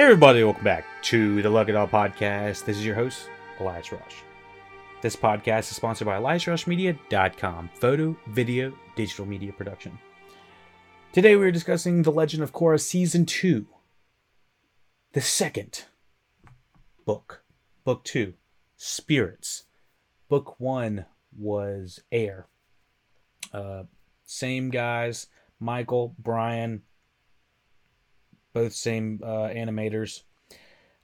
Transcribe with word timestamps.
Hey 0.00 0.06
everybody, 0.06 0.42
welcome 0.42 0.64
back 0.64 0.86
to 1.02 1.42
the 1.42 1.50
Look 1.50 1.68
It 1.68 1.76
All 1.76 1.86
podcast. 1.86 2.64
This 2.64 2.78
is 2.78 2.86
your 2.86 2.94
host, 2.94 3.28
Elias 3.58 3.92
Rush. 3.92 4.22
This 5.02 5.14
podcast 5.14 5.70
is 5.70 5.76
sponsored 5.76 6.06
by 6.06 6.18
EliasRushMedia.com, 6.18 7.68
photo, 7.74 8.16
video, 8.28 8.72
digital 8.96 9.26
media 9.26 9.52
production. 9.52 9.98
Today 11.12 11.36
we 11.36 11.44
are 11.44 11.50
discussing 11.50 12.02
The 12.02 12.12
Legend 12.12 12.42
of 12.42 12.54
Korra 12.54 12.80
Season 12.80 13.26
2, 13.26 13.66
the 15.12 15.20
second 15.20 15.84
book. 17.04 17.42
Book 17.84 18.02
2, 18.04 18.32
Spirits. 18.78 19.64
Book 20.30 20.58
1 20.58 21.04
was 21.36 22.00
Air. 22.10 22.46
Uh, 23.52 23.82
same 24.24 24.70
guys, 24.70 25.26
Michael, 25.60 26.14
Brian, 26.18 26.84
both 28.52 28.72
same 28.72 29.20
uh, 29.22 29.48
animators. 29.48 30.22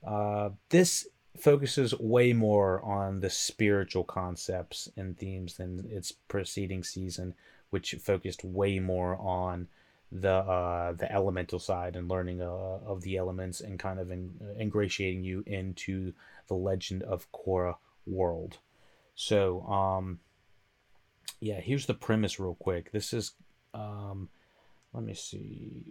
Uh, 0.05 0.49
this 0.69 1.07
focuses 1.37 1.97
way 1.99 2.33
more 2.33 2.81
on 2.83 3.19
the 3.19 3.29
spiritual 3.29 4.03
concepts 4.03 4.89
and 4.97 5.17
themes 5.17 5.57
than 5.57 5.87
its 5.89 6.11
preceding 6.11 6.83
season, 6.83 7.33
which 7.69 7.95
focused 8.01 8.43
way 8.43 8.79
more 8.79 9.17
on 9.17 9.67
the 10.11 10.31
uh, 10.31 10.93
the 10.93 11.11
elemental 11.11 11.59
side 11.59 11.95
and 11.95 12.07
learning 12.09 12.41
uh, 12.41 12.45
of 12.45 13.01
the 13.01 13.17
elements 13.17 13.59
and 13.59 13.77
kind 13.77 13.99
of 13.99 14.09
in, 14.09 14.31
ingratiating 14.59 15.23
you 15.23 15.43
into 15.45 16.13
the 16.47 16.53
Legend 16.53 17.03
of 17.03 17.29
Korra 17.31 17.75
world. 18.05 18.57
So, 19.15 19.63
um, 19.63 20.19
yeah, 21.39 21.59
here's 21.59 21.87
the 21.87 21.93
premise 21.93 22.39
real 22.39 22.55
quick. 22.55 22.91
This 22.91 23.13
is, 23.13 23.33
um, 23.73 24.29
let 24.93 25.03
me 25.03 25.13
see 25.13 25.83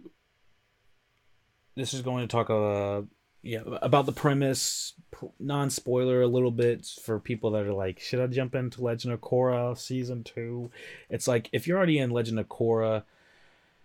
this 1.77 1.93
is 1.93 2.01
going 2.01 2.27
to 2.27 2.31
talk 2.31 2.49
uh 2.49 3.01
yeah 3.43 3.61
about 3.81 4.05
the 4.05 4.11
premise 4.11 4.93
non 5.39 5.69
spoiler 5.69 6.21
a 6.21 6.27
little 6.27 6.51
bit 6.51 6.85
for 7.03 7.19
people 7.19 7.51
that 7.51 7.65
are 7.65 7.73
like 7.73 7.99
should 7.99 8.19
I 8.19 8.27
jump 8.27 8.55
into 8.55 8.83
Legend 8.83 9.13
of 9.13 9.21
Korra 9.21 9.77
season 9.77 10.23
2 10.23 10.69
it's 11.09 11.27
like 11.27 11.49
if 11.53 11.67
you're 11.67 11.77
already 11.77 11.99
in 11.99 12.09
Legend 12.09 12.39
of 12.39 12.49
Korra 12.49 13.03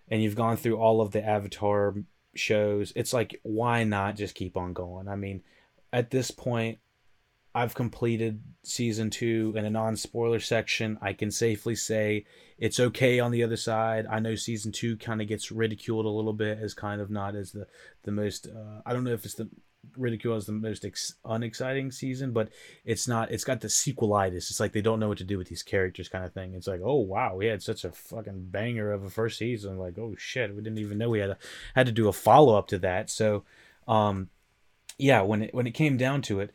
and 0.09 0.23
you've 0.23 0.35
gone 0.35 0.57
through 0.57 0.79
all 0.79 1.01
of 1.01 1.13
the 1.13 1.25
Avatar 1.25 1.95
shows 2.35 2.93
it's 2.97 3.13
like 3.13 3.39
why 3.43 3.85
not 3.85 4.17
just 4.17 4.35
keep 4.35 4.57
on 4.57 4.73
going? 4.73 5.07
I 5.07 5.17
mean 5.17 5.43
at 5.93 6.11
this 6.11 6.31
point 6.31 6.79
I've 7.55 7.75
completed 7.75 8.42
season 8.62 9.11
two 9.11 9.53
in 9.56 9.64
a 9.64 9.70
non 9.70 9.97
spoiler 9.97 10.41
section. 10.41 10.98
I 11.03 11.12
can 11.12 11.31
safely 11.31 11.75
say 11.75 12.25
it's 12.58 12.81
okay 12.81 13.20
on 13.20 13.31
the 13.31 13.42
other 13.42 13.56
side. 13.56 14.06
I 14.06 14.20
know 14.20 14.34
season 14.34 14.72
two 14.72 14.97
kind 14.97 15.20
of 15.20 15.28
gets 15.28 15.53
ridiculed 15.53 16.06
a 16.06 16.11
little 16.11 16.33
bit 16.33 16.58
as 16.58 16.73
kind 16.73 17.00
of 17.00 17.11
not 17.11 17.34
as 17.34 17.53
the 17.53 17.67
the 18.05 18.12
most. 18.12 18.47
Uh, 18.47 18.80
I 18.86 18.92
don't 18.92 19.05
know 19.05 19.12
if 19.12 19.25
it's 19.25 19.34
the 19.34 19.50
ridicule 19.97 20.36
as 20.36 20.47
the 20.47 20.53
most 20.53 20.84
ex- 20.84 21.14
unexciting 21.25 21.91
season, 21.91 22.33
but 22.33 22.48
it's 22.86 23.06
not. 23.06 23.30
It's 23.30 23.45
got 23.45 23.61
the 23.61 23.69
sequelitis. 23.69 24.50
It's 24.50 24.61
like 24.61 24.73
they 24.73 24.80
don't 24.80 25.00
know 25.00 25.08
what 25.08 25.19
to 25.19 25.25
do 25.25 25.36
with 25.36 25.48
these 25.48 25.62
characters, 25.62 26.08
kind 26.08 26.25
of 26.25 26.33
thing. 26.33 26.55
It's 26.55 26.69
like, 26.69 26.80
oh 26.83 27.00
wow, 27.00 27.36
we 27.36 27.47
had 27.47 27.62
such 27.62 27.84
a 27.84 27.92
fucking 27.92 28.47
banger 28.50 28.92
of 28.92 29.05
a 29.05 29.11
first 29.11 29.36
season. 29.39 29.77
Like, 29.77 29.98
oh 29.98 30.14
shit, 30.17 30.55
we 30.55 30.62
didn't 30.62 30.78
even 30.78 30.97
know 30.97 31.11
we 31.11 31.19
had 31.19 31.30
a, 31.30 31.39
had 31.75 31.86
to 31.86 31.92
do 31.92 32.08
a 32.08 32.12
follow 32.12 32.56
up 32.56 32.69
to 32.69 32.78
that. 32.78 33.11
So, 33.11 33.45
um, 33.86 34.30
yeah, 34.97 35.20
when 35.20 35.42
it 35.42 35.55
when 35.55 35.67
it 35.67 35.73
came 35.73 35.98
down 35.98 36.23
to 36.23 36.41
it 36.41 36.55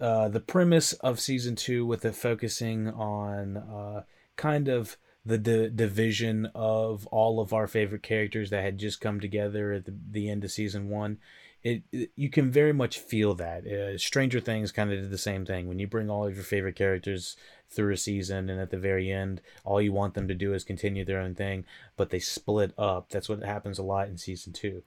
uh, 0.00 0.28
the 0.28 0.40
premise 0.40 0.92
of 0.94 1.20
season 1.20 1.56
two 1.56 1.86
with 1.86 2.04
it 2.04 2.14
focusing 2.14 2.88
on 2.88 3.56
uh, 3.56 4.02
kind 4.36 4.68
of 4.68 4.96
the 5.24 5.38
di- 5.38 5.70
division 5.74 6.48
of 6.54 7.06
all 7.08 7.40
of 7.40 7.52
our 7.52 7.66
favorite 7.66 8.02
characters 8.02 8.50
that 8.50 8.62
had 8.62 8.78
just 8.78 9.00
come 9.00 9.20
together 9.20 9.72
at 9.72 9.84
the, 9.86 9.94
the 10.10 10.30
end 10.30 10.44
of 10.44 10.52
season 10.52 10.88
one. 10.88 11.18
It, 11.64 11.82
it 11.90 12.10
you 12.14 12.30
can 12.30 12.50
very 12.50 12.72
much 12.72 12.98
feel 12.98 13.34
that. 13.34 13.66
Uh, 13.66 13.98
Stranger 13.98 14.38
Things 14.38 14.70
kind 14.70 14.92
of 14.92 15.00
did 15.00 15.10
the 15.10 15.18
same 15.18 15.44
thing. 15.44 15.66
When 15.66 15.80
you 15.80 15.88
bring 15.88 16.08
all 16.08 16.26
of 16.26 16.34
your 16.34 16.44
favorite 16.44 16.76
characters 16.76 17.36
through 17.68 17.92
a 17.92 17.96
season, 17.96 18.48
and 18.48 18.60
at 18.60 18.70
the 18.70 18.78
very 18.78 19.10
end, 19.10 19.40
all 19.64 19.82
you 19.82 19.92
want 19.92 20.14
them 20.14 20.28
to 20.28 20.34
do 20.34 20.54
is 20.54 20.62
continue 20.62 21.04
their 21.04 21.20
own 21.20 21.34
thing, 21.34 21.64
but 21.96 22.10
they 22.10 22.20
split 22.20 22.72
up. 22.78 23.08
That's 23.08 23.28
what 23.28 23.42
happens 23.42 23.78
a 23.78 23.82
lot 23.82 24.08
in 24.08 24.16
season 24.16 24.52
two. 24.52 24.84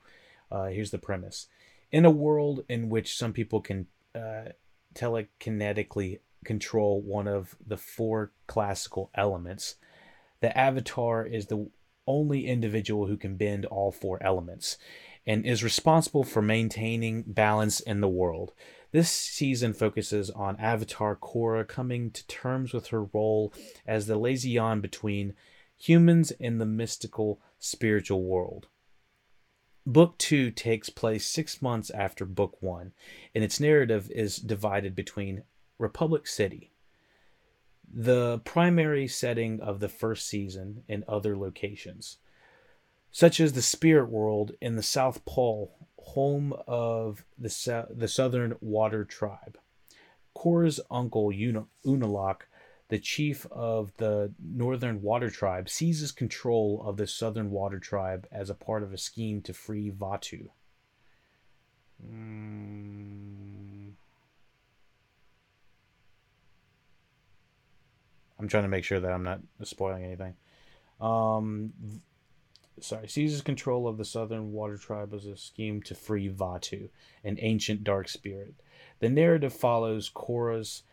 Uh, 0.50 0.68
here's 0.68 0.92
the 0.92 0.98
premise: 0.98 1.48
in 1.92 2.06
a 2.06 2.12
world 2.12 2.64
in 2.70 2.88
which 2.88 3.18
some 3.18 3.34
people 3.34 3.60
can 3.60 3.88
uh, 4.16 4.54
telekinetically 4.96 6.20
control 6.46 7.02
one 7.02 7.28
of 7.28 7.56
the 7.66 7.78
four 7.78 8.32
classical 8.48 9.12
elements. 9.16 9.76
The 10.42 10.58
Avatar 10.58 11.26
is 11.26 11.48
the 11.48 11.70
only 12.08 12.48
individual 12.48 13.06
who 13.06 13.18
can 13.18 13.36
bend 13.36 13.66
all 13.66 13.92
four 13.92 14.22
elements 14.24 14.78
and 15.28 15.46
is 15.46 15.64
responsible 15.64 16.24
for 16.24 16.42
maintaining 16.42 17.22
balance 17.24 17.80
in 17.80 18.02
the 18.02 18.08
world. 18.08 18.54
This 18.92 19.12
season 19.12 19.74
focuses 19.74 20.32
on 20.32 20.60
Avatar 20.60 21.16
Korra 21.16 21.68
coming 21.68 22.10
to 22.12 22.26
terms 22.26 22.74
with 22.74 22.88
her 22.88 23.04
role 23.04 23.54
as 23.86 24.08
the 24.08 24.18
liaison 24.18 24.82
between 24.82 25.36
humans 25.78 26.32
and 26.40 26.60
the 26.60 26.66
mystical 26.66 27.40
spiritual 27.60 28.24
world. 28.24 28.68
Book 29.86 30.18
two 30.18 30.52
takes 30.52 30.90
place 30.90 31.26
six 31.26 31.62
months 31.62 31.90
after 31.90 32.26
book 32.26 32.58
one, 32.62 32.94
and 33.34 33.44
its 33.44 33.60
narrative 33.60 34.12
is 34.12 34.38
divided 34.38 34.94
between 34.94 35.44
Republic 35.78 36.28
City, 36.28 36.72
the 37.92 38.40
primary 38.40 39.08
setting 39.08 39.60
of 39.62 39.80
the 39.80 39.90
first 39.90 40.28
season, 40.28 40.84
and 40.88 41.04
other 41.08 41.38
locations, 41.38 42.18
such 43.12 43.40
as 43.40 43.54
the 43.54 43.62
Spirit 43.62 44.10
World 44.10 44.52
in 44.62 44.76
the 44.76 44.84
South 44.84 45.26
Pole, 45.26 45.76
home 45.98 46.54
of 46.68 47.24
the, 47.38 47.88
the 47.90 48.08
Southern 48.08 48.56
Water 48.62 49.06
Tribe. 49.06 49.58
Korra's 50.36 50.80
uncle 50.92 51.28
Unalaq 51.28 52.42
the 52.90 53.00
chief 53.00 53.46
of 53.52 53.94
the 53.98 54.34
Northern 54.44 55.02
Water 55.02 55.30
Tribe 55.30 55.70
seizes 55.70 56.12
control 56.12 56.82
of 56.84 56.98
the 56.98 57.08
Southern 57.08 57.52
Water 57.52 57.80
Tribe 57.80 58.28
as 58.32 58.50
a 58.50 58.56
part 58.56 58.84
of 58.84 58.92
a 58.92 58.98
scheme 58.98 59.42
to 59.44 59.54
free 59.54 59.92
Vaatu. 59.92 60.50
Mm. 62.04 63.92
I'm 68.40 68.48
trying 68.48 68.64
to 68.64 68.70
make 68.70 68.84
sure 68.84 69.00
that 69.00 69.12
I'm 69.12 69.24
not 69.24 69.42
spoiling 69.64 70.04
anything. 70.04 70.34
Um, 71.00 71.74
sorry, 72.80 73.08
seizes 73.08 73.42
control 73.42 73.88
of 73.88 73.98
the 73.98 74.06
Southern 74.06 74.52
Water 74.52 74.78
Tribe 74.78 75.14
as 75.14 75.26
a 75.26 75.38
scheme 75.38 75.84
to 75.84 75.94
free 75.94 76.30
Vaatu, 76.30 76.90
an 77.24 77.38
ancient 77.40 77.84
dark 77.84 78.10
spirit. 78.10 78.56
The 79.00 79.10
narrative 79.10 79.54
follows 79.54 80.10
Korra's 80.10 80.84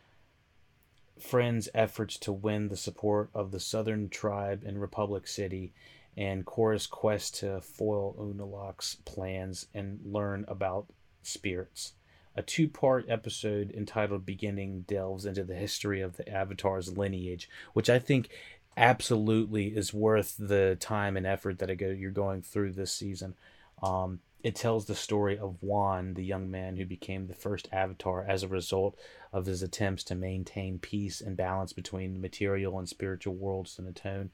friends' 1.19 1.69
efforts 1.75 2.19
to 2.19 2.33
win 2.33 2.69
the 2.69 2.77
support 2.77 3.31
of 3.35 3.51
the 3.51 3.61
Southern 3.61 4.09
Tribe 4.09 4.63
in 4.65 4.79
Republic 4.79 5.27
City, 5.27 5.73
and 6.17 6.47
Korra's 6.47 6.87
quest 6.87 7.37
to 7.37 7.61
foil 7.61 8.15
Unalaq's 8.19 8.97
plans 9.05 9.67
and 9.75 10.01
learn 10.05 10.45
about 10.49 10.87
spirits. 11.23 11.93
A 12.35 12.43
two 12.43 12.69
part 12.69 13.07
episode 13.09 13.73
entitled 13.75 14.27
Beginning 14.27 14.83
delves 14.83 15.25
into 15.25 15.45
the 15.45 15.55
history 15.55 16.01
of 16.03 16.17
the 16.17 16.29
Avatar's 16.29 16.97
lineage, 16.97 17.49
which 17.73 17.89
I 17.89 17.99
think 17.99 18.29
absolutely 18.77 19.69
is 19.69 19.95
worth 19.95 20.37
the 20.39 20.77
time 20.79 21.17
and 21.17 21.27
effort 21.27 21.59
that 21.59 21.75
go, 21.79 21.89
you're 21.89 22.11
going 22.11 22.43
through 22.43 22.73
this 22.73 22.93
season. 22.93 23.35
Um, 23.83 24.21
it 24.43 24.55
tells 24.55 24.85
the 24.85 24.95
story 24.95 25.39
of 25.39 25.63
Wan, 25.63 26.15
the 26.15 26.25
young 26.25 26.51
man 26.51 26.77
who 26.77 26.85
became 26.85 27.27
the 27.27 27.35
first 27.35 27.69
Avatar 27.73 28.25
as 28.29 28.43
a 28.43 28.49
result 28.49 28.97
of 29.37 29.45
his 29.45 29.63
attempts 29.63 30.03
to 30.03 30.15
maintain 30.15 30.79
peace 30.79 31.21
and 31.21 31.37
balance 31.37 31.75
between 31.75 32.15
the 32.15 32.19
material 32.19 32.79
and 32.79 32.89
spiritual 32.89 33.35
worlds 33.35 33.79
and 33.79 33.87
atone 33.87 34.31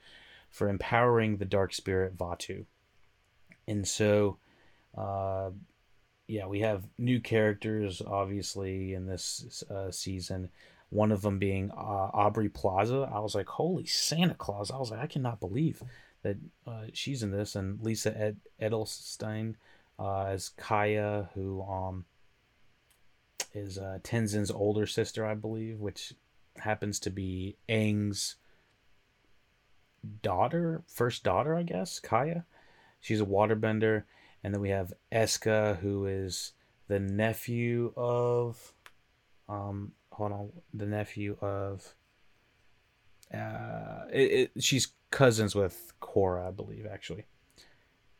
for 0.49 0.69
empowering 0.69 1.38
the 1.38 1.44
dark 1.44 1.75
spirit 1.75 2.16
Vaatu. 2.16 2.66
And 3.66 3.87
so, 3.87 4.38
uh, 4.96 5.50
yeah, 6.28 6.46
we 6.46 6.60
have 6.60 6.84
new 6.99 7.19
characters, 7.19 8.00
obviously, 8.06 8.94
in 8.94 9.06
this 9.06 9.64
uh, 9.69 9.90
season. 9.90 10.50
One 10.90 11.10
of 11.10 11.22
them 11.22 11.40
being 11.40 11.72
uh, 11.72 12.10
Aubrey 12.14 12.49
Plaza. 12.49 13.10
I 13.12 13.19
was 13.19 13.34
like, 13.34 13.49
holy 13.49 13.87
Santa 13.87 14.34
Claus. 14.34 14.70
I 14.70 14.78
was 14.78 14.93
like, 14.93 15.00
I 15.00 15.06
cannot 15.08 15.40
believe 15.40 15.82
that 16.22 16.37
uh, 16.64 16.84
she's 16.93 17.25
in 17.25 17.32
this. 17.32 17.56
And 17.56 17.81
Lisa 17.82 18.16
Ed- 18.16 18.40
Edelstein 18.60 19.56
uh, 19.99 20.26
as 20.26 20.52
Kya, 20.56 21.28
who 21.34 21.62
um, 21.62 22.04
is 23.54 23.78
uh, 23.78 23.98
Tenzin's 24.02 24.50
older 24.50 24.86
sister, 24.86 25.24
I 25.26 25.34
believe, 25.34 25.80
which 25.80 26.14
happens 26.56 26.98
to 27.00 27.10
be 27.10 27.56
Aang's 27.68 28.36
daughter, 30.22 30.82
first 30.86 31.22
daughter, 31.22 31.54
I 31.54 31.62
guess, 31.62 32.00
Kya. 32.00 32.44
She's 33.00 33.20
a 33.20 33.26
waterbender. 33.26 34.04
And 34.44 34.52
then 34.52 34.60
we 34.60 34.70
have 34.70 34.92
Eska, 35.12 35.78
who 35.78 36.06
is 36.06 36.52
the 36.88 36.98
nephew 36.98 37.92
of, 37.96 38.72
um, 39.48 39.92
hold 40.10 40.32
on, 40.32 40.50
the 40.74 40.86
nephew 40.86 41.36
of, 41.40 41.94
uh, 43.32 44.04
it, 44.12 44.50
it, 44.56 44.62
she's 44.62 44.88
cousins 45.10 45.54
with 45.54 45.92
Korra, 46.02 46.48
I 46.48 46.50
believe, 46.50 46.86
actually. 46.90 47.26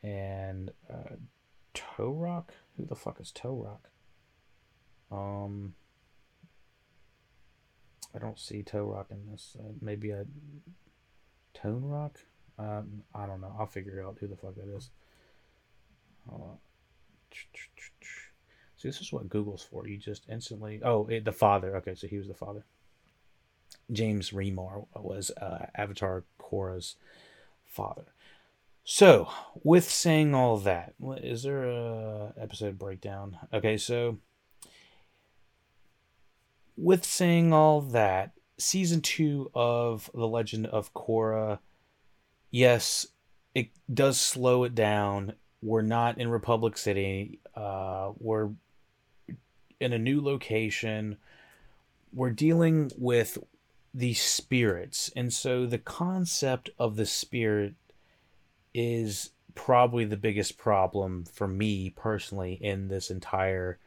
And 0.02 0.70
uh, 0.88 1.16
Toe 1.74 2.12
Rock? 2.12 2.52
Who 2.76 2.86
the 2.86 2.94
fuck 2.94 3.20
is 3.20 3.30
Toe 3.30 3.54
Rock? 3.54 3.88
Um, 5.12 5.75
I 8.14 8.19
don't 8.19 8.38
see 8.38 8.62
Toe 8.62 8.85
Rock 8.85 9.09
in 9.11 9.31
this. 9.31 9.56
Uh, 9.59 9.73
maybe 9.81 10.11
a 10.11 10.25
Tone 11.55 11.85
Rock? 11.85 12.19
Um, 12.59 13.03
I 13.14 13.26
don't 13.26 13.41
know. 13.41 13.55
I'll 13.59 13.67
figure 13.67 14.05
out 14.06 14.17
who 14.20 14.26
the 14.26 14.37
fuck 14.37 14.55
that 14.56 14.75
is. 14.76 14.91
Uh, 16.31 16.55
See, 18.82 18.88
this 18.88 19.00
is 19.00 19.12
what 19.12 19.29
Google's 19.29 19.62
for. 19.62 19.87
You 19.87 19.97
just 19.97 20.25
instantly. 20.29 20.81
Oh, 20.85 21.06
it, 21.06 21.25
the 21.25 21.31
father. 21.31 21.76
Okay, 21.76 21.94
so 21.94 22.08
he 22.08 22.19
was 22.19 22.26
the 22.26 22.35
father. 22.35 22.65
James 23.93 24.31
Remar 24.31 24.87
was 24.97 25.31
uh, 25.31 25.67
Avatar 25.76 26.25
Korra's 26.41 26.97
father. 27.65 28.06
So, 28.82 29.29
with 29.62 29.88
saying 29.88 30.35
all 30.35 30.58
that, 30.58 30.94
is 31.00 31.44
there 31.44 31.62
a 31.62 32.32
episode 32.37 32.76
breakdown? 32.76 33.38
Okay, 33.53 33.76
so 33.76 34.19
with 36.76 37.04
saying 37.04 37.52
all 37.52 37.80
that, 37.80 38.32
season 38.58 39.00
two 39.00 39.50
of 39.54 40.10
The 40.14 40.26
Legend 40.28 40.66
of 40.66 40.94
Korra, 40.94 41.58
yes, 42.50 43.06
it 43.54 43.69
does 43.92 44.20
slow 44.20 44.64
it 44.64 44.74
down. 44.74 45.34
We're 45.62 45.82
not 45.82 46.19
in 46.19 46.28
Republic 46.28 46.76
City. 46.76 47.40
Uh, 47.54 48.12
we're 48.19 48.50
in 49.80 49.92
a 49.92 49.98
new 49.98 50.20
location. 50.20 51.19
We're 52.12 52.30
dealing 52.30 52.90
with 52.96 53.38
the 53.94 54.14
spirits. 54.14 55.10
And 55.14 55.32
so 55.32 55.66
the 55.66 55.78
concept 55.78 56.70
of 56.78 56.96
the 56.96 57.06
spirit 57.06 57.74
is 58.74 59.30
probably 59.54 60.04
the 60.04 60.16
biggest 60.16 60.56
problem 60.56 61.24
for 61.24 61.46
me 61.46 61.90
personally 61.90 62.54
in 62.54 62.88
this 62.88 63.10
entire 63.10 63.78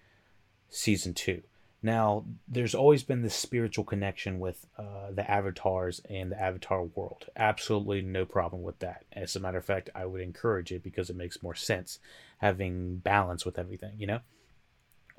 season 0.70 1.14
two. 1.14 1.42
Now, 1.86 2.26
there's 2.48 2.74
always 2.74 3.04
been 3.04 3.22
this 3.22 3.36
spiritual 3.36 3.86
connection 3.86 4.40
with 4.40 4.66
uh, 4.76 5.12
the 5.12 5.30
avatars 5.30 6.02
and 6.10 6.32
the 6.32 6.42
avatar 6.42 6.84
world. 6.84 7.28
Absolutely 7.36 8.02
no 8.02 8.26
problem 8.26 8.64
with 8.64 8.80
that. 8.80 9.06
As 9.14 9.36
a 9.36 9.40
matter 9.40 9.60
of 9.60 9.66
fact, 9.66 9.92
I 9.94 10.08
would 10.08 10.20
encourage 10.20 10.72
it 10.72 10.82
because 10.82 11.12
it 11.12 11.16
makes 11.16 11.44
more 11.44 11.54
sense 11.54 12.00
having 12.40 12.98
balance 12.98 13.46
with 13.46 13.60
everything, 13.60 14.00
you 14.00 14.08
know, 14.08 14.22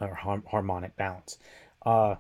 or 0.01 0.13
harmonic 0.17 0.97
balance. 0.97 1.39
Uh, 1.85 2.17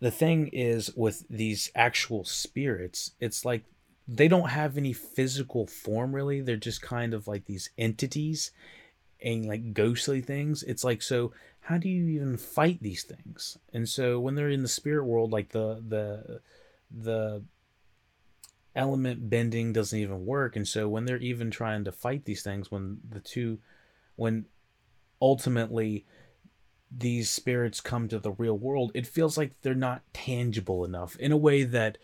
the 0.00 0.10
thing 0.10 0.48
is 0.48 0.92
with 0.96 1.24
these 1.30 1.70
actual 1.76 2.24
spirits, 2.24 3.12
it's 3.20 3.44
like 3.44 3.62
they 4.08 4.26
don't 4.26 4.50
have 4.50 4.76
any 4.76 4.94
physical 4.94 5.64
form 5.68 6.12
really. 6.12 6.40
They're 6.40 6.56
just 6.56 6.82
kind 6.82 7.14
of 7.14 7.28
like 7.28 7.44
these 7.44 7.70
entities 7.78 8.50
and 9.22 9.46
like 9.46 9.74
ghostly 9.74 10.22
things. 10.22 10.64
It's 10.64 10.82
like 10.82 11.02
so 11.02 11.32
how 11.66 11.78
do 11.78 11.88
you 11.88 12.06
even 12.06 12.36
fight 12.36 12.80
these 12.80 13.02
things? 13.02 13.58
And 13.72 13.88
so 13.88 14.20
when 14.20 14.36
they're 14.36 14.48
in 14.48 14.62
the 14.62 14.68
spirit 14.68 15.04
world, 15.04 15.32
like 15.32 15.48
the 15.48 15.82
the 15.88 16.40
the 16.96 17.42
element 18.76 19.28
bending 19.28 19.72
doesn't 19.72 19.98
even 19.98 20.24
work. 20.24 20.54
And 20.54 20.68
so 20.68 20.88
when 20.88 21.06
they're 21.06 21.16
even 21.16 21.50
trying 21.50 21.82
to 21.82 21.90
fight 21.90 22.24
these 22.24 22.42
things, 22.44 22.70
when 22.70 22.98
the 23.08 23.18
two 23.18 23.58
when 24.14 24.46
ultimately 25.20 26.06
these 26.96 27.30
spirits 27.30 27.80
come 27.80 28.06
to 28.08 28.20
the 28.20 28.30
real 28.30 28.56
world, 28.56 28.92
it 28.94 29.04
feels 29.04 29.36
like 29.36 29.60
they're 29.62 29.74
not 29.74 30.02
tangible 30.12 30.84
enough 30.84 31.16
in 31.16 31.32
a 31.32 31.36
way 31.36 31.64
that 31.64 31.98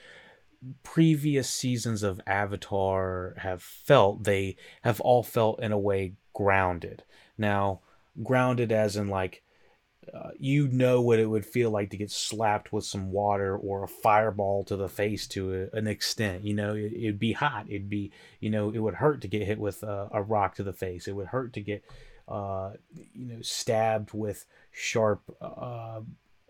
previous 0.83 1.49
seasons 1.49 2.03
of 2.03 2.21
Avatar 2.27 3.35
have 3.39 3.63
felt. 3.63 4.25
They 4.25 4.57
have 4.83 5.01
all 5.03 5.23
felt 5.23 5.63
in 5.63 5.71
a 5.71 5.79
way 5.79 6.15
grounded. 6.35 7.05
Now, 7.39 7.79
grounded 8.25 8.73
as 8.73 8.97
in 8.97 9.07
like 9.07 9.45
uh, 10.13 10.31
you 10.39 10.69
know 10.69 11.01
what 11.01 11.19
it 11.19 11.27
would 11.27 11.47
feel 11.47 11.71
like 11.71 11.91
to 11.91 11.97
get 11.97 12.11
slapped 12.11 12.73
with 12.73 12.85
some 12.85 13.13
water 13.13 13.57
or 13.57 13.85
a 13.85 13.89
fireball 13.89 14.65
to 14.65 14.77
the 14.77 14.89
face 14.89 15.27
to 15.29 15.69
a, 15.73 15.77
an 15.77 15.87
extent. 15.87 16.45
You 16.45 16.55
know, 16.55 16.75
it, 16.75 16.93
would 17.05 17.21
be 17.21 17.33
hot. 17.33 17.67
It'd 17.69 17.89
be, 17.89 18.11
you 18.41 18.51
know, 18.51 18.71
it 18.71 18.79
would 18.79 18.95
hurt 18.95 19.21
to 19.23 19.29
get 19.29 19.47
hit 19.47 19.59
with 19.59 19.83
a, 19.83 20.09
a 20.13 20.23
rock 20.23 20.57
to 20.57 20.65
the 20.65 20.73
face. 20.73 21.07
It 21.07 21.15
would 21.15 21.29
hurt 21.29 21.53
to 21.55 21.61
get, 21.61 21.85
uh, 22.29 22.73
you 23.15 23.27
know, 23.27 23.43
stabbed 23.43 24.13
with 24.13 24.45
sharp 24.73 25.23
uh, 25.41 26.01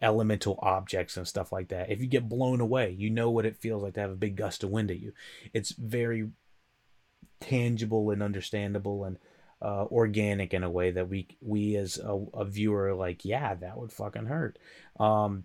elemental 0.01 0.59
objects 0.63 1.17
and 1.19 1.29
stuff 1.29 1.53
like 1.53 1.69
that. 1.69 1.91
If 1.91 2.01
you 2.01 2.07
get 2.07 2.29
blown 2.29 2.61
away, 2.61 2.91
you 2.91 3.11
know 3.11 3.31
what 3.31 3.47
it 3.47 3.59
feels 3.59 3.83
like 3.83 3.95
to 3.95 4.01
have 4.01 4.11
a 4.11 4.17
big 4.17 4.35
gust 4.35 4.65
of 4.65 4.71
wind 4.71 4.91
at 4.91 5.01
you. 5.01 5.13
It's 5.53 5.73
very 5.73 6.31
tangible 7.41 8.11
and 8.11 8.23
understandable 8.23 9.05
and 9.05 9.19
uh, 9.62 9.85
organic 9.91 10.53
in 10.53 10.64
a 10.64 10.70
way 10.70 10.91
that 10.91 11.09
we 11.09 11.29
we 11.41 11.76
as 11.76 11.99
a, 11.99 12.25
a 12.35 12.44
viewer 12.44 12.94
like, 12.94 13.25
yeah, 13.25 13.55
that 13.55 13.79
would 13.79 13.93
fucking 13.93 14.26
hurt. 14.26 14.59
Um, 14.99 15.44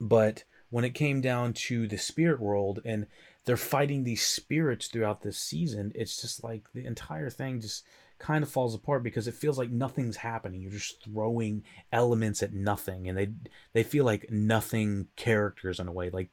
but 0.00 0.44
when 0.70 0.84
it 0.84 0.94
came 0.94 1.20
down 1.20 1.52
to 1.52 1.86
the 1.86 1.98
spirit 1.98 2.40
world 2.40 2.80
and 2.84 3.06
they're 3.44 3.56
fighting 3.56 4.04
these 4.04 4.22
spirits 4.22 4.88
throughout 4.88 5.22
this 5.22 5.38
season, 5.38 5.92
it's 5.94 6.20
just 6.20 6.44
like 6.44 6.68
the 6.74 6.84
entire 6.86 7.30
thing 7.30 7.60
just 7.60 7.84
kind 8.18 8.42
of 8.42 8.50
falls 8.50 8.74
apart 8.74 9.02
because 9.02 9.28
it 9.28 9.34
feels 9.34 9.58
like 9.58 9.70
nothing's 9.70 10.16
happening. 10.16 10.60
You're 10.60 10.72
just 10.72 11.04
throwing 11.04 11.64
elements 11.92 12.42
at 12.42 12.52
nothing, 12.52 13.08
and 13.08 13.16
they 13.16 13.28
they 13.72 13.82
feel 13.82 14.04
like 14.04 14.30
nothing 14.30 15.08
characters 15.16 15.80
in 15.80 15.88
a 15.88 15.92
way. 15.92 16.10
Like 16.10 16.30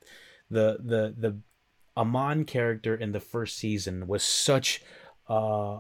the 0.50 0.78
the 0.84 1.14
the 1.18 1.38
Amon 1.98 2.46
character 2.46 2.96
in 2.96 3.12
the 3.12 3.20
first 3.20 3.58
season 3.58 4.08
was 4.08 4.24
such 4.24 4.82
uh, 5.30 5.80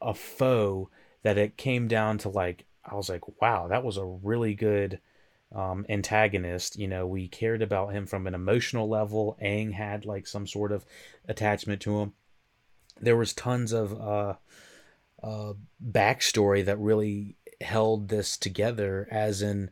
a 0.00 0.14
foe 0.14 0.90
that 1.22 1.38
it 1.38 1.56
came 1.56 1.88
down 1.88 2.18
to 2.18 2.28
like 2.28 2.64
I 2.84 2.94
was 2.94 3.08
like, 3.08 3.40
wow, 3.40 3.68
that 3.68 3.84
was 3.84 3.96
a 3.96 4.04
really 4.04 4.54
good 4.54 5.00
um, 5.54 5.84
antagonist. 5.88 6.78
You 6.78 6.88
know, 6.88 7.06
we 7.06 7.28
cared 7.28 7.62
about 7.62 7.92
him 7.92 8.06
from 8.06 8.26
an 8.26 8.34
emotional 8.34 8.88
level. 8.88 9.36
Aang 9.42 9.72
had 9.72 10.04
like 10.04 10.26
some 10.26 10.46
sort 10.46 10.72
of 10.72 10.84
attachment 11.28 11.82
to 11.82 12.00
him. 12.00 12.12
There 13.00 13.16
was 13.16 13.32
tons 13.32 13.72
of 13.72 13.98
uh, 14.00 14.34
uh, 15.22 15.52
backstory 15.84 16.64
that 16.64 16.78
really 16.78 17.36
held 17.60 18.08
this 18.08 18.36
together, 18.36 19.06
as 19.10 19.42
in 19.42 19.70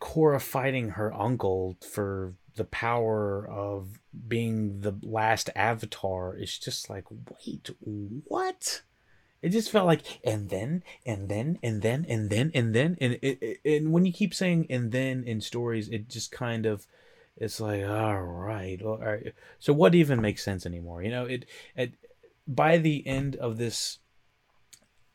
Korra 0.00 0.40
fighting 0.40 0.90
her 0.90 1.12
uncle 1.12 1.76
for 1.80 2.34
the 2.54 2.64
power 2.64 3.46
of 3.46 4.00
being 4.26 4.80
the 4.80 4.96
last 5.02 5.50
avatar 5.54 6.34
is 6.34 6.58
just 6.58 6.88
like, 6.88 7.04
wait, 7.10 7.70
what? 7.80 8.82
It 9.46 9.50
just 9.52 9.70
felt 9.70 9.86
like, 9.86 10.02
and 10.24 10.48
then, 10.48 10.82
and 11.06 11.28
then, 11.28 11.60
and 11.62 11.80
then, 11.80 12.04
and 12.08 12.30
then, 12.30 12.50
and 12.52 12.74
then, 12.74 12.98
and 13.00 13.16
it, 13.22 13.60
and 13.64 13.92
when 13.92 14.04
you 14.04 14.12
keep 14.12 14.34
saying 14.34 14.66
and 14.68 14.90
then 14.90 15.22
in 15.22 15.40
stories, 15.40 15.88
it 15.88 16.08
just 16.08 16.32
kind 16.32 16.66
of, 16.66 16.88
it's 17.36 17.60
like, 17.60 17.84
all 17.84 18.24
right, 18.24 18.82
all 18.82 18.98
right. 18.98 19.32
So 19.60 19.72
what 19.72 19.94
even 19.94 20.20
makes 20.20 20.42
sense 20.42 20.66
anymore? 20.66 21.00
You 21.00 21.12
know, 21.12 21.26
it, 21.26 21.44
it 21.76 21.92
by 22.44 22.78
the 22.78 23.06
end 23.06 23.36
of 23.36 23.56
this 23.56 23.98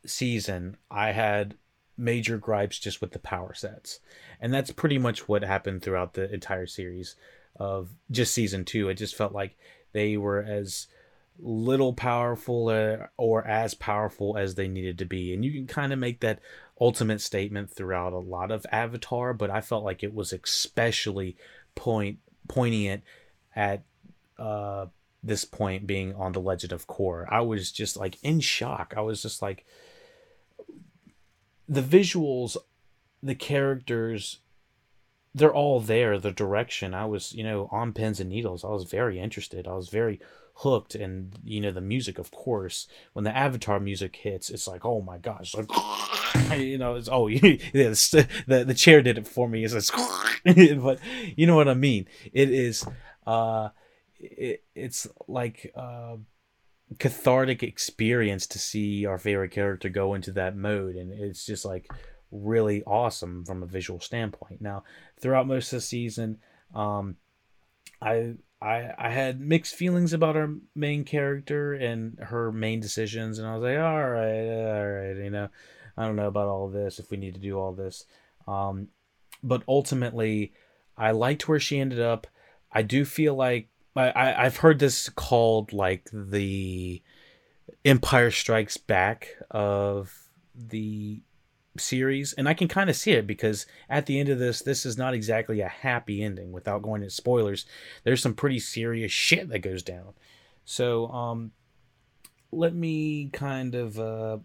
season, 0.06 0.78
I 0.90 1.12
had 1.12 1.56
major 1.98 2.38
gripes 2.38 2.78
just 2.78 3.02
with 3.02 3.12
the 3.12 3.18
power 3.18 3.52
sets. 3.52 4.00
And 4.40 4.50
that's 4.50 4.70
pretty 4.70 4.96
much 4.96 5.28
what 5.28 5.44
happened 5.44 5.82
throughout 5.82 6.14
the 6.14 6.32
entire 6.32 6.66
series 6.66 7.16
of 7.56 7.90
just 8.10 8.32
season 8.32 8.64
2. 8.64 8.88
It 8.88 8.94
just 8.94 9.14
felt 9.14 9.34
like 9.34 9.58
they 9.92 10.16
were 10.16 10.42
as 10.42 10.86
little 11.38 11.92
powerful 11.92 12.68
uh, 12.68 13.06
or 13.16 13.46
as 13.46 13.74
powerful 13.74 14.36
as 14.36 14.54
they 14.54 14.68
needed 14.68 14.98
to 14.98 15.04
be. 15.04 15.34
And 15.34 15.44
you 15.44 15.52
can 15.52 15.66
kind 15.66 15.92
of 15.92 15.98
make 15.98 16.20
that 16.20 16.40
ultimate 16.80 17.20
statement 17.20 17.70
throughout 17.70 18.12
a 18.12 18.18
lot 18.18 18.50
of 18.50 18.66
Avatar, 18.70 19.34
but 19.34 19.50
I 19.50 19.60
felt 19.60 19.84
like 19.84 20.02
it 20.02 20.14
was 20.14 20.32
especially 20.32 21.36
point 21.74 22.18
poignant 22.48 23.02
at 23.54 23.82
uh 24.38 24.86
this 25.22 25.44
point 25.44 25.86
being 25.86 26.14
on 26.14 26.32
the 26.32 26.40
Legend 26.40 26.72
of 26.72 26.86
Korra. 26.86 27.26
I 27.30 27.40
was 27.42 27.70
just 27.70 27.96
like 27.96 28.18
in 28.22 28.40
shock. 28.40 28.94
I 28.96 29.00
was 29.00 29.22
just 29.22 29.40
like 29.40 29.64
the 31.68 31.82
visuals, 31.82 32.56
the 33.22 33.36
characters, 33.36 34.40
they're 35.34 35.54
all 35.54 35.80
there. 35.80 36.18
The 36.18 36.32
direction, 36.32 36.92
I 36.92 37.06
was, 37.06 37.32
you 37.32 37.44
know, 37.44 37.68
on 37.70 37.92
pins 37.92 38.20
and 38.20 38.30
needles. 38.30 38.64
I 38.64 38.68
was 38.68 38.84
very 38.84 39.18
interested. 39.18 39.68
I 39.68 39.74
was 39.74 39.88
very 39.88 40.20
hooked, 40.54 40.94
and 40.94 41.38
you 41.44 41.60
know, 41.60 41.70
the 41.70 41.80
music, 41.80 42.18
of 42.18 42.30
course. 42.30 42.86
When 43.12 43.24
the 43.24 43.36
Avatar 43.36 43.80
music 43.80 44.16
hits, 44.16 44.50
it's 44.50 44.66
like, 44.66 44.84
oh 44.84 45.00
my 45.02 45.18
gosh, 45.18 45.54
like, 45.54 45.70
you 46.58 46.78
know, 46.78 46.94
it's 46.94 47.08
oh, 47.10 47.26
yeah, 47.28 47.38
the 47.40 48.64
the 48.66 48.74
chair 48.74 49.02
did 49.02 49.18
it 49.18 49.28
for 49.28 49.48
me. 49.48 49.64
It's 49.64 49.74
like, 49.74 50.00
but 50.80 50.98
you 51.36 51.46
know 51.46 51.56
what 51.56 51.68
I 51.68 51.74
mean. 51.74 52.06
It 52.32 52.50
is, 52.50 52.86
uh, 53.26 53.70
it, 54.18 54.64
it's 54.74 55.06
like, 55.28 55.72
uh 55.76 56.16
cathartic 56.98 57.62
experience 57.62 58.46
to 58.46 58.58
see 58.58 59.06
our 59.06 59.18
favorite 59.18 59.50
character 59.50 59.88
go 59.88 60.14
into 60.14 60.32
that 60.32 60.56
mode 60.56 60.94
and 60.94 61.12
it's 61.12 61.46
just 61.46 61.64
like 61.64 61.90
really 62.30 62.82
awesome 62.84 63.44
from 63.44 63.62
a 63.62 63.66
visual 63.66 64.00
standpoint 64.00 64.60
now 64.60 64.82
throughout 65.20 65.46
most 65.46 65.72
of 65.72 65.78
the 65.78 65.80
season 65.80 66.38
um 66.74 67.16
i 68.00 68.34
I 68.62 68.94
I 68.96 69.10
had 69.10 69.40
mixed 69.40 69.74
feelings 69.74 70.12
about 70.12 70.36
our 70.36 70.50
main 70.74 71.04
character 71.04 71.74
and 71.74 72.18
her 72.20 72.52
main 72.52 72.80
decisions, 72.80 73.38
and 73.38 73.48
I 73.48 73.54
was 73.56 73.62
like, 73.62 73.78
all 73.78 74.08
right, 74.08 74.78
all 74.78 74.88
right, 74.88 75.16
you 75.16 75.30
know, 75.30 75.48
I 75.96 76.06
don't 76.06 76.16
know 76.16 76.28
about 76.28 76.48
all 76.48 76.68
this 76.68 76.98
if 76.98 77.10
we 77.10 77.16
need 77.16 77.34
to 77.34 77.40
do 77.40 77.58
all 77.58 77.72
this, 77.72 78.06
um, 78.46 78.88
but 79.42 79.62
ultimately, 79.66 80.52
I 80.96 81.10
liked 81.10 81.48
where 81.48 81.60
she 81.60 81.80
ended 81.80 82.00
up. 82.00 82.26
I 82.70 82.82
do 82.82 83.04
feel 83.04 83.34
like 83.34 83.68
I, 83.96 84.10
I 84.10 84.44
I've 84.44 84.58
heard 84.58 84.78
this 84.78 85.08
called 85.08 85.72
like 85.72 86.08
the 86.12 87.02
Empire 87.84 88.30
Strikes 88.30 88.76
Back 88.76 89.28
of 89.50 90.30
the 90.54 91.20
series 91.78 92.34
and 92.34 92.48
i 92.48 92.54
can 92.54 92.68
kind 92.68 92.90
of 92.90 92.96
see 92.96 93.12
it 93.12 93.26
because 93.26 93.64
at 93.88 94.04
the 94.06 94.20
end 94.20 94.28
of 94.28 94.38
this 94.38 94.60
this 94.60 94.84
is 94.84 94.98
not 94.98 95.14
exactly 95.14 95.60
a 95.60 95.68
happy 95.68 96.22
ending 96.22 96.52
without 96.52 96.82
going 96.82 97.02
into 97.02 97.14
spoilers. 97.14 97.64
There's 98.04 98.22
some 98.22 98.34
pretty 98.34 98.58
serious 98.58 99.12
shit 99.12 99.48
that 99.48 99.60
goes 99.60 99.82
down. 99.82 100.14
So 100.64 101.08
um 101.08 101.52
let 102.50 102.74
me 102.74 103.30
kind 103.32 103.74
of 103.74 103.98
uh 103.98 104.38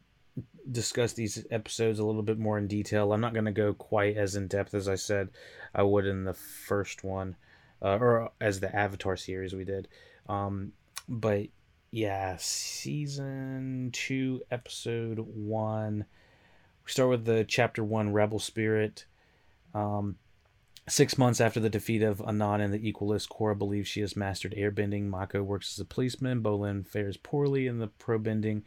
discuss 0.71 1.13
these 1.13 1.45
episodes 1.51 1.99
a 1.99 2.05
little 2.05 2.23
bit 2.23 2.37
more 2.37 2.57
in 2.57 2.67
detail. 2.67 3.11
I'm 3.11 3.21
not 3.21 3.33
going 3.33 3.45
to 3.45 3.51
go 3.51 3.73
quite 3.73 4.17
as 4.17 4.35
in 4.35 4.47
depth 4.47 4.73
as 4.73 4.87
i 4.87 4.95
said 4.95 5.29
i 5.73 5.83
would 5.83 6.05
in 6.05 6.23
the 6.23 6.33
first 6.33 7.03
one 7.03 7.35
uh, 7.81 7.97
or 7.97 8.31
as 8.39 8.59
the 8.59 8.73
avatar 8.73 9.17
series 9.17 9.53
we 9.53 9.65
did. 9.65 9.87
Um 10.29 10.71
but 11.09 11.47
yeah 11.91 12.35
season 12.37 13.89
2 13.93 14.41
episode 14.51 15.19
1 15.19 16.05
we 16.87 16.91
start 16.91 17.09
with 17.09 17.25
the 17.25 17.43
chapter 17.43 17.83
one 17.83 18.13
Rebel 18.13 18.39
Spirit. 18.39 19.05
Um, 19.73 20.15
six 20.87 21.17
months 21.17 21.41
after 21.41 21.59
the 21.59 21.69
defeat 21.69 22.01
of 22.01 22.21
Amon 22.21 22.61
and 22.61 22.73
the 22.73 22.79
Equalists, 22.79 23.27
Korra 23.27 23.57
believes 23.57 23.89
she 23.89 23.99
has 23.99 24.15
mastered 24.15 24.55
airbending. 24.57 25.07
Mako 25.07 25.43
works 25.43 25.73
as 25.75 25.81
a 25.81 25.85
policeman. 25.85 26.41
Bolin 26.41 26.87
fares 26.87 27.17
poorly 27.17 27.67
in 27.67 27.79
the 27.79 27.89
probending. 27.89 28.63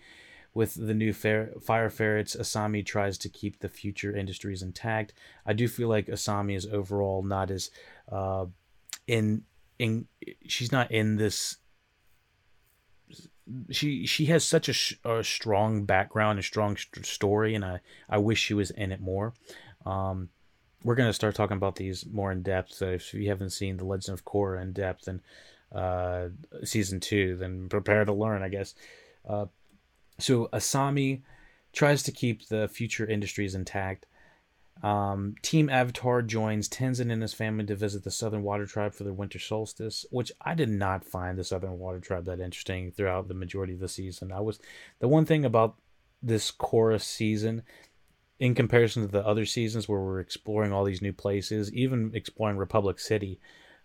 With 0.53 0.75
the 0.75 0.93
new 0.93 1.15
fire 1.15 1.91
ferrets, 1.91 2.37
Asami 2.37 2.85
tries 2.85 3.17
to 3.19 3.29
keep 3.31 3.61
the 3.61 3.69
future 3.71 4.15
industries 4.15 4.63
intact. 4.63 5.15
I 5.47 5.55
do 5.55 5.67
feel 5.67 5.89
like 5.89 6.09
Asami 6.09 6.57
is 6.57 6.67
overall 6.67 7.23
not 7.23 7.51
as 7.51 7.71
uh, 8.13 8.47
in 9.07 9.45
in 9.79 10.09
she's 10.47 10.73
not 10.73 10.91
in 10.91 11.17
this 11.17 11.57
she 13.71 14.07
she 14.07 14.27
has 14.27 14.45
such 14.45 14.69
a, 14.69 14.73
sh- 14.73 14.95
a 15.05 15.23
strong 15.25 15.85
background, 15.85 16.39
a 16.39 16.43
strong 16.43 16.77
st- 16.77 17.07
story, 17.07 17.55
and 17.55 17.65
I 17.65 17.81
I 18.09 18.19
wish 18.19 18.41
she 18.41 18.55
was 18.55 18.71
in 18.71 18.93
it 18.93 19.01
more. 19.01 19.35
Um, 19.87 20.29
we're 20.83 20.95
gonna 20.95 21.13
start 21.13 21.35
talking 21.35 21.57
about 21.57 21.77
these 21.77 22.07
more 22.07 22.33
in 22.33 22.43
depth. 22.43 22.73
So 22.73 22.87
if 22.87 23.13
you 23.15 23.29
haven't 23.29 23.51
seen 23.51 23.77
the 23.77 23.85
Legend 23.85 24.19
of 24.19 24.25
Korra 24.25 24.63
in 24.63 24.73
depth 24.73 25.09
and 25.09 25.21
uh, 25.73 26.29
season 26.65 27.01
two, 27.01 27.37
then 27.37 27.69
prepare 27.69 28.05
to 28.05 28.13
learn, 28.13 28.43
I 28.43 28.49
guess. 28.49 28.75
Uh, 29.29 29.47
so 30.19 30.49
Asami 30.53 31.23
tries 31.73 32.03
to 32.05 32.13
keep 32.13 32.49
the 32.49 32.69
future 32.69 33.07
industries 33.07 33.55
intact. 33.55 34.07
Um, 34.83 35.35
Team 35.43 35.69
Avatar 35.69 36.23
joins 36.23 36.69
Tenzin 36.69 37.13
and 37.13 37.21
his 37.21 37.35
family 37.35 37.67
to 37.67 37.77
visit 37.77 38.03
the 38.03 38.11
Southern 38.11 38.43
Water 38.43 38.67
Tribe 38.67 38.95
for 38.95 39.05
their 39.05 39.13
winter 39.13 39.39
solstice, 39.39 40.07
which 40.11 40.33
I 40.41 40.55
did 40.55 40.71
not 40.71 41.05
find 41.05 41.39
the 41.39 41.45
Southern 41.45 41.79
Water 41.79 42.01
Tribe 42.01 42.25
that 42.25 42.41
interesting 42.41 42.91
throughout 42.91 43.29
the 43.29 43.35
majority 43.35 43.75
of 43.75 43.81
the 43.81 43.89
season. 43.89 44.33
I 44.33 44.41
was 44.41 44.59
the 44.99 45.09
one 45.09 45.27
thing 45.27 45.45
about 45.45 45.77
this 46.23 46.51
Korra's 46.51 47.05
season, 47.05 47.63
in 48.39 48.55
comparison 48.55 49.03
to 49.03 49.09
the 49.09 49.27
other 49.27 49.45
seasons 49.45 49.87
where 49.87 50.01
we're 50.01 50.21
exploring 50.21 50.73
all 50.73 50.85
these 50.85 51.03
new 51.03 51.13
places, 51.13 51.73
even 51.75 52.11
exploring 52.15 52.57
Republic 52.57 52.99
City, 52.99 53.39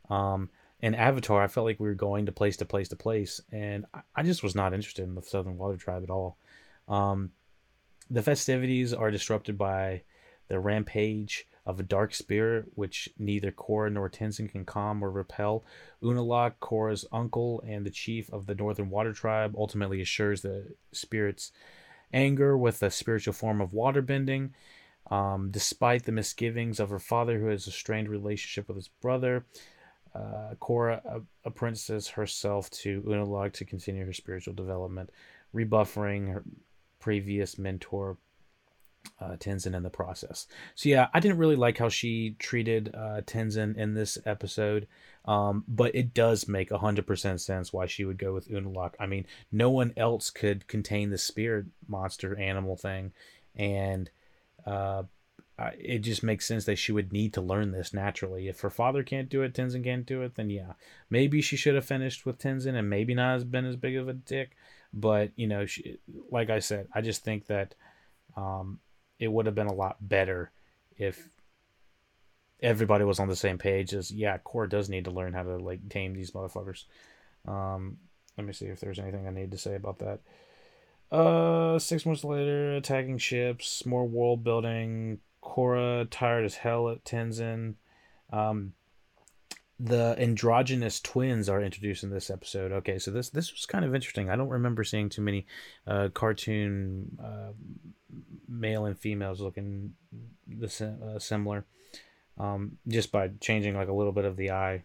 um, 0.09 0.49
and 0.81 0.95
Avatar, 0.95 1.41
I 1.41 1.47
felt 1.47 1.65
like 1.65 1.79
we 1.79 1.87
were 1.87 1.93
going 1.93 2.25
to 2.25 2.31
place 2.31 2.57
to 2.57 2.65
place 2.65 2.89
to 2.89 2.95
place, 2.95 3.41
and 3.51 3.85
I, 4.15 4.23
just 4.23 4.43
was 4.43 4.55
not 4.55 4.73
interested 4.73 5.03
in 5.03 5.15
the 5.15 5.21
Southern 5.21 5.57
Water 5.57 5.77
Tribe 5.77 6.03
at 6.03 6.09
all. 6.09 6.37
Um, 6.87 7.31
the 8.09 8.21
festivities 8.21 8.93
are 8.93 9.09
disrupted 9.09 9.57
by 9.57 10.03
the 10.47 10.59
rampage 10.59 11.47
of 11.65 11.79
a 11.79 11.83
dark 11.83 12.13
spirit 12.13 12.65
which 12.75 13.09
neither 13.17 13.51
Korra 13.51 13.91
nor 13.91 14.09
Tenzin 14.09 14.49
can 14.49 14.65
calm 14.65 15.03
or 15.03 15.09
repel. 15.09 15.65
Unalaq, 16.03 16.53
Korra's 16.61 17.05
uncle 17.11 17.63
and 17.67 17.85
the 17.85 17.91
chief 17.91 18.31
of 18.31 18.45
the 18.45 18.55
Northern 18.55 18.89
Water 18.89 19.13
Tribe, 19.13 19.55
ultimately 19.57 19.99
assures 20.01 20.41
the 20.41 20.75
spirit's 20.91 21.51
anger 22.13 22.55
with 22.55 22.83
a 22.83 22.91
spiritual 22.91 23.33
form 23.33 23.61
of 23.61 23.71
waterbending. 23.71 24.51
Um, 25.09 25.49
despite 25.51 26.03
the 26.03 26.11
misgivings 26.11 26.79
of 26.79 26.89
her 26.89 26.99
father, 26.99 27.39
who 27.39 27.47
has 27.47 27.67
a 27.67 27.71
strained 27.71 28.09
relationship 28.09 28.67
with 28.67 28.77
his 28.77 28.87
brother, 28.87 29.45
uh, 30.15 30.55
Korra 30.59 31.23
apprentices 31.43 32.07
herself 32.07 32.69
to 32.71 33.01
Unalaq 33.01 33.53
to 33.53 33.65
continue 33.65 34.05
her 34.05 34.13
spiritual 34.13 34.53
development, 34.53 35.09
rebuffering 35.51 36.27
her 36.27 36.43
previous 36.99 37.57
mentor 37.59 38.17
uh, 39.19 39.35
Tenzin 39.37 39.75
in 39.75 39.83
the 39.83 39.89
process. 39.89 40.47
So 40.75 40.89
yeah, 40.89 41.07
I 41.13 41.19
didn't 41.19 41.37
really 41.37 41.55
like 41.55 41.77
how 41.77 41.89
she 41.89 42.35
treated 42.39 42.93
uh, 42.93 43.21
Tenzin 43.21 43.77
in 43.77 43.93
this 43.93 44.17
episode, 44.25 44.87
um, 45.25 45.63
but 45.67 45.95
it 45.95 46.13
does 46.13 46.47
make 46.47 46.71
hundred 46.71 47.07
percent 47.07 47.41
sense 47.41 47.71
why 47.71 47.85
she 47.85 48.05
would 48.05 48.17
go 48.17 48.33
with 48.33 48.49
Unalaq. 48.49 48.93
I 48.99 49.05
mean, 49.05 49.25
no 49.51 49.69
one 49.69 49.93
else 49.97 50.29
could 50.29 50.67
contain 50.67 51.09
the 51.09 51.17
spirit 51.17 51.65
monster 51.87 52.37
animal 52.37 52.75
thing, 52.75 53.13
and 53.55 54.09
uh, 54.65 55.03
it 55.79 55.99
just 55.99 56.23
makes 56.23 56.45
sense 56.45 56.65
that 56.65 56.75
she 56.75 56.91
would 56.91 57.13
need 57.13 57.33
to 57.33 57.41
learn 57.41 57.71
this 57.71 57.93
naturally. 57.93 58.47
If 58.47 58.59
her 58.61 58.69
father 58.69 59.03
can't 59.03 59.29
do 59.29 59.41
it, 59.41 59.53
Tenzin 59.53 59.83
can't 59.83 60.05
do 60.05 60.21
it, 60.21 60.35
then 60.35 60.49
yeah, 60.49 60.73
maybe 61.09 61.41
she 61.41 61.55
should 61.55 61.75
have 61.75 61.85
finished 61.85 62.25
with 62.25 62.39
Tenzin 62.39 62.75
and 62.75 62.89
maybe 62.89 63.13
not 63.13 63.33
has 63.33 63.43
been 63.45 63.65
as 63.65 63.77
big 63.77 63.95
of 63.95 64.09
a 64.09 64.13
dick. 64.13 64.57
But 64.93 65.31
you 65.35 65.47
know, 65.47 65.65
she, 65.65 65.97
like 66.29 66.49
I 66.49 66.59
said, 66.59 66.87
I 66.93 67.01
just 67.01 67.23
think 67.23 67.47
that 67.47 67.75
um, 68.35 68.79
it 69.19 69.27
would 69.27 69.45
have 69.45 69.55
been 69.55 69.67
a 69.67 69.73
lot 69.73 69.97
better 70.01 70.51
if 70.97 71.29
everybody 72.61 73.03
was 73.03 73.19
on 73.19 73.27
the 73.27 73.35
same 73.35 73.57
page 73.57 73.93
as 73.93 74.11
yeah 74.11 74.37
Korra 74.37 74.69
does 74.69 74.89
need 74.89 75.05
to 75.05 75.11
learn 75.11 75.33
how 75.33 75.43
to 75.43 75.57
like 75.57 75.87
tame 75.89 76.13
these 76.13 76.31
motherfuckers. 76.31 76.85
Um 77.47 77.97
let 78.37 78.45
me 78.45 78.53
see 78.53 78.65
if 78.65 78.79
there's 78.79 78.99
anything 78.99 79.27
i 79.27 79.31
need 79.31 79.51
to 79.51 79.57
say 79.57 79.75
about 79.75 79.99
that. 79.99 80.19
Uh 81.15 81.79
six 81.79 82.05
months 82.05 82.23
later 82.23 82.75
attacking 82.75 83.17
ships 83.17 83.85
more 83.85 84.07
world 84.07 84.43
building. 84.43 85.19
Korra 85.43 86.07
tired 86.09 86.45
as 86.45 86.55
hell 86.55 86.89
at 86.89 87.03
tenzin. 87.03 87.75
Um 88.31 88.73
the 89.79 90.15
androgynous 90.17 91.01
twins 91.01 91.49
are 91.49 91.61
introduced 91.61 92.03
in 92.03 92.09
this 92.09 92.29
episode. 92.29 92.71
Okay, 92.71 92.97
so 92.97 93.11
this 93.11 93.29
this 93.29 93.51
was 93.51 93.65
kind 93.65 93.83
of 93.83 93.93
interesting. 93.93 94.29
I 94.29 94.35
don't 94.35 94.49
remember 94.49 94.83
seeing 94.83 95.09
too 95.09 95.21
many 95.21 95.45
uh, 95.85 96.09
cartoon 96.13 97.17
uh, 97.21 97.51
male 98.47 98.85
and 98.85 98.97
females 98.97 99.41
looking 99.41 99.93
the 100.47 100.67
uh, 101.05 101.19
similar, 101.19 101.65
um, 102.37 102.77
just 102.87 103.11
by 103.11 103.31
changing 103.41 103.75
like 103.75 103.89
a 103.89 103.93
little 103.93 104.13
bit 104.13 104.25
of 104.25 104.37
the 104.37 104.51
eye 104.51 104.83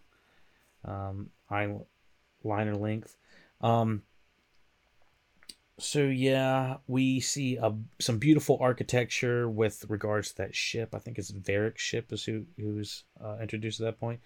um, 0.84 1.30
eye 1.48 1.72
liner 2.42 2.74
length. 2.74 3.16
Um, 3.60 4.02
so 5.78 6.00
yeah, 6.00 6.76
we 6.86 7.20
see 7.20 7.56
a, 7.56 7.72
some 8.00 8.18
beautiful 8.18 8.58
architecture 8.60 9.48
with 9.48 9.86
regards 9.88 10.30
to 10.30 10.36
that 10.38 10.54
ship. 10.54 10.94
I 10.94 10.98
think 10.98 11.18
it's 11.18 11.30
Varrick's 11.30 11.82
ship 11.82 12.12
is 12.12 12.24
who 12.24 12.44
who's 12.56 13.04
uh, 13.22 13.38
introduced 13.40 13.80
at 13.80 13.84
that 13.84 14.00
point. 14.00 14.20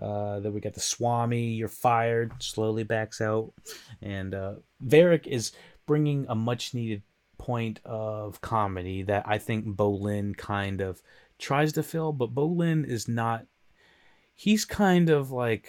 Uh, 0.00 0.40
then 0.40 0.52
we 0.52 0.60
got 0.60 0.74
the 0.74 0.80
Swami, 0.80 1.48
you're 1.54 1.68
fired, 1.68 2.32
slowly 2.42 2.84
backs 2.84 3.20
out. 3.20 3.52
And 4.02 4.34
uh, 4.34 4.54
Varrick 4.80 5.26
is 5.26 5.52
bringing 5.86 6.26
a 6.28 6.34
much 6.34 6.74
needed 6.74 7.02
point 7.38 7.80
of 7.84 8.40
comedy 8.40 9.02
that 9.04 9.24
I 9.26 9.38
think 9.38 9.66
Bolin 9.66 10.36
kind 10.36 10.80
of 10.80 11.00
tries 11.38 11.72
to 11.74 11.82
fill, 11.82 12.12
but 12.12 12.34
Bolin 12.34 12.86
is 12.86 13.08
not. 13.08 13.46
He's 14.34 14.64
kind 14.64 15.08
of 15.08 15.30
like. 15.30 15.68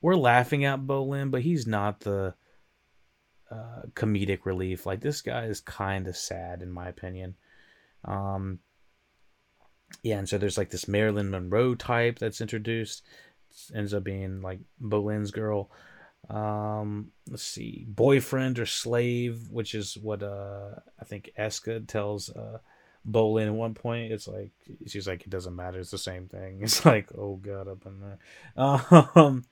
We're 0.00 0.16
laughing 0.16 0.66
at 0.66 0.80
Bolin, 0.80 1.30
but 1.30 1.40
he's 1.40 1.66
not 1.66 2.00
the 2.00 2.34
uh, 3.50 3.82
comedic 3.94 4.44
relief. 4.44 4.84
Like, 4.84 5.00
this 5.00 5.22
guy 5.22 5.46
is 5.46 5.60
kind 5.60 6.06
of 6.08 6.16
sad, 6.16 6.60
in 6.60 6.70
my 6.70 6.88
opinion. 6.88 7.36
Um, 8.04 8.58
yeah, 10.02 10.18
and 10.18 10.28
so 10.28 10.36
there's 10.36 10.58
like 10.58 10.68
this 10.68 10.88
Marilyn 10.88 11.30
Monroe 11.30 11.74
type 11.74 12.18
that's 12.18 12.42
introduced 12.42 13.02
ends 13.74 13.94
up 13.94 14.04
being 14.04 14.42
like 14.42 14.60
Bolin's 14.80 15.30
girl. 15.30 15.70
Um, 16.30 17.12
let's 17.28 17.42
see, 17.42 17.84
boyfriend 17.88 18.58
or 18.58 18.66
slave, 18.66 19.50
which 19.50 19.74
is 19.74 19.96
what 19.96 20.22
uh 20.22 20.70
I 21.00 21.04
think 21.04 21.30
Eska 21.38 21.86
tells 21.86 22.30
uh 22.30 22.58
Bolin 23.08 23.46
at 23.46 23.54
one 23.54 23.74
point. 23.74 24.12
It's 24.12 24.26
like 24.26 24.52
she's 24.86 25.06
like 25.06 25.22
it 25.22 25.30
doesn't 25.30 25.54
matter. 25.54 25.78
It's 25.78 25.90
the 25.90 25.98
same 25.98 26.28
thing. 26.28 26.60
It's 26.62 26.84
like 26.84 27.10
oh 27.16 27.36
god 27.36 27.68
up 27.68 27.86
in 27.86 28.00
there. 28.00 28.18
Um, 29.16 29.44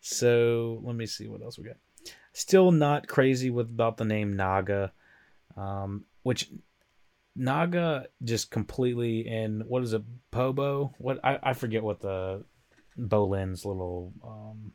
so 0.00 0.80
let 0.82 0.96
me 0.96 1.06
see 1.06 1.28
what 1.28 1.42
else 1.42 1.58
we 1.58 1.64
got. 1.64 1.76
Still 2.32 2.72
not 2.72 3.06
crazy 3.06 3.50
with 3.50 3.68
about 3.68 3.96
the 3.98 4.04
name 4.04 4.34
Naga, 4.34 4.92
um, 5.56 6.04
which 6.22 6.50
Naga 7.36 8.06
just 8.24 8.50
completely 8.50 9.26
in 9.26 9.62
what 9.68 9.82
is 9.82 9.92
it 9.92 10.02
Pabu? 10.32 10.92
What 10.98 11.20
I, 11.24 11.38
I 11.42 11.52
forget 11.52 11.82
what 11.82 12.00
the 12.00 12.44
Bolin's 12.96 13.64
little 13.64 14.12
um, 14.24 14.72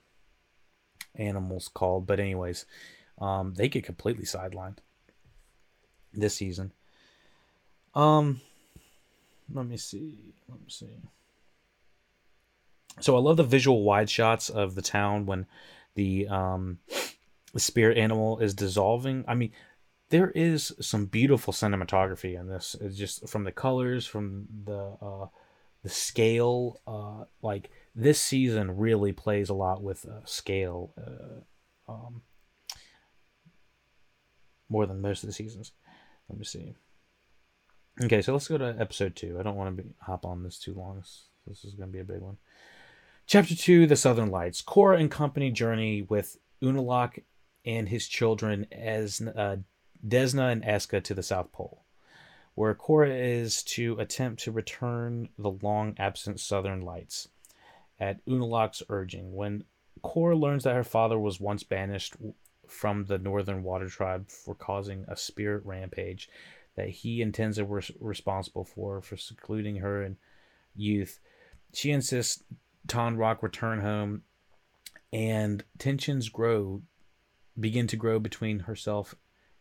animals 1.16 1.68
called. 1.68 2.08
But 2.08 2.20
anyways, 2.20 2.66
um, 3.20 3.54
they 3.56 3.70
get 3.70 3.86
completely 3.86 4.26
sidelined 4.26 4.78
this 6.14 6.36
season. 6.36 6.72
Um, 7.96 8.42
let 9.52 9.66
me 9.66 9.78
see. 9.78 10.34
Let 10.50 10.60
me 10.60 10.70
see. 10.70 10.98
So 13.00 13.16
I 13.16 13.20
love 13.20 13.38
the 13.38 13.44
visual 13.44 13.84
wide 13.84 14.10
shots 14.10 14.50
of 14.50 14.76
the 14.76 14.82
town 14.82 15.26
when 15.26 15.46
the 15.96 16.28
um 16.28 16.80
the 17.54 17.60
spirit 17.60 17.98
animal 17.98 18.40
is 18.40 18.54
dissolving. 18.54 19.24
I 19.28 19.36
mean, 19.36 19.52
there 20.10 20.32
is 20.32 20.74
some 20.80 21.06
beautiful 21.06 21.54
cinematography 21.54 22.40
in 22.40 22.48
this. 22.48 22.76
It's 22.80 22.98
just 22.98 23.28
from 23.28 23.44
the 23.44 23.52
colors, 23.52 24.06
from 24.06 24.48
the 24.66 24.98
uh, 25.02 25.28
the 25.84 25.90
scale. 25.90 26.80
Uh, 26.88 27.26
like 27.42 27.70
this 27.98 28.22
season 28.22 28.78
really 28.78 29.12
plays 29.12 29.50
a 29.50 29.56
lot 29.56 29.82
with 29.82 30.06
uh, 30.06 30.24
scale, 30.24 30.94
uh, 31.00 31.92
um, 31.92 32.22
more 34.70 34.86
than 34.86 35.02
most 35.02 35.24
of 35.24 35.28
the 35.28 35.34
seasons. 35.34 35.72
Let 36.30 36.38
me 36.38 36.46
see. 36.46 36.76
Okay, 38.04 38.22
so 38.22 38.34
let's 38.34 38.48
go 38.48 38.60
to 38.60 38.76
episode 38.80 39.16
two. 39.16 39.38
I 39.40 39.44
don't 39.44 39.56
want 39.56 39.76
to 39.76 39.84
be, 39.84 39.90
hop 40.00 40.26
on 40.26 40.44
this 40.44 40.60
too 40.60 40.76
long. 40.76 41.04
This, 41.48 41.66
is 41.66 41.74
going 41.74 41.90
to 41.90 41.94
be 41.94 42.00
a 42.00 42.04
big 42.04 42.22
one. 42.22 42.38
Chapter 43.26 43.56
two: 43.56 43.88
The 43.88 43.96
Southern 43.96 44.30
Lights. 44.30 44.62
Korra 44.62 45.00
and 45.00 45.10
company 45.10 45.50
journey 45.50 46.04
with 46.04 46.38
Unalaq 46.62 47.24
and 47.66 47.90
his 47.90 48.08
children 48.08 48.68
as 48.72 49.22
uh, 49.36 49.58
Desna 50.08 50.52
and 50.52 50.64
Eska 50.64 51.04
to 51.04 51.16
the 51.16 51.24
South 51.24 51.52
Pole, 51.52 51.84
where 52.54 52.76
Korra 52.76 53.10
is 53.10 53.64
to 53.64 53.98
attempt 54.00 54.44
to 54.44 54.52
return 54.52 55.30
the 55.40 55.52
long 55.64 55.96
absent 55.98 56.40
Southern 56.40 56.82
Lights 56.82 57.30
at 58.00 58.26
Unalaq's 58.26 58.84
urging. 58.90 59.34
When 59.34 59.64
Korra 60.04 60.40
learns 60.40 60.64
that 60.64 60.76
her 60.76 60.84
father 60.84 61.18
was 61.18 61.40
once 61.40 61.64
banished 61.64 62.16
from 62.68 63.06
the 63.06 63.18
Northern 63.18 63.64
Water 63.64 63.88
Tribe 63.88 64.30
for 64.30 64.54
causing 64.56 65.06
a 65.08 65.16
spirit 65.16 65.66
rampage 65.66 66.30
that 66.76 66.90
he 66.90 67.22
and 67.22 67.34
Tenzin 67.34 67.68
were 67.68 67.82
responsible 68.00 68.64
for, 68.64 69.02
for 69.02 69.18
secluding 69.18 69.78
her 69.78 70.04
in 70.04 70.18
youth, 70.76 71.20
she 71.74 71.92
insists 71.92 72.44
Tonraq 72.88 73.42
return 73.42 73.82
home, 73.82 74.22
and 75.12 75.64
tensions 75.78 76.30
grow, 76.30 76.82
begin 77.60 77.88
to 77.88 77.98
grow 77.98 78.20
between 78.20 78.60
herself 78.60 79.16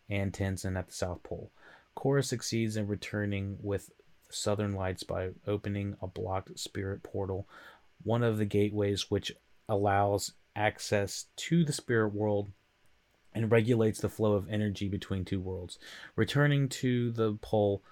and 0.08 0.32
Tenzin 0.32 0.78
at 0.78 0.88
the 0.88 0.94
South 0.94 1.22
Pole. 1.22 1.50
Korra 1.96 2.24
succeeds 2.24 2.76
in 2.76 2.86
returning 2.86 3.56
with 3.62 3.90
Southern 4.28 4.72
Lights 4.72 5.02
by 5.02 5.30
opening 5.46 5.96
a 6.02 6.06
blocked 6.06 6.58
spirit 6.58 7.02
portal, 7.02 7.48
one 8.02 8.22
of 8.22 8.38
the 8.38 8.44
gateways 8.44 9.10
which 9.10 9.32
allows 9.68 10.32
access 10.54 11.26
to 11.36 11.64
the 11.64 11.72
spirit 11.72 12.14
world 12.14 12.50
and 13.32 13.52
regulates 13.52 14.00
the 14.00 14.08
flow 14.08 14.32
of 14.32 14.48
energy 14.48 14.88
between 14.88 15.24
two 15.24 15.40
worlds. 15.40 15.78
Returning 16.16 16.68
to 16.68 17.10
the 17.10 17.34
pole, 17.34 17.82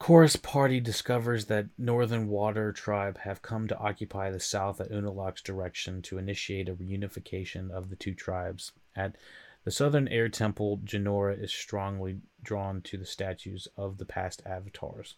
Korra's 0.00 0.36
party 0.36 0.80
discovers 0.80 1.46
that 1.46 1.68
Northern 1.78 2.28
Water 2.28 2.72
Tribe 2.72 3.18
have 3.18 3.42
come 3.42 3.66
to 3.68 3.78
occupy 3.78 4.30
the 4.30 4.40
south 4.40 4.80
at 4.80 4.90
Unalaq's 4.90 5.40
direction 5.40 6.02
to 6.02 6.18
initiate 6.18 6.68
a 6.68 6.74
reunification 6.74 7.70
of 7.70 7.88
the 7.88 7.96
two 7.96 8.14
tribes. 8.14 8.72
At 8.94 9.16
the 9.64 9.70
southern 9.70 10.06
air 10.08 10.28
temple, 10.28 10.78
Jinora 10.84 11.42
is 11.42 11.52
strongly 11.52 12.20
drawn 12.42 12.82
to 12.82 12.98
the 12.98 13.06
statues 13.06 13.68
of 13.76 13.98
the 13.98 14.04
past 14.04 14.42
avatars, 14.44 15.16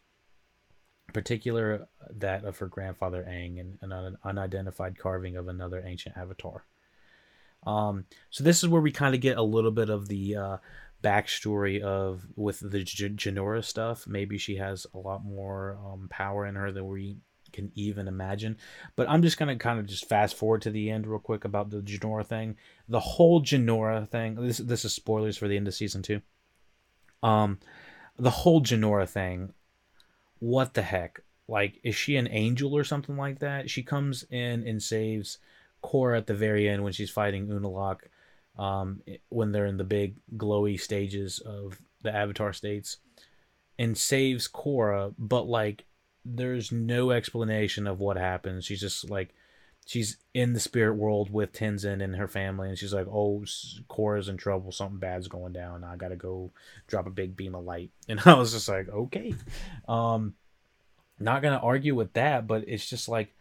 particular 1.13 1.89
that 2.11 2.45
of 2.45 2.59
her 2.59 2.67
grandfather 2.67 3.27
Aang 3.29 3.61
and 3.61 3.93
an 3.93 4.17
unidentified 4.25 4.99
carving 4.99 5.37
of 5.37 5.49
another 5.49 5.83
ancient 5.85 6.17
avatar. 6.17 6.65
Um, 7.67 8.05
so 8.31 8.45
this 8.45 8.63
is 8.63 8.69
where 8.69 8.83
we 8.83 8.93
kind 8.93 9.15
of 9.15 9.21
get 9.21 9.37
a 9.37 9.43
little 9.43 9.71
bit 9.71 9.91
of 9.91 10.09
the 10.09 10.37
uh, 10.37 10.57
backstory 11.03 11.81
of 11.81 12.27
with 12.37 12.61
the 12.61 12.85
Jinora 12.85 13.65
stuff. 13.65 14.07
Maybe 14.07 14.39
she 14.39 14.57
has 14.57 14.87
a 14.95 14.99
lot 14.99 15.25
more 15.25 15.79
um, 15.85 16.09
power 16.11 16.47
in 16.47 16.55
her 16.55 16.73
than 16.73 16.87
we 16.87 17.17
can 17.53 17.73
even 17.75 18.09
imagine. 18.09 18.57
But 18.97 19.09
I'm 19.09 19.23
just 19.23 19.39
gonna 19.39 19.57
kind 19.57 19.79
of 19.79 19.87
just 19.87 20.09
fast 20.09 20.37
forward 20.37 20.63
to 20.63 20.71
the 20.71 20.91
end 20.91 21.07
real 21.07 21.19
quick 21.19 21.45
about 21.45 21.71
the 21.71 21.81
Jinora 21.81 22.27
thing. 22.27 22.57
The 22.89 23.01
whole 23.01 23.43
Jinora 23.43 24.09
thing. 24.09 24.35
This 24.35 24.59
this 24.59 24.85
is 24.85 24.93
spoilers 24.93 25.37
for 25.37 25.49
the 25.49 25.57
end 25.57 25.69
of 25.69 25.75
season 25.75 26.03
two. 26.03 26.21
Um, 27.23 27.59
the 28.19 28.31
whole 28.31 28.63
Jinora 28.63 29.09
thing. 29.09 29.55
What 30.39 30.75
the 30.75 30.83
heck? 30.83 31.21
Like, 31.49 31.81
is 31.83 31.95
she 31.95 32.17
an 32.17 32.29
angel 32.31 32.77
or 32.77 32.85
something 32.85 33.17
like 33.17 33.39
that? 33.39 33.71
She 33.71 33.83
comes 33.83 34.25
in 34.31 34.67
and 34.67 34.83
saves 34.83 35.39
Korra 35.83 36.19
at 36.19 36.27
the 36.27 36.35
very 36.35 36.69
end 36.69 36.85
when 36.85 36.93
she's 36.93 37.11
fighting 37.11 37.49
Unalaq. 37.49 38.01
Um, 38.59 39.03
when 39.29 39.53
they're 39.53 39.67
in 39.67 39.77
the 39.77 39.85
big 39.85 40.17
glowy 40.37 40.81
stages 40.81 41.39
of 41.39 41.81
the 42.03 42.13
Avatar 42.15 42.53
states, 42.53 42.97
and 43.79 43.97
saves 43.97 44.49
Korra, 44.49 45.15
but 45.17 45.47
like 45.47 45.85
there's 46.25 46.73
no 46.73 47.13
explanation 47.13 47.87
of 47.87 48.01
what 48.01 48.17
happens. 48.17 48.65
She's 48.65 48.81
just 48.81 49.09
like 49.09 49.33
she's 49.89 50.19
in 50.35 50.53
the 50.53 50.61
spirit 50.61 50.97
world 50.97 51.33
with 51.33 51.51
Tenzin 51.51 52.05
and 52.05 52.15
her 52.17 52.29
family, 52.29 52.69
and 52.69 52.77
she's 52.77 52.93
like, 52.93 53.07
"Oh, 53.07 53.43
Korra's 53.89 54.29
in 54.29 54.37
trouble. 54.37 54.71
Something 54.71 54.99
bad's 54.99 55.29
going 55.29 55.55
down. 55.55 55.83
I 55.83 55.97
gotta 55.97 56.15
go 56.15 56.53
drop 56.87 57.07
a 57.07 57.11
big 57.11 57.37
beam 57.37 57.55
of 57.55 57.65
light." 57.65 57.91
And 58.09 58.21
I 58.25 58.35
was 58.35 58.53
just 58.53 58.69
like, 58.69 58.91
"Okay." 58.91 59.35
Um, 59.89 60.35
not 61.19 61.41
gonna 61.41 61.57
argue 61.57 61.95
with 61.95 62.13
that, 62.13 62.47
but 62.47 62.65
it's 62.69 62.89
just 62.89 63.09
like 63.09 63.35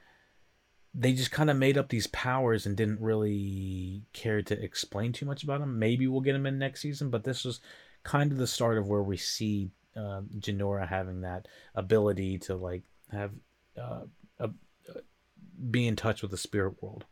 they 0.94 1.12
just 1.12 1.32
kind 1.32 1.50
of 1.50 1.58
made 1.58 1.78
up 1.78 1.90
these 1.90 2.08
powers 2.08 2.66
and 2.66 2.78
didn't 2.78 3.02
really 3.02 4.04
care 4.14 4.42
to 4.42 4.64
explain 4.64 5.12
too 5.12 5.26
much 5.26 5.44
about 5.44 5.60
them. 5.60 5.78
Maybe 5.78 6.08
we'll 6.08 6.22
get 6.22 6.32
them 6.32 6.46
in 6.46 6.58
next 6.58 6.80
season, 6.82 7.10
but 7.10 7.26
this 7.26 7.44
was 7.44 7.60
kind 8.04 8.32
of 8.32 8.38
the 8.38 8.48
start 8.48 8.78
of 8.78 8.88
where 8.88 9.04
we 9.04 9.18
see 9.18 9.70
uh, 9.98 10.22
Jinora 10.40 10.88
having 10.88 11.22
that 11.22 11.50
ability 11.76 12.40
to 12.40 12.56
like 12.56 12.84
have 13.12 13.32
uh, 13.78 14.04
a, 14.40 14.50
be 15.72 15.88
in 15.88 15.96
touch 15.96 16.22
with 16.22 16.32
the 16.32 16.38
spirit 16.38 16.82
world. 16.82 17.06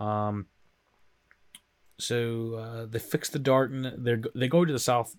Um, 0.00 0.46
so 1.98 2.54
uh, 2.54 2.86
they 2.86 2.98
fix 2.98 3.30
the 3.30 3.38
darkness. 3.38 3.94
They 3.98 4.16
they 4.34 4.48
go 4.48 4.64
to 4.64 4.72
the 4.72 4.78
South 4.78 5.16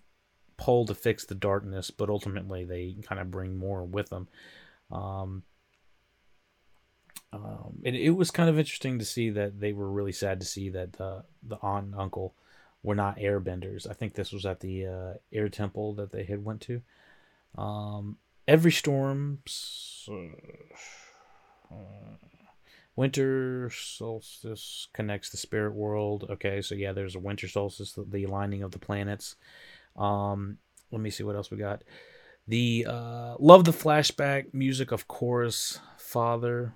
Pole 0.56 0.86
to 0.86 0.94
fix 0.94 1.24
the 1.24 1.34
darkness, 1.34 1.90
but 1.90 2.10
ultimately 2.10 2.64
they 2.64 2.96
kind 3.02 3.20
of 3.20 3.30
bring 3.30 3.56
more 3.56 3.84
with 3.84 4.10
them. 4.10 4.28
Um, 4.90 5.42
um, 7.32 7.80
and 7.84 7.96
it 7.96 8.10
was 8.10 8.30
kind 8.30 8.48
of 8.48 8.58
interesting 8.58 8.98
to 8.98 9.04
see 9.04 9.30
that 9.30 9.58
they 9.58 9.72
were 9.72 9.90
really 9.90 10.12
sad 10.12 10.40
to 10.40 10.46
see 10.46 10.68
that 10.70 10.94
the 10.94 11.24
the 11.42 11.58
aunt 11.62 11.86
and 11.86 11.94
uncle 11.96 12.34
were 12.82 12.94
not 12.94 13.18
airbenders. 13.18 13.88
I 13.88 13.94
think 13.94 14.14
this 14.14 14.30
was 14.30 14.44
at 14.46 14.60
the 14.60 14.86
uh, 14.86 15.14
air 15.32 15.48
temple 15.48 15.94
that 15.94 16.12
they 16.12 16.24
had 16.24 16.44
went 16.44 16.60
to. 16.62 16.82
Um, 17.56 18.18
every 18.46 18.72
storm, 18.72 19.40
uh, 20.08 21.74
winter 22.96 23.70
solstice 23.70 24.88
connects 24.92 25.30
the 25.30 25.36
spirit 25.36 25.74
world. 25.74 26.26
Okay, 26.30 26.62
so 26.62 26.74
yeah, 26.74 26.92
there's 26.92 27.16
a 27.16 27.20
winter 27.20 27.48
solstice, 27.48 27.92
the, 27.92 28.04
the 28.04 28.24
aligning 28.24 28.62
of 28.62 28.70
the 28.70 28.78
planets. 28.78 29.36
Um, 29.96 30.58
let 30.90 31.00
me 31.00 31.10
see 31.10 31.24
what 31.24 31.36
else 31.36 31.50
we 31.50 31.56
got. 31.56 31.82
The 32.46 32.86
uh, 32.88 33.36
love 33.38 33.64
the 33.64 33.72
flashback 33.72 34.52
music 34.52 34.92
of 34.92 35.08
course. 35.08 35.80
father. 35.96 36.74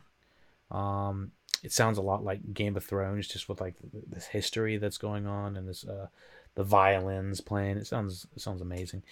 Um, 0.71 1.33
it 1.63 1.73
sounds 1.73 1.99
a 1.99 2.03
lot 2.03 2.25
like 2.25 2.55
Game 2.55 2.77
of 2.77 2.85
Thrones, 2.85 3.29
just 3.29 3.49
with 3.49 3.61
like 3.61 3.75
this 4.09 4.27
history 4.27 4.77
that's 4.79 4.99
going 4.99 5.27
on 5.27 5.57
and 5.57 5.69
this 5.69 5.85
uh, 5.85 6.07
the 6.55 6.65
violins 6.65 7.41
playing. 7.41 7.77
It 7.77 7.87
sounds 7.87 8.27
it 8.35 8.41
sounds 8.41 8.63
amazing. 8.63 9.03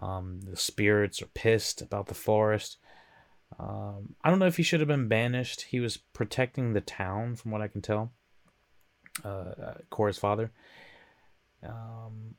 Um, 0.00 0.40
the 0.42 0.56
spirits 0.56 1.22
are 1.22 1.26
pissed 1.26 1.80
about 1.80 2.06
the 2.06 2.14
forest. 2.14 2.78
Um, 3.58 4.14
I 4.22 4.30
don't 4.30 4.38
know 4.38 4.46
if 4.46 4.56
he 4.56 4.62
should 4.62 4.80
have 4.80 4.88
been 4.88 5.08
banished. 5.08 5.62
He 5.62 5.80
was 5.80 5.96
protecting 5.96 6.72
the 6.72 6.80
town, 6.80 7.36
from 7.36 7.50
what 7.50 7.62
I 7.62 7.68
can 7.68 7.82
tell. 7.82 8.12
Uh, 9.24 9.28
uh 9.28 9.74
Korra's 9.90 10.18
father. 10.18 10.52
Um, 11.62 12.34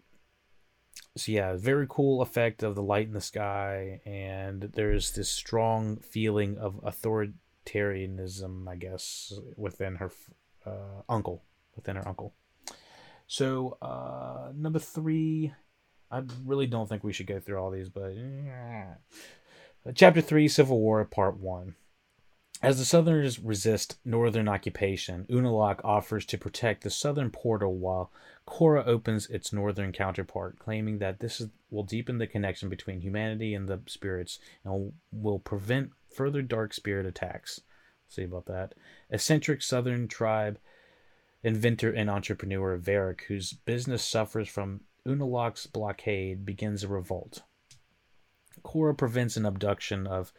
so 1.16 1.32
yeah, 1.32 1.56
very 1.56 1.88
cool 1.90 2.22
effect 2.22 2.62
of 2.62 2.76
the 2.76 2.84
light 2.84 3.08
in 3.08 3.14
the 3.14 3.22
sky, 3.22 4.02
and 4.06 4.62
there's 4.74 5.12
this 5.12 5.30
strong 5.30 5.98
feeling 5.98 6.58
of 6.60 6.76
authoritarianism, 6.84 8.68
I 8.68 8.76
guess, 8.76 9.34
within 9.56 9.96
her 9.96 10.12
uh, 10.66 11.02
uncle, 11.10 11.44
within 11.76 11.96
her 11.96 12.08
uncle. 12.08 12.36
So 13.26 13.78
uh, 13.82 14.52
number 14.56 14.80
three 14.80 15.54
I 16.10 16.24
really 16.46 16.68
don't 16.68 16.88
think 16.88 17.04
we 17.04 17.14
should 17.14 17.28
go 17.28 17.40
through 17.40 17.58
all 17.58 17.72
these, 17.72 17.90
but. 17.90 18.14
Chapter 19.96 20.20
3 20.20 20.50
Civil 20.50 20.82
War, 20.82 21.06
Part 21.06 21.38
1. 21.38 21.76
As 22.62 22.78
the 22.78 22.84
Southerners 22.84 23.40
resist 23.40 23.98
Northern 24.04 24.50
occupation, 24.50 25.26
Unalaq 25.30 25.80
offers 25.84 26.26
to 26.26 26.38
protect 26.38 26.84
the 26.84 26.90
southern 26.90 27.30
portal 27.30 27.78
while 27.78 28.12
Korra 28.46 28.86
opens 28.86 29.28
its 29.28 29.54
northern 29.54 29.94
counterpart, 29.94 30.60
claiming 30.60 30.98
that 30.98 31.20
this 31.20 31.40
is, 31.40 31.50
will 31.70 31.84
deepen 31.84 32.18
the 32.18 32.28
connection 32.28 32.68
between 32.68 33.00
humanity 33.00 33.54
and 33.54 33.70
the 33.70 33.80
spirits 33.86 34.40
and 34.66 34.92
will 35.14 35.40
prevent 35.40 35.92
further 36.14 36.42
dark 36.42 36.74
spirit 36.74 37.06
attacks. 37.06 37.62
see 38.10 38.24
about 38.24 38.48
that. 38.48 38.74
Eccentric 39.10 39.62
southern 39.62 40.10
tribe 40.10 40.60
inventor 41.44 41.94
and 41.94 42.10
entrepreneur 42.10 42.76
Varrick, 42.76 43.24
whose 43.30 43.54
business 43.54 44.04
suffers 44.04 44.50
from 44.50 44.82
Unalaq's 45.08 45.66
blockade, 45.66 46.46
begins 46.46 46.84
a 46.84 46.90
revolt. 46.90 47.44
Korra 48.64 48.98
prevents 48.98 49.38
an 49.38 49.46
abduction 49.46 50.08
of 50.08 50.34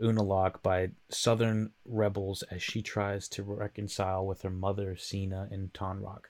Unalaq 0.00 0.62
by 0.62 0.90
southern 1.08 1.72
rebels 1.84 2.42
as 2.50 2.62
she 2.62 2.82
tries 2.82 3.28
to 3.28 3.42
reconcile 3.42 4.26
with 4.26 4.42
her 4.42 4.50
mother, 4.50 4.96
Senna, 4.96 5.48
in 5.50 5.68
Tonraq. 5.68 6.24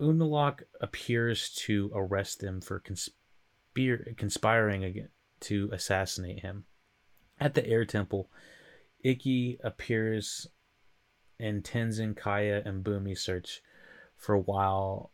Unalaq 0.00 0.62
appears 0.80 1.50
to 1.50 1.90
arrest 1.94 2.40
them 2.40 2.60
for 2.60 2.80
conspir- 2.80 4.16
conspiring 4.16 5.08
to 5.40 5.70
assassinate 5.72 6.40
him. 6.40 6.64
At 7.38 7.54
the 7.54 7.66
air 7.66 7.84
temple, 7.84 8.30
Ikki 9.02 9.58
appears 9.64 10.46
and 11.40 11.64
Tenzin, 11.64 12.14
Kya, 12.14 12.64
and 12.66 12.84
Bumi 12.84 13.16
search 13.16 13.62
for 14.16 14.34
a 14.34 14.40
while, 14.40 15.10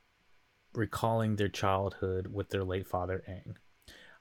recalling 0.74 1.36
their 1.36 1.48
childhood 1.48 2.26
with 2.26 2.50
their 2.50 2.64
late 2.64 2.86
father, 2.86 3.22
Aang. 3.28 3.54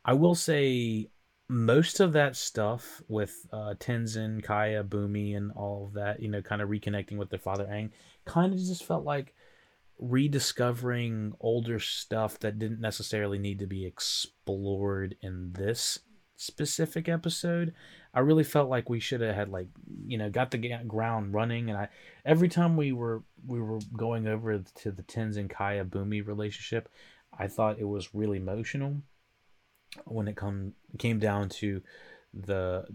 I 0.05 0.13
will 0.13 0.35
say 0.35 1.09
most 1.49 1.99
of 1.99 2.13
that 2.13 2.35
stuff 2.35 3.01
with 3.07 3.47
uh, 3.51 3.73
Tenzin, 3.79 4.45
Kya, 4.45 4.87
Bumi, 4.87 5.35
and 5.35 5.51
all 5.53 5.87
of 5.87 5.93
that, 5.93 6.21
you 6.21 6.29
know, 6.29 6.43
kind 6.43 6.61
of 6.61 6.69
reconnecting 6.69 7.17
with 7.17 7.31
their 7.31 7.39
father, 7.39 7.65
Aang, 7.65 7.89
kind 8.23 8.53
of 8.53 8.59
just 8.59 8.83
felt 8.83 9.03
like 9.03 9.33
rediscovering 9.97 11.33
older 11.39 11.79
stuff 11.79 12.39
that 12.39 12.59
didn't 12.59 12.81
necessarily 12.81 13.39
need 13.39 13.59
to 13.59 13.67
be 13.67 13.85
explored 13.85 15.15
in 15.23 15.53
this 15.53 15.99
specific 16.35 17.09
episode. 17.09 17.73
I 18.13 18.19
really 18.19 18.43
felt 18.43 18.69
like 18.69 18.89
we 18.89 18.99
should 18.99 19.21
have 19.21 19.35
had 19.35 19.49
like 19.49 19.67
you 20.05 20.17
know 20.17 20.29
got 20.29 20.51
the 20.51 20.57
ground 20.87 21.33
running, 21.33 21.69
and 21.69 21.79
I 21.79 21.89
every 22.25 22.49
time 22.49 22.77
we 22.77 22.91
were 22.91 23.23
we 23.47 23.59
were 23.59 23.79
going 23.95 24.27
over 24.27 24.59
to 24.59 24.91
the 24.91 25.03
Tenzin 25.03 25.49
Kya 25.51 25.89
Bumi 25.89 26.25
relationship, 26.25 26.89
I 27.37 27.47
thought 27.47 27.79
it 27.79 27.87
was 27.87 28.13
really 28.13 28.37
emotional 28.37 29.01
when 30.05 30.27
it 30.27 30.35
come 30.35 30.73
came 30.97 31.19
down 31.19 31.49
to 31.49 31.81
the 32.33 32.85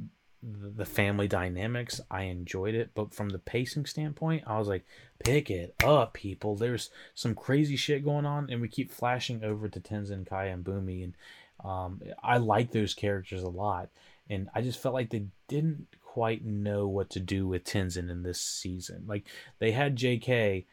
the 0.43 0.87
family 0.87 1.29
dynamics 1.29 2.01
i 2.11 2.23
enjoyed 2.23 2.75
it. 2.75 2.91
But 2.95 3.13
from 3.15 3.29
the 3.29 3.39
pacing 3.39 3.87
standpoint 3.87 4.45
i 4.47 4.59
was 4.59 4.69
like 4.69 4.85
pick 5.23 5.51
it 5.51 5.75
up 5.85 6.15
people. 6.15 6.57
There's 6.57 6.91
some 7.15 7.35
crazy 7.35 7.77
shit 7.77 8.05
going 8.05 8.27
on 8.27 8.49
and 8.51 8.61
we 8.61 8.69
keep 8.69 8.91
flashing 8.91 9.45
over 9.45 9.69
to 9.69 9.81
tenzin 9.81 10.27
kai 10.27 10.47
and 10.47 10.65
bumi 10.65 11.05
and 11.05 11.15
um, 11.63 12.01
i 12.23 12.39
like 12.39 12.73
those 12.73 12.95
characters 12.95 13.43
a 13.43 13.49
lot. 13.49 13.91
And 14.29 14.49
i 14.55 14.63
just 14.63 14.81
felt 14.81 14.95
like 14.95 15.11
they 15.11 15.27
didn't 15.49 15.89
quite 16.03 16.45
know 16.45 16.89
what 16.89 17.11
to 17.11 17.21
do 17.21 17.47
with 17.47 17.65
tenzin 17.65 18.11
in 18.11 18.23
this 18.23 18.41
season. 18.41 19.05
Like 19.07 19.27
they 19.59 19.73
had 19.73 19.97
jk 19.97 20.65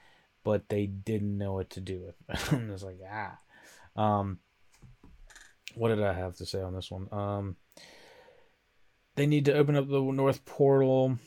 but 0.43 0.69
they 0.69 0.85
didn't 0.85 1.37
know 1.37 1.51
what 1.51 1.69
to 1.71 1.81
do 1.81 1.99
with 2.05 2.49
him. 2.49 2.69
it's 2.73 2.83
like 2.83 3.01
ah. 3.11 3.37
Um 4.01 4.39
what 5.77 5.89
did 5.89 6.03
I 6.03 6.13
have 6.13 6.35
to 6.37 6.45
say 6.45 6.61
on 6.61 6.73
this 6.73 6.91
one? 6.91 7.07
Um, 7.11 7.55
they 9.15 9.25
need 9.25 9.45
to 9.45 9.53
open 9.53 9.75
up 9.75 9.87
the 9.87 10.01
north 10.01 10.45
portal. 10.45 11.17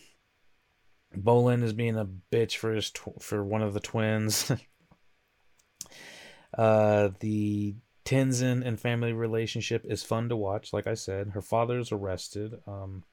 Bolin 1.16 1.62
is 1.62 1.72
being 1.72 1.96
a 1.96 2.08
bitch 2.32 2.56
for 2.56 2.72
his 2.72 2.90
tw- 2.90 3.20
for 3.20 3.44
one 3.44 3.62
of 3.62 3.74
the 3.74 3.80
twins. 3.80 4.52
uh, 6.58 7.10
the 7.18 7.74
Tenzin 8.04 8.64
and 8.64 8.78
family 8.78 9.12
relationship 9.12 9.84
is 9.88 10.02
fun 10.02 10.28
to 10.28 10.36
watch. 10.36 10.72
Like 10.72 10.86
I 10.86 10.94
said, 10.94 11.30
her 11.30 11.42
father's 11.42 11.92
arrested. 11.92 12.54
Um, 12.66 13.04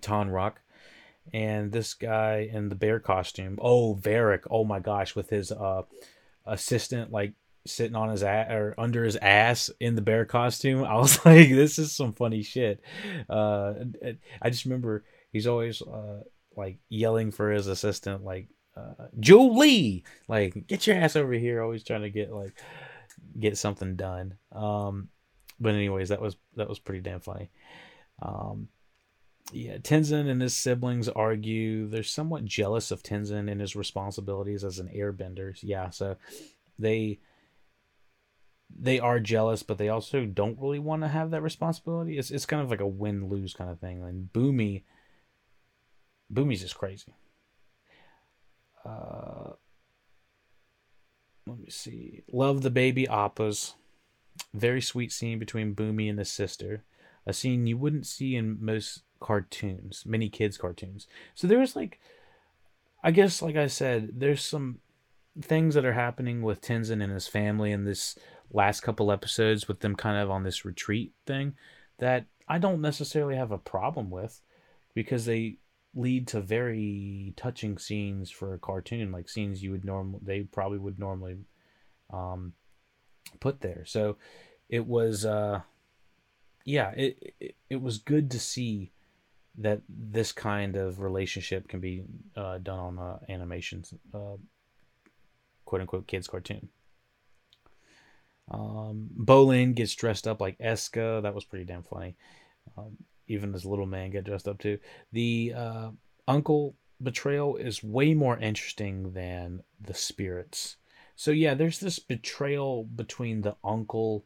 Tonraq, 0.00 0.54
and 1.32 1.72
this 1.72 1.94
guy 1.94 2.48
in 2.52 2.68
the 2.68 2.74
bear 2.74 3.00
costume. 3.00 3.58
Oh, 3.60 3.94
Varrick. 3.94 4.44
Oh 4.50 4.64
my 4.64 4.80
gosh, 4.80 5.14
with 5.14 5.30
his 5.30 5.50
uh 5.50 5.82
assistant 6.44 7.10
like 7.10 7.32
sitting 7.66 7.96
on 7.96 8.10
his 8.10 8.22
ass 8.22 8.50
or 8.50 8.74
under 8.78 9.04
his 9.04 9.16
ass 9.16 9.70
in 9.80 9.94
the 9.94 10.02
bear 10.02 10.24
costume. 10.24 10.84
I 10.84 10.94
was 10.96 11.16
like, 11.24 11.48
this 11.48 11.78
is 11.78 11.92
some 11.92 12.12
funny 12.12 12.42
shit. 12.42 12.80
Uh, 13.28 13.74
I 14.40 14.50
just 14.50 14.64
remember 14.64 15.04
he's 15.32 15.46
always 15.46 15.82
uh, 15.82 16.22
like 16.56 16.78
yelling 16.88 17.30
for 17.30 17.50
his 17.50 17.66
assistant, 17.66 18.24
like 18.24 18.48
uh, 18.76 19.06
Zhu 19.20 19.56
Li, 19.56 20.04
like 20.28 20.66
get 20.66 20.86
your 20.86 20.96
ass 20.96 21.16
over 21.16 21.32
here. 21.32 21.62
Always 21.62 21.84
trying 21.84 22.02
to 22.02 22.10
get 22.10 22.32
like 22.32 22.58
get 23.38 23.58
something 23.58 23.96
done. 23.96 24.36
Um, 24.52 25.08
but 25.58 25.74
anyways, 25.74 26.10
that 26.10 26.20
was 26.20 26.36
that 26.56 26.68
was 26.68 26.78
pretty 26.78 27.00
damn 27.00 27.20
funny. 27.20 27.50
Um, 28.20 28.68
yeah, 29.52 29.78
Tenzin 29.78 30.28
and 30.28 30.42
his 30.42 30.56
siblings 30.56 31.08
argue 31.08 31.86
they're 31.86 32.02
somewhat 32.02 32.44
jealous 32.44 32.90
of 32.90 33.02
Tenzin 33.02 33.50
and 33.50 33.60
his 33.60 33.76
responsibilities 33.76 34.64
as 34.64 34.78
an 34.78 34.90
airbender. 34.94 35.56
Yeah, 35.62 35.90
so 35.90 36.16
they 36.78 37.20
they 38.74 38.98
are 38.98 39.20
jealous, 39.20 39.62
but 39.62 39.78
they 39.78 39.88
also 39.88 40.24
don't 40.24 40.60
really 40.60 40.78
want 40.78 41.02
to 41.02 41.08
have 41.08 41.30
that 41.30 41.42
responsibility. 41.42 42.18
It's 42.18 42.30
it's 42.30 42.46
kind 42.46 42.62
of 42.62 42.70
like 42.70 42.80
a 42.80 42.86
win 42.86 43.28
lose 43.28 43.54
kind 43.54 43.70
of 43.70 43.78
thing. 43.78 44.02
And 44.02 44.32
Bumi, 44.32 44.82
Bumi's 46.32 46.62
just 46.62 46.76
crazy. 46.76 47.14
Uh, 48.84 49.52
let 51.46 51.58
me 51.58 51.70
see. 51.70 52.22
Love 52.32 52.62
the 52.62 52.70
baby 52.70 53.06
appas. 53.06 53.74
Very 54.52 54.80
sweet 54.80 55.12
scene 55.12 55.38
between 55.38 55.74
Bumi 55.74 56.10
and 56.10 56.18
his 56.18 56.30
sister. 56.30 56.84
A 57.26 57.32
scene 57.32 57.66
you 57.66 57.76
wouldn't 57.76 58.06
see 58.06 58.36
in 58.36 58.58
most 58.60 59.02
cartoons, 59.20 60.04
many 60.06 60.28
kids' 60.28 60.58
cartoons. 60.58 61.06
So 61.34 61.46
there 61.46 61.58
was 61.58 61.74
like, 61.74 61.98
I 63.02 63.10
guess, 63.10 63.42
like 63.42 63.56
I 63.56 63.66
said, 63.66 64.10
there's 64.14 64.44
some 64.44 64.80
things 65.40 65.74
that 65.74 65.84
are 65.84 65.92
happening 65.92 66.42
with 66.42 66.60
Tenzin 66.60 67.02
and 67.02 67.12
his 67.12 67.26
family 67.28 67.72
and 67.72 67.86
this 67.86 68.16
last 68.52 68.80
couple 68.80 69.12
episodes 69.12 69.68
with 69.68 69.80
them 69.80 69.96
kind 69.96 70.18
of 70.18 70.30
on 70.30 70.44
this 70.44 70.64
retreat 70.64 71.12
thing 71.26 71.54
that 71.98 72.26
I 72.48 72.58
don't 72.58 72.80
necessarily 72.80 73.36
have 73.36 73.50
a 73.50 73.58
problem 73.58 74.10
with 74.10 74.40
because 74.94 75.24
they 75.24 75.58
lead 75.94 76.28
to 76.28 76.40
very 76.40 77.32
touching 77.36 77.78
scenes 77.78 78.30
for 78.30 78.54
a 78.54 78.58
cartoon, 78.58 79.10
like 79.10 79.28
scenes 79.28 79.62
you 79.62 79.70
would 79.72 79.84
normally 79.84 80.20
they 80.22 80.40
probably 80.42 80.78
would 80.78 80.98
normally 80.98 81.36
um, 82.12 82.52
put 83.40 83.60
there. 83.60 83.84
So 83.86 84.16
it 84.68 84.86
was 84.86 85.24
uh, 85.24 85.60
yeah, 86.64 86.90
it, 86.90 87.34
it 87.40 87.56
it 87.70 87.82
was 87.82 87.98
good 87.98 88.30
to 88.32 88.38
see 88.38 88.92
that 89.58 89.80
this 89.88 90.32
kind 90.32 90.76
of 90.76 91.00
relationship 91.00 91.66
can 91.66 91.80
be 91.80 92.04
uh, 92.36 92.58
done 92.58 92.78
on 92.78 92.98
uh, 92.98 93.18
animations, 93.28 93.94
uh, 94.12 94.36
quote 95.64 95.80
unquote 95.80 96.06
kids 96.06 96.28
cartoon. 96.28 96.68
Um, 98.50 99.08
Bolin 99.18 99.74
gets 99.74 99.94
dressed 99.94 100.26
up 100.26 100.40
like 100.40 100.58
Eska. 100.58 101.22
That 101.22 101.34
was 101.34 101.44
pretty 101.44 101.64
damn 101.64 101.82
funny. 101.82 102.16
Um, 102.76 102.96
even 103.28 103.52
this 103.52 103.64
little 103.64 103.86
man 103.86 104.10
get 104.10 104.24
dressed 104.24 104.48
up 104.48 104.58
too. 104.58 104.78
The 105.12 105.52
uh, 105.56 105.90
uncle 106.28 106.76
betrayal 107.02 107.56
is 107.56 107.82
way 107.82 108.14
more 108.14 108.38
interesting 108.38 109.12
than 109.12 109.62
the 109.80 109.94
spirits. 109.94 110.76
So 111.16 111.30
yeah, 111.30 111.54
there's 111.54 111.80
this 111.80 111.98
betrayal 111.98 112.84
between 112.84 113.42
the 113.42 113.56
uncle 113.64 114.24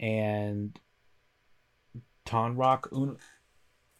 and 0.00 0.78
Tonraq, 2.24 2.92
Un- 2.92 3.18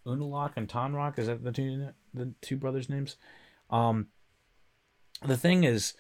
Unalaq 0.07 0.53
and 0.57 0.69
Tonraq. 0.69 1.19
Is 1.19 1.27
that 1.27 1.45
the 1.45 1.53
two 1.53 1.89
the 2.15 2.33
two 2.41 2.57
brothers' 2.57 2.89
names? 2.89 3.17
Um, 3.71 4.09
the 5.25 5.37
thing 5.37 5.65
is, 5.65 5.95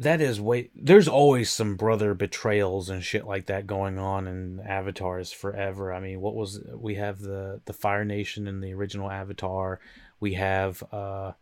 that 0.00 0.20
is 0.20 0.40
way 0.40 0.70
there's 0.76 1.08
always 1.08 1.50
some 1.50 1.76
brother 1.76 2.14
betrayals 2.14 2.88
and 2.88 3.02
shit 3.02 3.26
like 3.26 3.46
that 3.46 3.66
going 3.66 3.98
on 3.98 4.28
in 4.28 4.60
avatars 4.60 5.32
forever. 5.32 5.92
I 5.92 6.00
mean 6.00 6.20
what 6.20 6.36
was 6.36 6.62
we 6.74 6.94
have 6.94 7.18
the 7.18 7.60
the 7.64 7.72
fire 7.72 8.04
nation 8.04 8.46
in 8.46 8.60
the 8.60 8.74
original 8.74 9.10
avatar. 9.10 9.80
We 10.20 10.34
have 10.34 10.82
uh 10.92 11.32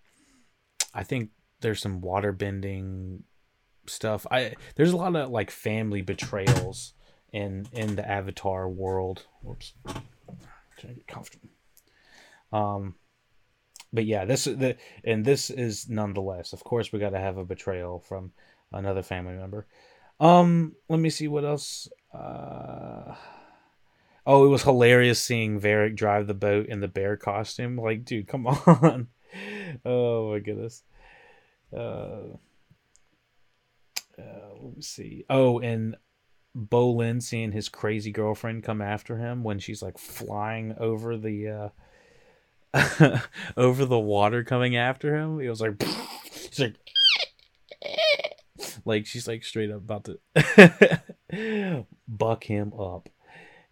i 0.94 1.02
think 1.02 1.30
there's 1.60 1.80
some 1.80 2.00
water 2.00 2.32
bending 2.32 3.24
stuff. 3.86 4.26
I 4.30 4.54
there's 4.74 4.92
a 4.92 4.96
lot 4.96 5.14
of 5.14 5.30
like 5.30 5.50
family 5.50 6.00
betrayals 6.00 6.94
in 7.32 7.66
in 7.72 7.96
the 7.96 8.08
avatar 8.08 8.68
world. 8.68 9.26
Whoops. 9.42 9.74
Trying 9.84 10.94
to 10.94 10.94
get 10.94 11.06
comfortable. 11.06 11.50
Um 12.52 12.94
but 13.92 14.06
yeah, 14.06 14.24
this 14.24 14.44
the 14.44 14.76
and 15.04 15.24
this 15.24 15.50
is 15.50 15.88
nonetheless. 15.88 16.52
Of 16.52 16.64
course, 16.64 16.92
we 16.92 16.98
got 16.98 17.10
to 17.10 17.18
have 17.18 17.38
a 17.38 17.44
betrayal 17.44 18.00
from 18.00 18.32
another 18.72 19.02
family 19.02 19.35
member. 19.35 19.66
Um, 20.20 20.74
let 20.88 21.00
me 21.00 21.11
see 21.11 21.29
what 21.29 21.44
else. 21.44 21.88
Uh, 22.12 23.14
oh, 24.26 24.44
it 24.44 24.48
was 24.48 24.62
hilarious 24.62 25.20
seeing 25.20 25.59
Varrick 25.59 25.96
drive 25.96 26.26
the 26.26 26.35
boat 26.35 26.66
in 26.66 26.81
the 26.81 26.88
bear 26.88 27.16
costume. 27.16 27.76
Like, 27.76 28.05
dude, 28.05 28.29
come 28.29 28.46
on. 28.46 29.09
oh 29.85 30.33
my 30.33 30.38
goodness. 30.38 30.83
Uh, 31.72 32.37
uh, 34.18 34.55
let 34.61 34.76
me 34.76 34.83
see. 34.83 35.24
Oh, 35.29 35.59
and 35.61 35.96
Bolin 36.57 37.22
seeing 37.22 37.52
his 37.52 37.68
crazy 37.68 38.11
girlfriend 38.11 38.64
come 38.64 38.81
after 38.81 39.18
him 39.18 39.44
when 39.44 39.59
she's 39.59 39.83
like 39.83 39.98
flying 39.98 40.74
over 40.79 41.18
the 41.18 41.72
uh 42.74 43.20
over 43.57 43.85
the 43.85 43.98
water 43.98 44.42
coming 44.42 44.76
after 44.76 45.14
him. 45.16 45.38
He 45.38 45.48
was 45.48 45.61
like 45.61 45.83
she's 46.33 46.61
like, 46.61 46.76
like 48.87 49.05
she's 49.05 49.29
like 49.29 49.44
straight 49.44 49.70
up 49.70 49.79
about 49.79 50.05
to 50.05 51.85
buck 52.09 52.44
him 52.44 52.72
up. 52.79 53.09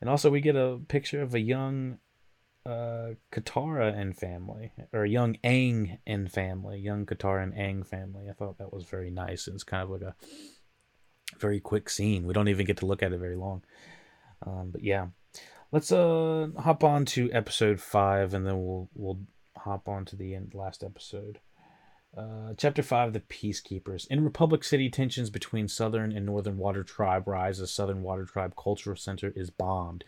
And 0.00 0.10
also, 0.10 0.30
we 0.30 0.42
get 0.42 0.56
a 0.56 0.80
picture 0.88 1.22
of 1.22 1.34
a 1.34 1.40
young 1.40 1.98
uh, 2.66 3.10
Katara 3.32 3.96
and 3.96 4.16
family, 4.16 4.72
or 4.92 5.06
young 5.06 5.36
Aang 5.44 5.98
and 6.06 6.30
family, 6.30 6.78
young 6.78 7.06
Katara 7.06 7.42
and 7.42 7.54
Aang 7.54 7.86
family. 7.86 8.28
I 8.28 8.32
thought 8.32 8.58
that 8.58 8.72
was 8.72 8.84
very 8.84 9.10
nice. 9.10 9.48
It's 9.48 9.64
kind 9.64 9.82
of 9.82 9.90
like 9.90 10.02
a 10.02 10.14
very 11.38 11.60
quick 11.60 11.88
scene. 11.88 12.26
We 12.26 12.34
don't 12.34 12.48
even 12.48 12.66
get 12.66 12.78
to 12.78 12.86
look 12.86 13.02
at 13.02 13.12
it 13.12 13.18
very 13.18 13.36
long. 13.36 13.62
Um, 14.44 14.70
but 14.72 14.82
yeah, 14.82 15.06
let's 15.72 15.90
uh 15.90 16.48
hop 16.58 16.84
on 16.84 17.04
to 17.06 17.32
episode 17.32 17.80
five, 17.80 18.34
and 18.34 18.46
then 18.46 18.62
we'll 18.62 18.90
we'll 18.94 19.20
hop 19.56 19.88
on 19.88 20.04
to 20.06 20.16
the 20.16 20.34
end 20.34 20.52
last 20.54 20.82
episode. 20.82 21.38
Uh, 22.16 22.54
chapter 22.56 22.82
5 22.82 23.12
The 23.12 23.20
Peacekeepers. 23.20 24.06
In 24.08 24.24
Republic 24.24 24.62
City, 24.62 24.88
tensions 24.88 25.30
between 25.30 25.66
Southern 25.66 26.12
and 26.12 26.24
Northern 26.24 26.58
Water 26.58 26.84
Tribe 26.84 27.26
rise 27.26 27.60
as 27.60 27.72
Southern 27.72 28.02
Water 28.02 28.24
Tribe 28.24 28.54
Cultural 28.56 28.96
Center 28.96 29.32
is 29.34 29.50
bombed. 29.50 30.04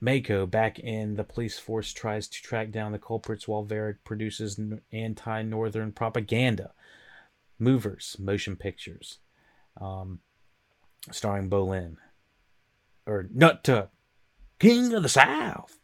Mako, 0.00 0.46
back 0.46 0.78
in 0.78 1.14
the 1.14 1.24
police 1.24 1.58
force, 1.58 1.92
tries 1.92 2.28
to 2.28 2.42
track 2.42 2.70
down 2.70 2.92
the 2.92 2.98
culprits 2.98 3.46
while 3.46 3.62
Varrick 3.62 4.04
produces 4.04 4.58
anti 4.92 5.42
Northern 5.42 5.92
propaganda. 5.92 6.72
Movers, 7.58 8.16
motion 8.18 8.56
pictures. 8.56 9.18
Um, 9.80 10.20
starring 11.12 11.48
Bolin. 11.48 11.96
Or 13.06 13.28
Nut 13.32 13.68
King 14.58 14.92
of 14.92 15.02
the 15.02 15.08
South. 15.08 15.78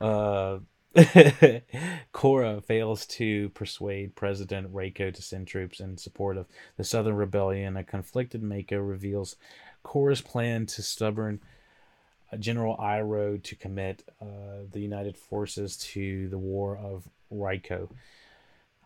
Uh, 0.00 0.58
Korra 2.12 2.64
fails 2.64 3.06
to 3.06 3.50
persuade 3.50 4.16
President 4.16 4.68
Raiko 4.72 5.12
to 5.12 5.22
send 5.22 5.46
troops 5.46 5.78
in 5.78 5.96
support 5.96 6.36
of 6.36 6.46
the 6.76 6.82
Southern 6.82 7.14
Rebellion. 7.14 7.76
A 7.76 7.84
conflicted 7.84 8.42
Mako 8.42 8.78
reveals 8.78 9.36
Korra's 9.84 10.20
plan 10.20 10.66
to 10.66 10.82
stubborn 10.82 11.40
uh, 12.32 12.36
General 12.36 12.76
Iroh 12.78 13.40
to 13.44 13.54
commit 13.54 14.02
uh, 14.20 14.64
the 14.72 14.80
United 14.80 15.16
Forces 15.16 15.76
to 15.76 16.28
the 16.30 16.38
War 16.38 16.76
of 16.76 17.08
Reiko. 17.32 17.90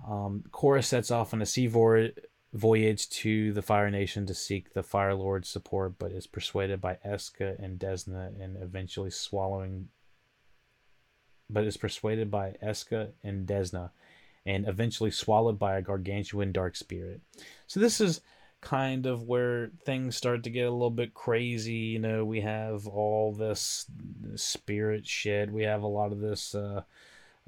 Um, 0.06 0.44
Korra 0.50 0.84
sets 0.84 1.10
off 1.10 1.32
on 1.32 1.40
a 1.40 1.46
sea 1.46 1.66
voyage 1.66 3.08
to 3.08 3.52
the 3.54 3.62
Fire 3.62 3.90
Nation 3.90 4.26
to 4.26 4.34
seek 4.34 4.74
the 4.74 4.82
Fire 4.82 5.14
Lord's 5.14 5.48
support, 5.48 5.94
but 5.98 6.12
is 6.12 6.26
persuaded 6.26 6.78
by 6.78 6.98
Eska 7.06 7.58
and 7.58 7.78
Desna 7.78 8.38
and 8.38 8.58
eventually 8.60 9.10
swallowing 9.10 9.88
but 11.52 11.64
is 11.64 11.76
persuaded 11.76 12.30
by 12.30 12.56
Eska 12.62 13.10
and 13.22 13.46
Desna, 13.46 13.90
and 14.46 14.66
eventually 14.66 15.10
swallowed 15.10 15.58
by 15.58 15.76
a 15.76 15.82
gargantuan 15.82 16.52
dark 16.52 16.76
spirit. 16.76 17.20
So 17.66 17.80
this 17.80 18.00
is 18.00 18.20
kind 18.60 19.06
of 19.06 19.24
where 19.24 19.70
things 19.84 20.16
start 20.16 20.44
to 20.44 20.50
get 20.50 20.66
a 20.66 20.70
little 20.70 20.90
bit 20.90 21.12
crazy. 21.14 21.72
You 21.72 21.98
know, 21.98 22.24
we 22.24 22.40
have 22.40 22.86
all 22.86 23.32
this 23.32 23.86
spirit 24.36 25.06
shit. 25.06 25.52
We 25.52 25.64
have 25.64 25.82
a 25.82 25.88
lot 25.88 26.12
of 26.12 26.20
this 26.20 26.54
uh, 26.54 26.82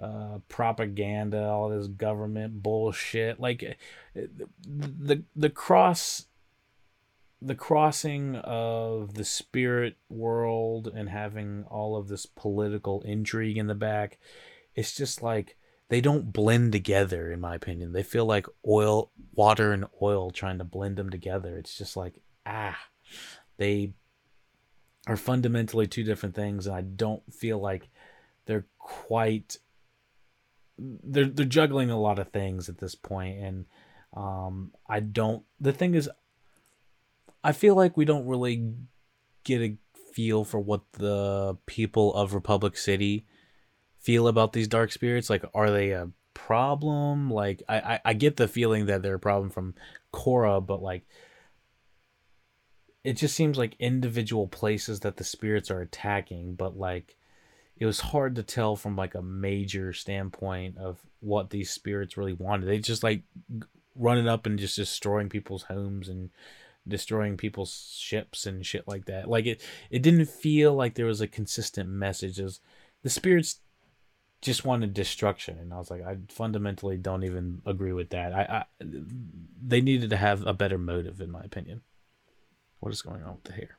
uh, 0.02 0.38
propaganda, 0.48 1.48
all 1.48 1.68
this 1.68 1.86
government 1.86 2.62
bullshit. 2.62 3.40
Like 3.40 3.78
the 4.14 5.22
the 5.34 5.50
cross 5.50 6.26
the 7.44 7.54
crossing 7.54 8.36
of 8.36 9.14
the 9.14 9.24
spirit 9.24 9.96
world 10.08 10.88
and 10.94 11.08
having 11.08 11.64
all 11.70 11.96
of 11.96 12.08
this 12.08 12.26
political 12.26 13.02
intrigue 13.02 13.58
in 13.58 13.66
the 13.66 13.74
back 13.74 14.18
it's 14.74 14.96
just 14.96 15.22
like 15.22 15.56
they 15.88 16.00
don't 16.00 16.32
blend 16.32 16.72
together 16.72 17.30
in 17.30 17.40
my 17.40 17.54
opinion. 17.54 17.92
They 17.92 18.02
feel 18.02 18.24
like 18.24 18.46
oil 18.66 19.12
water 19.32 19.72
and 19.72 19.84
oil 20.02 20.30
trying 20.30 20.58
to 20.58 20.64
blend 20.64 20.96
them 20.96 21.10
together. 21.10 21.56
It's 21.58 21.76
just 21.76 21.96
like 21.96 22.14
ah 22.46 22.78
they 23.56 23.92
are 25.06 25.16
fundamentally 25.16 25.86
two 25.86 26.04
different 26.04 26.34
things 26.34 26.66
and 26.66 26.74
i 26.74 26.80
don't 26.80 27.22
feel 27.32 27.58
like 27.58 27.88
they're 28.46 28.66
quite 28.78 29.58
they're 30.78 31.26
they're 31.26 31.44
juggling 31.44 31.90
a 31.90 32.00
lot 32.00 32.18
of 32.18 32.28
things 32.28 32.68
at 32.68 32.78
this 32.78 32.94
point 32.94 33.38
and 33.38 33.66
um 34.14 34.72
i 34.88 35.00
don't 35.00 35.44
the 35.60 35.72
thing 35.72 35.94
is 35.94 36.08
I 37.44 37.52
feel 37.52 37.76
like 37.76 37.96
we 37.96 38.06
don't 38.06 38.26
really 38.26 38.72
get 39.44 39.60
a 39.60 39.76
feel 40.12 40.44
for 40.44 40.58
what 40.58 40.80
the 40.92 41.58
people 41.66 42.14
of 42.14 42.32
Republic 42.32 42.76
City 42.76 43.26
feel 43.98 44.26
about 44.26 44.54
these 44.54 44.66
dark 44.66 44.90
spirits. 44.90 45.28
Like, 45.28 45.44
are 45.54 45.70
they 45.70 45.90
a 45.90 46.08
problem? 46.32 47.30
Like, 47.30 47.62
I, 47.68 47.78
I, 47.78 48.00
I 48.06 48.12
get 48.14 48.36
the 48.36 48.48
feeling 48.48 48.86
that 48.86 49.02
they're 49.02 49.16
a 49.16 49.20
problem 49.20 49.50
from 49.50 49.74
Korra, 50.12 50.64
but 50.64 50.82
like, 50.82 51.04
it 53.04 53.18
just 53.18 53.36
seems 53.36 53.58
like 53.58 53.76
individual 53.78 54.48
places 54.48 55.00
that 55.00 55.18
the 55.18 55.24
spirits 55.24 55.70
are 55.70 55.82
attacking, 55.82 56.54
but 56.54 56.78
like, 56.78 57.16
it 57.76 57.86
was 57.86 58.00
hard 58.00 58.36
to 58.36 58.42
tell 58.42 58.76
from 58.76 58.96
like 58.96 59.14
a 59.14 59.20
major 59.22 59.92
standpoint 59.92 60.78
of 60.78 61.00
what 61.20 61.50
these 61.50 61.70
spirits 61.70 62.16
really 62.16 62.32
wanted. 62.32 62.66
They 62.66 62.78
just 62.78 63.02
like 63.02 63.22
running 63.94 64.28
up 64.28 64.46
and 64.46 64.58
just 64.58 64.76
destroying 64.76 65.28
people's 65.28 65.64
homes 65.64 66.08
and 66.08 66.30
destroying 66.86 67.36
people's 67.36 67.96
ships 67.98 68.46
and 68.46 68.64
shit 68.64 68.86
like 68.86 69.06
that. 69.06 69.28
Like 69.28 69.46
it, 69.46 69.62
it 69.90 70.02
didn't 70.02 70.26
feel 70.26 70.74
like 70.74 70.94
there 70.94 71.06
was 71.06 71.20
a 71.20 71.26
consistent 71.26 71.88
message. 71.88 72.38
As 72.38 72.60
the 73.02 73.10
spirits 73.10 73.60
just 74.40 74.64
wanted 74.64 74.92
destruction, 74.92 75.58
and 75.58 75.72
I 75.72 75.78
was 75.78 75.90
like, 75.90 76.02
I 76.02 76.18
fundamentally 76.28 76.98
don't 76.98 77.24
even 77.24 77.62
agree 77.64 77.92
with 77.92 78.10
that. 78.10 78.32
I, 78.32 78.42
I 78.42 78.64
they 78.80 79.80
needed 79.80 80.10
to 80.10 80.16
have 80.16 80.46
a 80.46 80.52
better 80.52 80.78
motive, 80.78 81.20
in 81.20 81.30
my 81.30 81.42
opinion. 81.42 81.82
What 82.80 82.92
is 82.92 83.02
going 83.02 83.22
on 83.22 83.36
with 83.36 83.44
the 83.44 83.52
hair? 83.52 83.78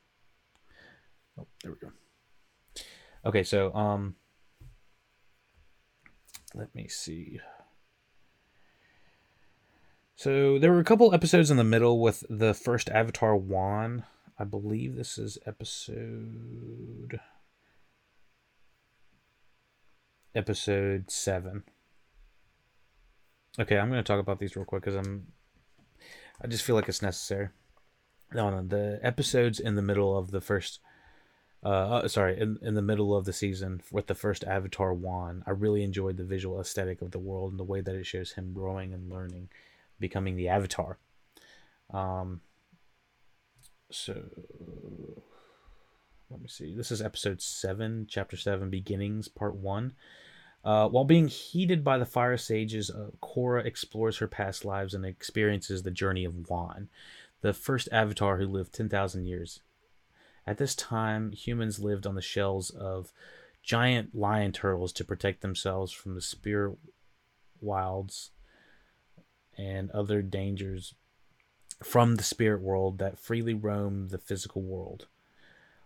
Oh, 1.39 1.47
there 1.61 1.71
we 1.71 1.77
go. 1.77 1.91
Okay, 3.25 3.43
so 3.43 3.73
um, 3.75 4.15
let 6.55 6.73
me 6.73 6.87
see. 6.87 7.39
So 10.17 10.57
there 10.57 10.71
were 10.71 10.79
a 10.79 10.85
couple 10.85 11.13
episodes 11.13 11.51
in 11.51 11.57
the 11.57 11.63
middle 11.65 11.99
with 11.99 12.23
the 12.29 12.53
first 12.53 12.89
Avatar 12.89 13.35
Wan. 13.35 14.05
I 14.39 14.45
believe 14.45 14.95
this 14.95 15.17
is 15.17 15.37
episode 15.45 17.19
episode 20.33 21.11
7. 21.11 21.63
Okay, 23.59 23.77
I'm 23.77 23.89
going 23.89 24.01
to 24.01 24.07
talk 24.07 24.21
about 24.21 24.39
these 24.39 24.55
real 24.55 24.65
quick 24.65 24.83
cuz 24.83 24.95
I'm 24.95 25.33
I 26.41 26.47
just 26.47 26.63
feel 26.63 26.77
like 26.77 26.87
it's 26.87 27.01
necessary. 27.01 27.49
No, 28.33 28.49
no, 28.49 28.63
the 28.63 28.99
episodes 29.03 29.59
in 29.59 29.75
the 29.75 29.81
middle 29.81 30.17
of 30.17 30.31
the 30.31 30.41
first 30.41 30.79
uh, 31.61 31.67
uh, 31.67 32.07
sorry, 32.07 32.39
in, 32.39 32.57
in 32.61 32.75
the 32.75 32.81
middle 32.81 33.13
of 33.13 33.25
the 33.25 33.33
season 33.33 33.81
with 33.91 34.07
the 34.07 34.15
first 34.15 34.45
Avatar 34.45 34.93
Wan, 34.93 35.43
I 35.45 35.51
really 35.51 35.83
enjoyed 35.83 36.15
the 36.15 36.23
visual 36.23 36.61
aesthetic 36.61 37.01
of 37.01 37.11
the 37.11 37.19
world 37.19 37.51
and 37.51 37.59
the 37.59 37.65
way 37.65 37.81
that 37.81 37.95
it 37.95 38.05
shows 38.05 38.33
him 38.33 38.53
growing 38.53 38.93
and 38.93 39.09
learning 39.09 39.49
becoming 39.99 40.35
the 40.35 40.49
Avatar. 40.49 40.97
Um, 41.91 42.41
so 43.91 44.23
let 46.29 46.41
me 46.41 46.47
see. 46.47 46.75
This 46.75 46.91
is 46.91 47.01
episode 47.01 47.41
seven, 47.41 48.07
chapter 48.09 48.35
seven, 48.35 48.69
beginnings, 48.69 49.27
part 49.27 49.55
one. 49.55 49.93
Uh, 50.63 50.89
while 50.89 51.05
being 51.05 51.27
heated 51.27 51.83
by 51.83 51.97
the 51.97 52.05
fire 52.05 52.37
sages, 52.37 52.89
uh, 52.89 53.11
Korra 53.21 53.63
explores 53.63 54.17
her 54.17 54.27
past 54.27 54.65
lives 54.65 54.95
and 54.95 55.05
experiences 55.05 55.83
the 55.83 55.91
journey 55.91 56.25
of 56.25 56.49
Wan, 56.49 56.89
the 57.41 57.53
first 57.53 57.87
avatar 57.91 58.37
who 58.37 58.47
lived 58.47 58.73
10,000 58.73 59.25
years. 59.25 59.61
At 60.47 60.57
this 60.57 60.75
time, 60.75 61.31
humans 61.31 61.79
lived 61.79 62.07
on 62.07 62.15
the 62.15 62.21
shells 62.21 62.71
of 62.71 63.13
giant 63.61 64.15
lion 64.15 64.51
turtles 64.51 64.91
to 64.93 65.03
protect 65.03 65.41
themselves 65.41 65.91
from 65.91 66.15
the 66.15 66.21
spirit 66.21 66.77
wilds 67.61 68.31
and 69.57 69.91
other 69.91 70.21
dangers 70.21 70.93
from 71.83 72.15
the 72.15 72.23
spirit 72.23 72.61
world 72.61 72.99
that 72.99 73.19
freely 73.19 73.53
roam 73.53 74.09
the 74.09 74.17
physical 74.17 74.61
world. 74.61 75.07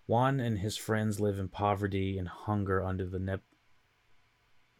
Wan 0.07 0.39
and 0.39 0.59
his 0.59 0.77
friends 0.77 1.19
live 1.19 1.37
in 1.37 1.47
poverty 1.47 2.17
and 2.17 2.27
hunger 2.27 2.83
under 2.83 3.05
the 3.05 3.19
nep- 3.19 3.43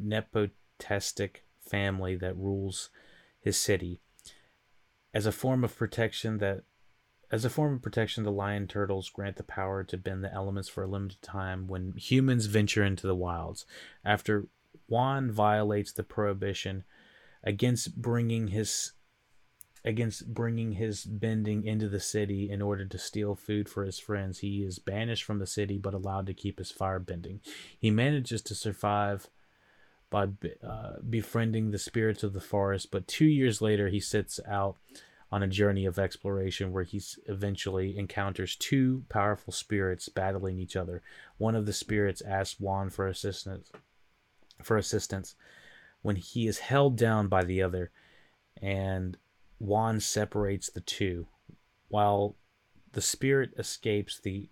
nepotistic 0.02 1.38
family 1.60 2.15
that 2.15 2.36
rules 2.36 2.89
his 3.39 3.58
city. 3.58 3.99
As 5.13 5.25
a 5.25 5.32
form 5.32 5.63
of 5.63 5.78
protection 5.78 6.38
that 6.39 6.63
as 7.32 7.45
a 7.45 7.49
form 7.49 7.75
of 7.75 7.82
protection, 7.84 8.23
the 8.23 8.32
lion 8.32 8.67
turtles 8.67 9.10
grant 9.10 9.36
the 9.36 9.43
power 9.43 9.84
to 9.84 9.97
bend 9.97 10.23
the 10.23 10.34
elements 10.34 10.67
for 10.67 10.84
a 10.84 10.88
limited 10.88 11.21
time 11.21 11.67
when 11.67 11.93
humans 11.95 12.47
venture 12.47 12.84
into 12.84 13.06
the 13.06 13.15
wilds. 13.15 13.67
After 14.04 14.47
Wan 14.88 15.32
violates 15.32 15.91
the 15.91 16.02
prohibition 16.02 16.86
against 17.43 18.02
bringing 18.02 18.47
his 18.47 18.93
against 19.86 20.34
bringing 20.34 20.73
his 20.73 21.06
bending 21.06 21.63
into 21.65 21.88
the 21.88 21.99
city 21.99 22.49
in 22.52 22.62
order 22.62 22.86
to 22.86 22.97
steal 22.97 23.36
food 23.36 23.69
for 23.69 23.86
his 23.86 23.97
friends. 23.97 24.39
He 24.39 24.63
is 24.63 24.78
banished 24.78 25.23
from 25.23 25.39
the 25.39 25.47
city 25.47 25.78
but 25.78 25.93
allowed 25.93 26.25
to 26.28 26.34
keep 26.34 26.60
his 26.60 26.71
fire 26.71 26.99
bending. 26.99 27.39
He 27.78 27.89
manages 27.89 28.41
to 28.43 28.56
survive 28.56 29.30
by 30.10 30.28
uh, 30.67 30.93
befriending 31.08 31.71
the 31.71 31.78
spirits 31.78 32.23
of 32.23 32.34
the 32.34 32.41
forest. 32.41 32.91
But 32.91 33.08
two 33.08 33.25
years 33.25 33.62
later, 33.62 33.89
he 33.89 33.99
sets 33.99 34.39
out 34.47 34.78
on 35.32 35.43
a 35.43 35.47
journey 35.47 35.86
of 35.86 35.99
exploration 35.99 36.71
where 36.71 36.84
he 36.84 37.02
eventually 37.28 37.97
encounters 37.97 38.56
two 38.56 39.04
powerful 39.10 39.54
spirits 39.54 40.10
battling 40.10 40.58
each 40.58 40.75
other. 40.75 41.04
One 41.38 41.56
of 41.56 41.67
the 41.67 41.73
spirits 41.73 42.21
asks 42.21 42.60
Wan 42.60 42.89
for 42.89 43.08
assistance. 43.08 43.71
For 44.63 44.75
assistance, 44.75 45.36
when 46.02 46.16
he 46.16 46.48
is 46.48 46.60
held 46.60 46.98
down 46.98 47.28
by 47.28 47.44
the 47.44 47.62
other, 47.62 47.92
and 48.62 49.18
Wan 49.60 50.00
separates 50.00 50.70
the 50.70 50.82
two, 50.82 51.28
while 51.88 52.36
the 52.94 53.02
spirit 53.02 53.52
escapes 53.58 54.20
the 54.20 54.50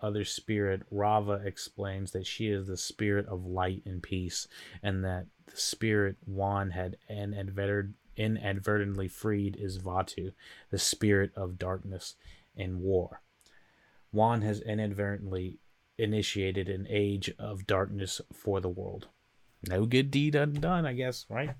other 0.00 0.24
spirit, 0.24 0.82
Raava 0.92 1.44
explains 1.46 2.10
that 2.10 2.26
she 2.26 2.48
is 2.48 2.66
the 2.66 2.76
spirit 2.76 3.26
of 3.26 3.46
light 3.46 3.82
and 3.86 4.02
peace, 4.02 4.48
and 4.82 5.04
that 5.04 5.26
the 5.46 5.56
spirit 5.56 6.16
Wan 6.26 6.70
had 6.70 6.96
inadvertently 7.08 9.08
freed 9.08 9.56
is 9.56 9.78
Vaatu, 9.78 10.32
the 10.70 10.78
spirit 10.78 11.30
of 11.36 11.58
darkness 11.58 12.16
and 12.56 12.80
war. 12.80 13.22
Wan 14.12 14.42
has 14.42 14.60
inadvertently 14.60 15.58
initiated 15.96 16.68
an 16.68 16.86
age 16.90 17.32
of 17.38 17.66
darkness 17.66 18.20
for 18.32 18.60
the 18.60 18.68
world. 18.68 19.08
No 19.68 19.86
good 19.86 20.10
deed 20.10 20.34
undone, 20.34 20.86
I 20.86 20.92
guess, 20.92 21.26
right? 21.28 21.50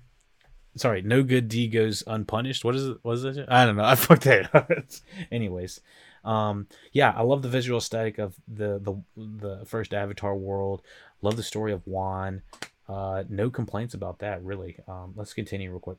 Sorry, 0.75 1.01
no 1.01 1.23
good 1.23 1.47
deed 1.47 1.71
goes 1.71 2.03
unpunished. 2.07 2.65
What 2.65 2.75
is 2.75 2.87
it? 2.89 2.97
What 3.01 3.17
is 3.17 3.23
it? 3.25 3.45
I 3.47 3.65
don't 3.65 3.75
know. 3.75 3.85
I 3.93 3.95
fucked 3.95 4.23
that 4.23 4.53
up. 4.53 4.71
Anyways, 5.31 5.81
um, 6.23 6.67
yeah, 6.91 7.13
I 7.15 7.21
love 7.21 7.41
the 7.41 7.49
visual 7.49 7.77
aesthetic 7.77 8.17
of 8.17 8.35
the 8.47 8.79
the 8.79 8.95
the 9.15 9.65
first 9.65 9.93
Avatar 9.93 10.35
world. 10.35 10.81
Love 11.21 11.37
the 11.37 11.43
story 11.43 11.73
of 11.73 11.85
Wan. 11.85 12.41
Uh, 12.89 13.23
no 13.29 13.49
complaints 13.49 13.93
about 13.93 14.19
that, 14.19 14.43
really. 14.43 14.77
Um, 14.87 15.13
let's 15.15 15.33
continue 15.33 15.69
real 15.71 15.79
quick. 15.79 15.97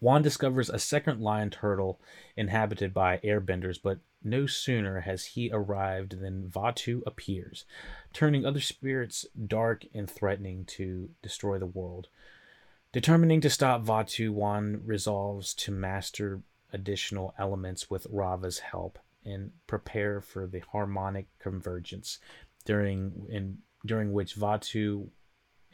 Wan 0.00 0.22
discovers 0.22 0.70
a 0.70 0.78
second 0.78 1.20
lion 1.20 1.50
turtle 1.50 2.00
inhabited 2.36 2.92
by 2.94 3.18
airbenders, 3.18 3.78
but 3.82 3.98
no 4.22 4.46
sooner 4.46 5.00
has 5.00 5.24
he 5.26 5.50
arrived 5.52 6.20
than 6.20 6.48
Vaatu 6.48 7.02
appears, 7.06 7.64
turning 8.12 8.46
other 8.46 8.60
spirits 8.60 9.26
dark 9.46 9.84
and 9.94 10.10
threatening 10.10 10.64
to 10.64 11.10
destroy 11.22 11.58
the 11.58 11.66
world. 11.66 12.08
Determining 12.92 13.40
to 13.40 13.50
stop 13.50 13.82
Vaatu, 13.84 14.30
Wan 14.30 14.80
resolves 14.84 15.52
to 15.54 15.72
master 15.72 16.40
additional 16.72 17.34
elements 17.38 17.90
with 17.90 18.06
Raava's 18.10 18.60
help 18.60 18.98
and 19.24 19.52
prepare 19.66 20.20
for 20.20 20.46
the 20.46 20.60
harmonic 20.60 21.26
convergence 21.38 22.18
during 22.64 23.26
in 23.28 23.58
during 23.86 24.12
which 24.12 24.36
Vaatu 24.36 25.08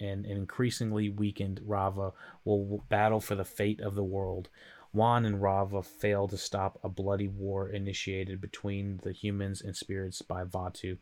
and 0.00 0.24
an 0.26 0.36
increasingly 0.36 1.08
weakened 1.08 1.60
Raava 1.66 2.12
will 2.44 2.84
battle 2.88 3.20
for 3.20 3.34
the 3.34 3.44
fate 3.44 3.80
of 3.80 3.94
the 3.94 4.04
world. 4.04 4.48
Wan 4.92 5.24
and 5.24 5.40
Raava 5.40 5.84
fail 5.84 6.26
to 6.28 6.36
stop 6.36 6.78
a 6.82 6.88
bloody 6.88 7.28
war 7.28 7.68
initiated 7.68 8.40
between 8.40 9.00
the 9.02 9.12
humans 9.12 9.62
and 9.62 9.76
spirits 9.76 10.22
by 10.22 10.44
Vaatu. 10.44 10.98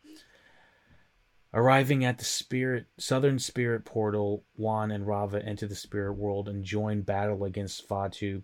Arriving 1.54 2.04
at 2.04 2.18
the 2.18 2.24
spirit 2.24 2.86
southern 2.98 3.38
spirit 3.38 3.86
portal, 3.86 4.44
Wan 4.56 4.90
and 4.90 5.06
Raava 5.06 5.42
enter 5.46 5.66
the 5.66 5.74
spirit 5.74 6.12
world 6.12 6.48
and 6.48 6.62
join 6.62 7.00
battle 7.00 7.44
against 7.44 7.88
Vaatu 7.88 8.42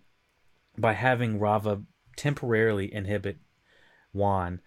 by 0.77 0.93
having 0.93 1.39
Raava 1.39 1.85
temporarily 2.15 2.91
inhibit 2.91 3.37
Wan. 4.13 4.61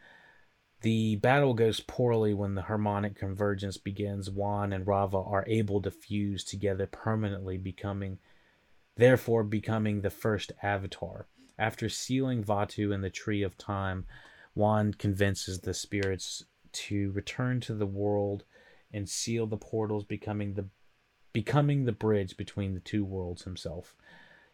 The 0.82 1.16
battle 1.16 1.54
goes 1.54 1.80
poorly 1.80 2.34
when 2.34 2.54
the 2.54 2.62
harmonic 2.62 3.16
convergence 3.16 3.76
begins. 3.76 4.30
Wan 4.30 4.72
and 4.72 4.86
Raava 4.86 5.28
are 5.28 5.44
able 5.48 5.82
to 5.82 5.90
fuse 5.90 6.44
together 6.44 6.86
permanently, 6.86 7.56
becoming 7.56 8.18
therefore 8.96 9.42
becoming 9.44 10.00
the 10.00 10.10
first 10.10 10.52
avatar. 10.62 11.26
After 11.58 11.88
sealing 11.88 12.44
Vaatu 12.44 12.92
in 12.92 13.00
the 13.00 13.10
Tree 13.10 13.42
of 13.42 13.58
Time, 13.58 14.06
Wan 14.54 14.94
convinces 14.94 15.60
the 15.60 15.74
spirits 15.74 16.44
to 16.72 17.10
return 17.12 17.60
to 17.60 17.74
the 17.74 17.86
world 17.86 18.44
and 18.92 19.08
seal 19.08 19.46
the 19.46 19.56
portals, 19.56 20.04
becoming 20.04 20.54
the 20.54 20.66
becoming 21.32 21.84
the 21.84 21.92
bridge 21.92 22.36
between 22.36 22.74
the 22.74 22.80
two 22.80 23.04
worlds 23.04 23.42
himself. 23.42 23.96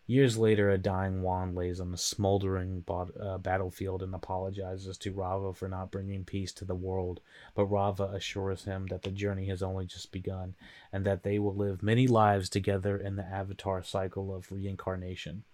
Years 0.06 0.36
later, 0.36 0.70
a 0.70 0.76
dying 0.76 1.22
Wan 1.22 1.54
lays 1.54 1.80
on 1.80 1.94
a 1.94 1.96
smoldering 1.96 2.84
uh, 2.88 3.38
battlefield 3.38 4.02
and 4.02 4.14
apologizes 4.14 4.98
to 4.98 5.12
Raava 5.12 5.56
for 5.56 5.66
not 5.66 5.90
bringing 5.90 6.24
peace 6.24 6.52
to 6.52 6.66
the 6.66 6.74
world. 6.74 7.20
But 7.54 7.70
Raava 7.70 8.14
assures 8.14 8.64
him 8.64 8.86
that 8.88 9.02
the 9.02 9.10
journey 9.10 9.46
has 9.46 9.62
only 9.62 9.86
just 9.86 10.12
begun 10.12 10.56
and 10.92 11.06
that 11.06 11.22
they 11.22 11.38
will 11.38 11.54
live 11.54 11.82
many 11.82 12.06
lives 12.06 12.50
together 12.50 12.98
in 12.98 13.16
the 13.16 13.24
Avatar 13.24 13.82
cycle 13.82 14.34
of 14.34 14.52
reincarnation. 14.52 15.44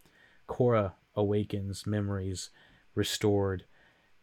Korra 0.49 0.95
awakens 1.15 1.87
memories 1.87 2.51
restored 2.97 3.65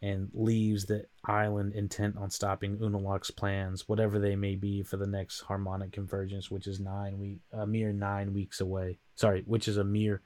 and 0.02 0.30
leaves 0.34 0.86
the 0.86 1.06
island 1.26 1.74
intent 1.74 2.18
on 2.18 2.30
stopping 2.30 2.78
Unalaq's 2.78 3.32
plans, 3.32 3.88
whatever 3.88 4.20
they 4.20 4.36
may 4.36 4.56
be, 4.56 4.84
for 4.84 4.98
the 4.98 5.08
next 5.08 5.42
harmonic 5.42 5.92
convergence, 5.92 6.52
which 6.52 6.68
is 6.68 6.80
nine 6.80 7.18
week, 7.20 7.40
a 7.52 7.66
mere 7.66 7.92
nine 7.92 8.34
weeks 8.34 8.62
away. 8.62 9.00
Sorry, 9.16 9.44
which 9.46 9.68
is 9.68 9.78
a 9.78 9.84
mere, 9.84 10.22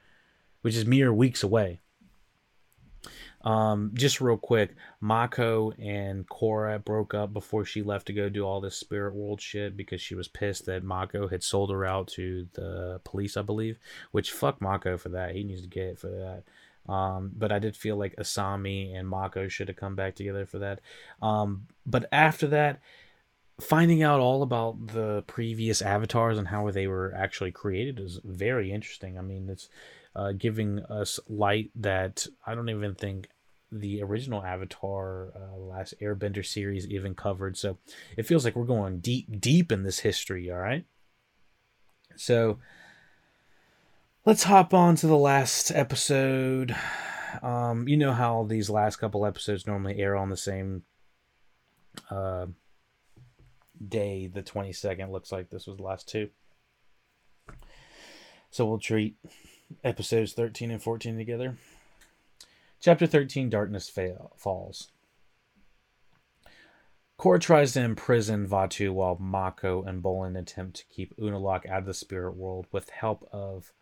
which 0.60 0.76
is 0.76 0.84
mere 0.84 1.12
weeks 1.12 1.42
away. 1.42 1.80
Um, 3.44 3.90
just 3.94 4.20
real 4.20 4.36
quick, 4.36 4.76
Mako 5.00 5.72
and 5.72 6.28
Korra 6.28 6.82
broke 6.84 7.14
up 7.14 7.32
before 7.32 7.64
she 7.64 7.82
left 7.82 8.06
to 8.06 8.12
go 8.12 8.28
do 8.28 8.44
all 8.44 8.60
this 8.60 8.76
spirit 8.76 9.14
world 9.14 9.40
shit 9.40 9.76
because 9.76 10.00
she 10.00 10.14
was 10.14 10.28
pissed 10.28 10.66
that 10.66 10.84
Mako 10.84 11.26
had 11.26 11.42
sold 11.42 11.70
her 11.70 11.84
out 11.84 12.06
to 12.08 12.46
the 12.52 13.00
police, 13.04 13.36
I 13.36 13.42
believe. 13.42 13.78
Which 14.12 14.30
fuck 14.30 14.60
Mako 14.60 14.96
for 14.96 15.08
that. 15.08 15.34
He 15.34 15.42
needs 15.42 15.62
to 15.62 15.68
get 15.68 15.86
it 15.86 15.98
for 15.98 16.08
that. 16.08 16.44
Um, 16.88 17.30
but 17.36 17.52
I 17.52 17.58
did 17.58 17.76
feel 17.76 17.96
like 17.96 18.16
Asami 18.16 18.96
and 18.96 19.08
Mako 19.08 19.48
should 19.48 19.68
have 19.68 19.76
come 19.76 19.94
back 19.94 20.14
together 20.14 20.46
for 20.46 20.58
that. 20.58 20.80
Um, 21.20 21.68
but 21.86 22.08
after 22.10 22.46
that, 22.48 22.80
finding 23.60 24.02
out 24.02 24.20
all 24.20 24.42
about 24.42 24.88
the 24.88 25.22
previous 25.26 25.80
avatars 25.80 26.38
and 26.38 26.48
how 26.48 26.70
they 26.70 26.86
were 26.86 27.14
actually 27.16 27.52
created 27.52 28.00
is 28.00 28.20
very 28.24 28.72
interesting. 28.72 29.16
I 29.16 29.22
mean, 29.22 29.48
it's 29.48 29.68
uh, 30.16 30.32
giving 30.32 30.80
us 30.90 31.20
light 31.28 31.70
that 31.76 32.26
I 32.46 32.54
don't 32.54 32.68
even 32.68 32.94
think 32.94 33.28
the 33.70 34.02
original 34.02 34.42
Avatar 34.42 35.32
uh, 35.34 35.56
last 35.56 35.94
Airbender 36.02 36.44
series 36.44 36.86
even 36.88 37.14
covered. 37.14 37.56
So 37.56 37.78
it 38.16 38.26
feels 38.26 38.44
like 38.44 38.56
we're 38.56 38.64
going 38.64 38.98
deep, 38.98 39.40
deep 39.40 39.72
in 39.72 39.82
this 39.82 40.00
history. 40.00 40.50
All 40.50 40.58
right. 40.58 40.84
So 42.16 42.58
let's 44.24 44.44
hop 44.44 44.72
on 44.72 44.96
to 44.96 45.06
the 45.06 45.16
last 45.16 45.70
episode. 45.72 46.76
Um, 47.42 47.88
you 47.88 47.96
know 47.96 48.12
how 48.12 48.44
these 48.44 48.70
last 48.70 48.96
couple 48.96 49.26
episodes 49.26 49.66
normally 49.66 49.98
air 49.98 50.16
on 50.16 50.30
the 50.30 50.36
same 50.36 50.82
uh, 52.10 52.46
day, 53.88 54.28
the 54.28 54.42
22nd. 54.42 55.10
Looks 55.10 55.32
like 55.32 55.50
this 55.50 55.66
was 55.66 55.78
the 55.78 55.82
last 55.82 56.08
two. 56.08 56.30
So 58.50 58.66
we'll 58.66 58.78
treat 58.78 59.16
episodes 59.82 60.34
13 60.34 60.70
and 60.70 60.82
14 60.82 61.16
together. 61.16 61.56
Chapter 62.80 63.06
13 63.06 63.48
Darkness 63.48 63.90
Falls. 64.36 64.90
Korra 67.18 67.40
tries 67.40 67.72
to 67.72 67.80
imprison 67.80 68.48
Vaatu 68.48 68.92
while 68.92 69.16
Mako 69.20 69.84
and 69.84 70.02
Bolin 70.02 70.36
attempt 70.36 70.76
to 70.76 70.84
keep 70.86 71.16
Unalaq 71.16 71.68
out 71.68 71.80
of 71.80 71.86
the 71.86 71.94
spirit 71.94 72.36
world 72.36 72.66
with 72.72 72.90
help 72.90 73.28
of 73.32 73.72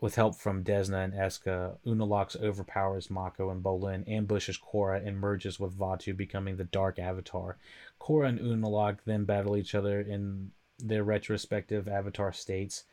with 0.00 0.14
help 0.14 0.36
from 0.36 0.62
Desna 0.62 1.04
and 1.04 1.12
Eska, 1.12 1.76
Unalaq's 1.84 2.36
overpowers 2.36 3.10
Mako 3.10 3.50
and 3.50 3.62
Bolin, 3.62 4.08
ambushes 4.08 4.58
Korra, 4.58 5.04
and 5.04 5.18
merges 5.18 5.58
with 5.58 5.76
Vaatu, 5.76 6.16
becoming 6.16 6.56
the 6.56 6.64
Dark 6.64 6.98
Avatar. 6.98 7.56
Korra 8.00 8.28
and 8.28 8.38
Unalaq 8.38 8.98
then 9.04 9.24
battle 9.24 9.56
each 9.56 9.74
other 9.74 10.00
in 10.00 10.52
their 10.78 11.02
retrospective 11.02 11.88
Avatar 11.88 12.32
states. 12.32 12.84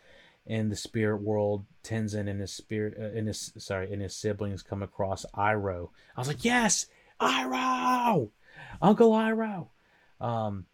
In 0.48 0.70
the 0.70 0.76
spirit 0.76 1.22
world, 1.22 1.66
Tenzin 1.84 2.30
and 2.30 2.40
his 2.40 2.52
spirit, 2.52 2.96
uh, 3.00 3.18
in 3.18 3.26
his 3.26 3.52
sorry, 3.58 3.92
and 3.92 4.02
his 4.02 4.16
siblings 4.16 4.62
come 4.62 4.84
across 4.84 5.26
Iroh. 5.36 5.90
I 6.16 6.22
was 6.22 6.28
like, 6.28 6.46
yes, 6.46 6.86
Iroh, 7.20 8.30
Uncle 8.80 9.12
Iroh, 9.12 9.70
um, 10.22 10.66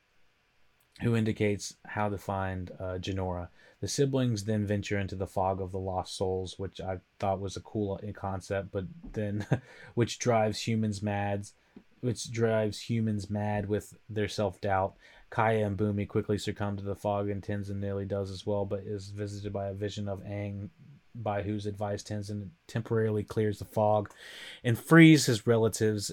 who 1.01 1.15
indicates 1.15 1.75
how 1.85 2.09
to 2.09 2.17
find 2.17 2.71
uh, 2.79 2.97
Jinora. 2.99 3.47
The 3.81 3.87
siblings 3.87 4.43
then 4.43 4.67
venture 4.67 4.99
into 4.99 5.15
the 5.15 5.27
fog 5.27 5.59
of 5.59 5.71
the 5.71 5.79
lost 5.79 6.15
souls, 6.15 6.57
which 6.59 6.79
I 6.79 6.99
thought 7.19 7.41
was 7.41 7.57
a 7.57 7.61
cool 7.61 7.99
uh, 8.01 8.11
concept, 8.13 8.71
but 8.71 8.85
then 9.13 9.45
which 9.95 10.19
drives 10.19 10.61
humans 10.61 11.01
mad, 11.01 11.47
which 11.99 12.31
drives 12.31 12.79
humans 12.79 13.29
mad 13.29 13.67
with 13.67 13.97
their 14.07 14.27
self 14.27 14.61
doubt. 14.61 14.93
Kya 15.31 15.65
and 15.65 15.77
Bumi 15.77 16.07
quickly 16.07 16.37
succumb 16.37 16.77
to 16.77 16.83
the 16.83 16.95
fog, 16.95 17.29
and 17.29 17.41
Tenzin 17.41 17.79
nearly 17.79 18.05
does 18.05 18.29
as 18.29 18.45
well, 18.45 18.65
but 18.65 18.81
is 18.81 19.09
visited 19.09 19.51
by 19.51 19.69
a 19.69 19.73
vision 19.73 20.07
of 20.07 20.23
Aang, 20.25 20.69
by 21.15 21.41
whose 21.41 21.65
advice 21.65 22.03
Tenzin 22.03 22.49
temporarily 22.67 23.23
clears 23.23 23.57
the 23.57 23.65
fog 23.65 24.11
and 24.63 24.77
frees 24.77 25.25
his 25.25 25.47
relatives, 25.47 26.11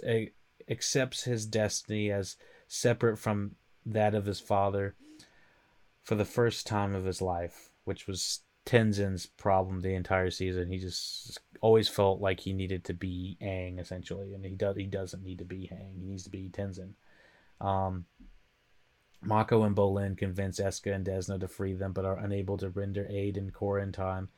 accepts 0.70 1.24
his 1.24 1.44
destiny 1.44 2.10
as 2.10 2.36
separate 2.66 3.18
from 3.18 3.56
that 3.84 4.14
of 4.14 4.24
his 4.24 4.40
father 4.40 4.94
for 6.08 6.14
the 6.14 6.24
first 6.24 6.66
time 6.66 6.94
of 6.94 7.04
his 7.04 7.20
life, 7.20 7.68
which 7.84 8.06
was 8.06 8.40
Tenzin's 8.64 9.26
problem 9.26 9.82
the 9.82 9.94
entire 9.94 10.30
season. 10.30 10.70
He 10.70 10.78
just 10.78 11.38
always 11.60 11.86
felt 11.86 12.18
like 12.18 12.40
he 12.40 12.54
needed 12.54 12.84
to 12.84 12.94
be 12.94 13.36
Aang 13.42 13.78
essentially, 13.78 14.32
and 14.32 14.42
he 14.42 14.52
does 14.52 14.74
he 14.74 14.86
doesn't 14.86 15.22
need 15.22 15.36
to 15.40 15.44
be 15.44 15.70
Aang. 15.70 16.00
He 16.00 16.06
needs 16.06 16.22
to 16.22 16.30
be 16.30 16.48
Tenzin. 16.48 16.92
Um, 17.60 18.06
Mako 19.20 19.64
and 19.64 19.76
Bolin 19.76 20.16
convince 20.16 20.58
Eska 20.58 20.94
and 20.94 21.04
Desna 21.04 21.38
to 21.40 21.46
free 21.46 21.74
them, 21.74 21.92
but 21.92 22.06
are 22.06 22.16
unable 22.16 22.56
to 22.56 22.70
render 22.70 23.06
aid 23.10 23.36
in 23.36 23.50
Korra 23.50 23.82
in 23.82 23.92
time. 23.92 24.30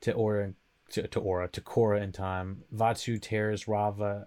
To 0.00 0.12
Aura, 0.12 0.54
to, 0.92 1.06
to 1.06 1.20
Aura, 1.20 1.48
to 1.48 1.60
Korra 1.60 2.00
in 2.00 2.12
time. 2.12 2.62
Vaatu 2.74 3.20
tears 3.20 3.66
Raava, 3.66 4.24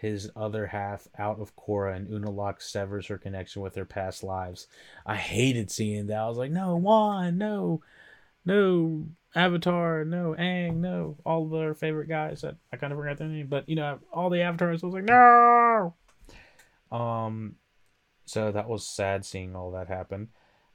his 0.00 0.30
other 0.36 0.66
half, 0.66 1.08
out 1.18 1.40
of 1.40 1.56
Korra, 1.56 1.96
and 1.96 2.08
Unalaq 2.08 2.62
severs 2.62 3.06
her 3.06 3.18
connection 3.18 3.62
with 3.62 3.74
her 3.74 3.84
past 3.84 4.22
lives. 4.22 4.66
I 5.04 5.16
hated 5.16 5.70
seeing 5.70 6.06
that. 6.08 6.18
I 6.18 6.28
was 6.28 6.38
like, 6.38 6.50
no, 6.50 6.76
Wan, 6.76 7.38
no, 7.38 7.82
no, 8.44 9.06
Avatar, 9.34 10.04
no, 10.04 10.34
Aang, 10.38 10.76
no, 10.76 11.16
all 11.24 11.44
of 11.44 11.50
their 11.50 11.74
favorite 11.74 12.08
guys 12.08 12.40
that 12.40 12.56
I 12.72 12.76
kind 12.76 12.92
of 12.92 12.98
forgot 12.98 13.18
their 13.18 13.28
name, 13.28 13.48
but 13.48 13.68
you 13.68 13.76
know, 13.76 13.98
all 14.12 14.30
the 14.30 14.42
avatars. 14.42 14.82
I 14.82 14.86
was 14.86 14.94
like, 14.94 15.04
no. 15.04 15.94
Um, 16.90 17.56
so 18.24 18.52
that 18.52 18.68
was 18.68 18.86
sad 18.86 19.24
seeing 19.24 19.54
all 19.54 19.72
that 19.72 19.88
happen. 19.88 20.28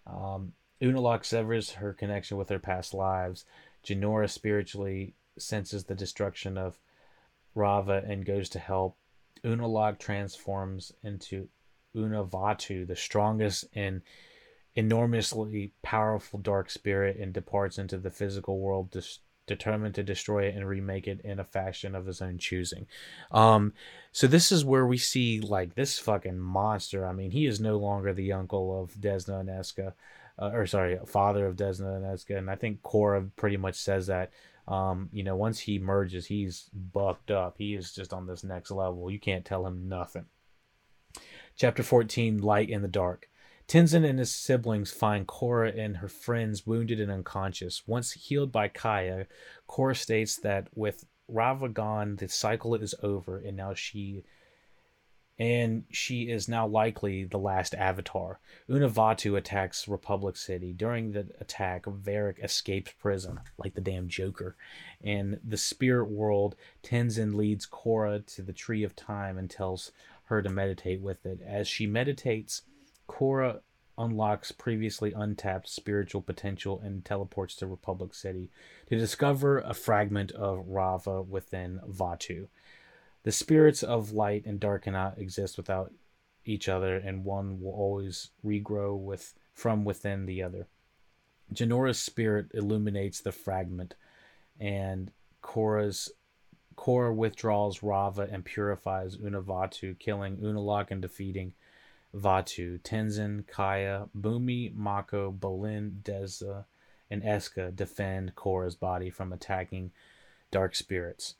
Um, 0.05 0.53
Unalaq 0.81 1.25
severs 1.25 1.71
her 1.71 1.93
connection 1.93 2.37
with 2.37 2.49
her 2.49 2.59
past 2.59 2.93
lives. 2.93 3.45
Jinora 3.85 4.29
spiritually 4.29 5.15
senses 5.37 5.85
the 5.85 5.95
destruction 5.95 6.57
of 6.57 6.79
Raava 7.55 8.09
and 8.09 8.25
goes 8.25 8.49
to 8.49 8.59
help. 8.59 8.97
Unalaq 9.43 9.99
transforms 9.99 10.91
into 11.03 11.47
Unavaatu, 11.95 12.87
the 12.87 12.95
strongest 12.95 13.65
and 13.73 14.01
enormously 14.75 15.73
powerful 15.81 16.39
dark 16.39 16.69
spirit, 16.69 17.17
and 17.17 17.33
departs 17.33 17.77
into 17.77 17.97
the 17.97 18.09
physical 18.11 18.59
world, 18.59 18.91
dis- 18.91 19.19
determined 19.47 19.95
to 19.95 20.03
destroy 20.03 20.45
it 20.45 20.55
and 20.55 20.67
remake 20.67 21.07
it 21.07 21.19
in 21.21 21.39
a 21.39 21.43
fashion 21.43 21.95
of 21.95 22.05
his 22.05 22.21
own 22.21 22.37
choosing. 22.37 22.87
Um, 23.31 23.73
so 24.11 24.27
this 24.27 24.51
is 24.51 24.63
where 24.63 24.85
we 24.85 24.97
see 24.97 25.41
like 25.41 25.75
this 25.75 25.99
fucking 25.99 26.39
monster. 26.39 27.05
I 27.05 27.11
mean, 27.11 27.31
he 27.31 27.45
is 27.45 27.59
no 27.59 27.77
longer 27.77 28.13
the 28.13 28.31
uncle 28.31 28.81
of 28.81 28.93
Desna 28.93 29.41
and 29.41 29.49
Eska, 29.49 29.93
uh, 30.39 30.51
or 30.53 30.65
sorry, 30.67 30.97
father 31.05 31.45
of 31.45 31.55
Desna 31.57 31.97
and 31.97 32.05
Eska, 32.05 32.37
and 32.37 32.49
I 32.49 32.55
think 32.55 32.81
Korra 32.81 33.29
pretty 33.35 33.57
much 33.57 33.75
says 33.75 34.07
that. 34.07 34.31
Um, 34.71 35.09
you 35.11 35.23
know, 35.23 35.35
once 35.35 35.59
he 35.59 35.79
merges, 35.79 36.27
he's 36.27 36.69
bucked 36.71 37.29
up. 37.29 37.55
He 37.57 37.75
is 37.75 37.91
just 37.91 38.13
on 38.13 38.25
this 38.25 38.41
next 38.41 38.71
level. 38.71 39.11
You 39.11 39.19
can't 39.19 39.43
tell 39.43 39.67
him 39.67 39.89
nothing. 39.89 40.25
Chapter 41.57 41.83
14 41.83 42.37
Light 42.37 42.69
in 42.69 42.81
the 42.81 42.87
Dark. 42.87 43.27
Tenzin 43.67 44.09
and 44.09 44.17
his 44.17 44.33
siblings 44.33 44.91
find 44.91 45.27
Korra 45.27 45.77
and 45.77 45.97
her 45.97 46.07
friends 46.07 46.65
wounded 46.65 47.01
and 47.01 47.11
unconscious. 47.11 47.83
Once 47.85 48.13
healed 48.13 48.53
by 48.53 48.69
Kya, 48.69 49.25
Korra 49.69 49.95
states 49.95 50.37
that 50.37 50.69
with 50.73 51.05
Ravagon, 51.27 52.15
the 52.15 52.29
cycle 52.29 52.73
is 52.75 52.95
over, 53.03 53.39
and 53.39 53.57
now 53.57 53.73
she 53.73 54.23
and 55.41 55.85
she 55.89 56.29
is 56.29 56.47
now 56.47 56.67
likely 56.67 57.23
the 57.23 57.39
last 57.39 57.73
avatar. 57.73 58.39
Unavaatu 58.69 59.35
attacks 59.35 59.87
Republic 59.87 60.37
City. 60.37 60.71
During 60.71 61.13
the 61.13 61.29
attack, 61.39 61.87
Varrick 61.87 62.37
escapes 62.43 62.93
prison, 62.99 63.39
like 63.57 63.73
the 63.73 63.81
damn 63.81 64.07
Joker. 64.07 64.55
And 65.03 65.39
the 65.43 65.57
spirit 65.57 66.11
world, 66.11 66.55
Tenzin 66.83 67.33
leads 67.33 67.65
Korra 67.65 68.23
to 68.35 68.43
the 68.43 68.53
Tree 68.53 68.83
of 68.83 68.95
Time 68.95 69.39
and 69.39 69.49
tells 69.49 69.91
her 70.25 70.43
to 70.43 70.49
meditate 70.49 71.01
with 71.01 71.25
it. 71.25 71.39
As 71.43 71.67
she 71.67 71.87
meditates, 71.87 72.61
Korra 73.09 73.61
unlocks 73.97 74.51
previously 74.51 75.11
untapped 75.11 75.67
spiritual 75.67 76.21
potential 76.21 76.79
and 76.81 77.03
teleports 77.03 77.55
to 77.55 77.65
Republic 77.65 78.13
City 78.13 78.51
to 78.87 78.95
discover 78.95 79.57
a 79.57 79.73
fragment 79.73 80.31
of 80.33 80.67
Raava 80.67 81.27
within 81.27 81.79
Vaatu. 81.89 82.47
The 83.23 83.31
spirits 83.31 83.83
of 83.83 84.13
light 84.13 84.45
and 84.45 84.59
dark 84.59 84.83
cannot 84.83 85.19
exist 85.19 85.57
without 85.57 85.93
each 86.45 86.67
other, 86.67 86.95
and 86.95 87.23
one 87.23 87.61
will 87.61 87.73
always 87.73 88.31
regrow 88.43 88.97
with 88.97 89.33
from 89.53 89.85
within 89.85 90.25
the 90.25 90.41
other. 90.41 90.67
Jinora's 91.53 91.99
spirit 91.99 92.47
illuminates 92.53 93.21
the 93.21 93.31
fragment, 93.31 93.95
and 94.59 95.11
Korra's 95.43 96.11
Korra 96.75 97.13
withdraws 97.13 97.79
Raava 97.79 98.31
and 98.33 98.43
purifies 98.43 99.17
Unavaatu, 99.17 99.99
killing 99.99 100.37
Unalaq 100.37 100.89
and 100.89 101.01
defeating 101.01 101.53
Vaatu, 102.15 102.79
Tenzin, 102.81 103.43
Kya, 103.45 104.09
Bumi, 104.19 104.73
Mako, 104.73 105.31
Bolin, 105.31 106.01
Desna, 106.01 106.65
and 107.09 107.23
Eska 107.23 107.75
defend 107.75 108.35
Korra's 108.35 108.75
body 108.75 109.09
from 109.09 109.31
attacking 109.31 109.91
dark 110.49 110.75
spirits. 110.75 111.35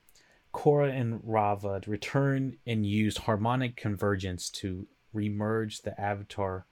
Korra 0.53 0.91
and 0.91 1.21
Raava 1.21 1.85
return 1.87 2.57
and 2.65 2.85
use 2.85 3.17
harmonic 3.17 3.75
convergence 3.75 4.49
to 4.49 4.87
remerge 5.15 5.81
the 5.81 5.99
avatar 5.99 6.65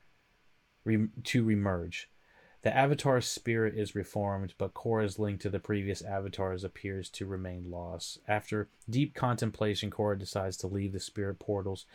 to 0.85 1.45
remerge. 1.45 2.05
The 2.61 2.75
avatar's 2.75 3.27
spirit 3.27 3.75
is 3.77 3.95
reformed, 3.95 4.53
but 4.57 4.73
Korra's 4.73 5.17
link 5.17 5.39
to 5.41 5.49
the 5.49 5.59
previous 5.59 6.01
avatars 6.01 6.63
appears 6.63 7.09
to 7.11 7.25
remain 7.25 7.71
lost. 7.71 8.19
After 8.27 8.67
deep 8.89 9.15
contemplation, 9.15 9.89
Korra 9.89 10.19
decides 10.19 10.57
to 10.57 10.67
leave 10.67 10.91
the 10.91 10.99
spirit 10.99 11.39
portals 11.39 11.85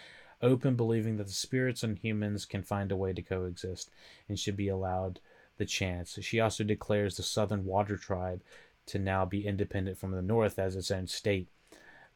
open, 0.40 0.74
believing 0.74 1.16
that 1.18 1.26
the 1.26 1.32
spirits 1.32 1.82
and 1.82 1.98
humans 1.98 2.46
can 2.46 2.62
find 2.62 2.90
a 2.90 2.96
way 2.96 3.12
to 3.12 3.22
coexist 3.22 3.90
and 4.28 4.38
should 4.38 4.56
be 4.56 4.68
allowed 4.68 5.20
the 5.58 5.66
chance. 5.66 6.18
She 6.22 6.40
also 6.40 6.64
declares 6.64 7.16
the 7.16 7.22
Southern 7.22 7.64
Water 7.64 7.96
Tribe 7.96 8.42
to 8.86 8.98
now 8.98 9.24
be 9.24 9.46
independent 9.46 9.98
from 9.98 10.12
the 10.12 10.22
North 10.22 10.58
as 10.58 10.76
its 10.76 10.90
own 10.90 11.06
state. 11.06 11.48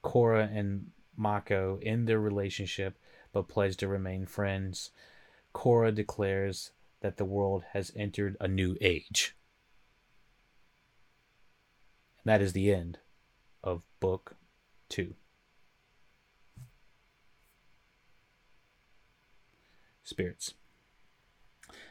Korra 0.03 0.49
and 0.55 0.90
Mako 1.16 1.80
end 1.82 2.07
their 2.09 2.20
relationship 2.20 2.99
but 3.32 3.49
pledge 3.49 3.76
to 3.78 3.88
remain 3.88 4.26
friends. 4.26 4.90
Korra 5.55 5.94
declares 5.94 6.70
that 7.01 7.16
the 7.16 7.24
world 7.24 7.64
has 7.72 7.92
entered 7.94 8.36
a 8.40 8.49
new 8.49 8.76
age. 8.80 9.36
And 12.24 12.30
that 12.30 12.42
is 12.42 12.53
the 12.53 12.72
end 12.72 12.99
of 13.62 13.82
Book 14.01 14.36
2. 14.88 15.14
spirits. 20.09 20.55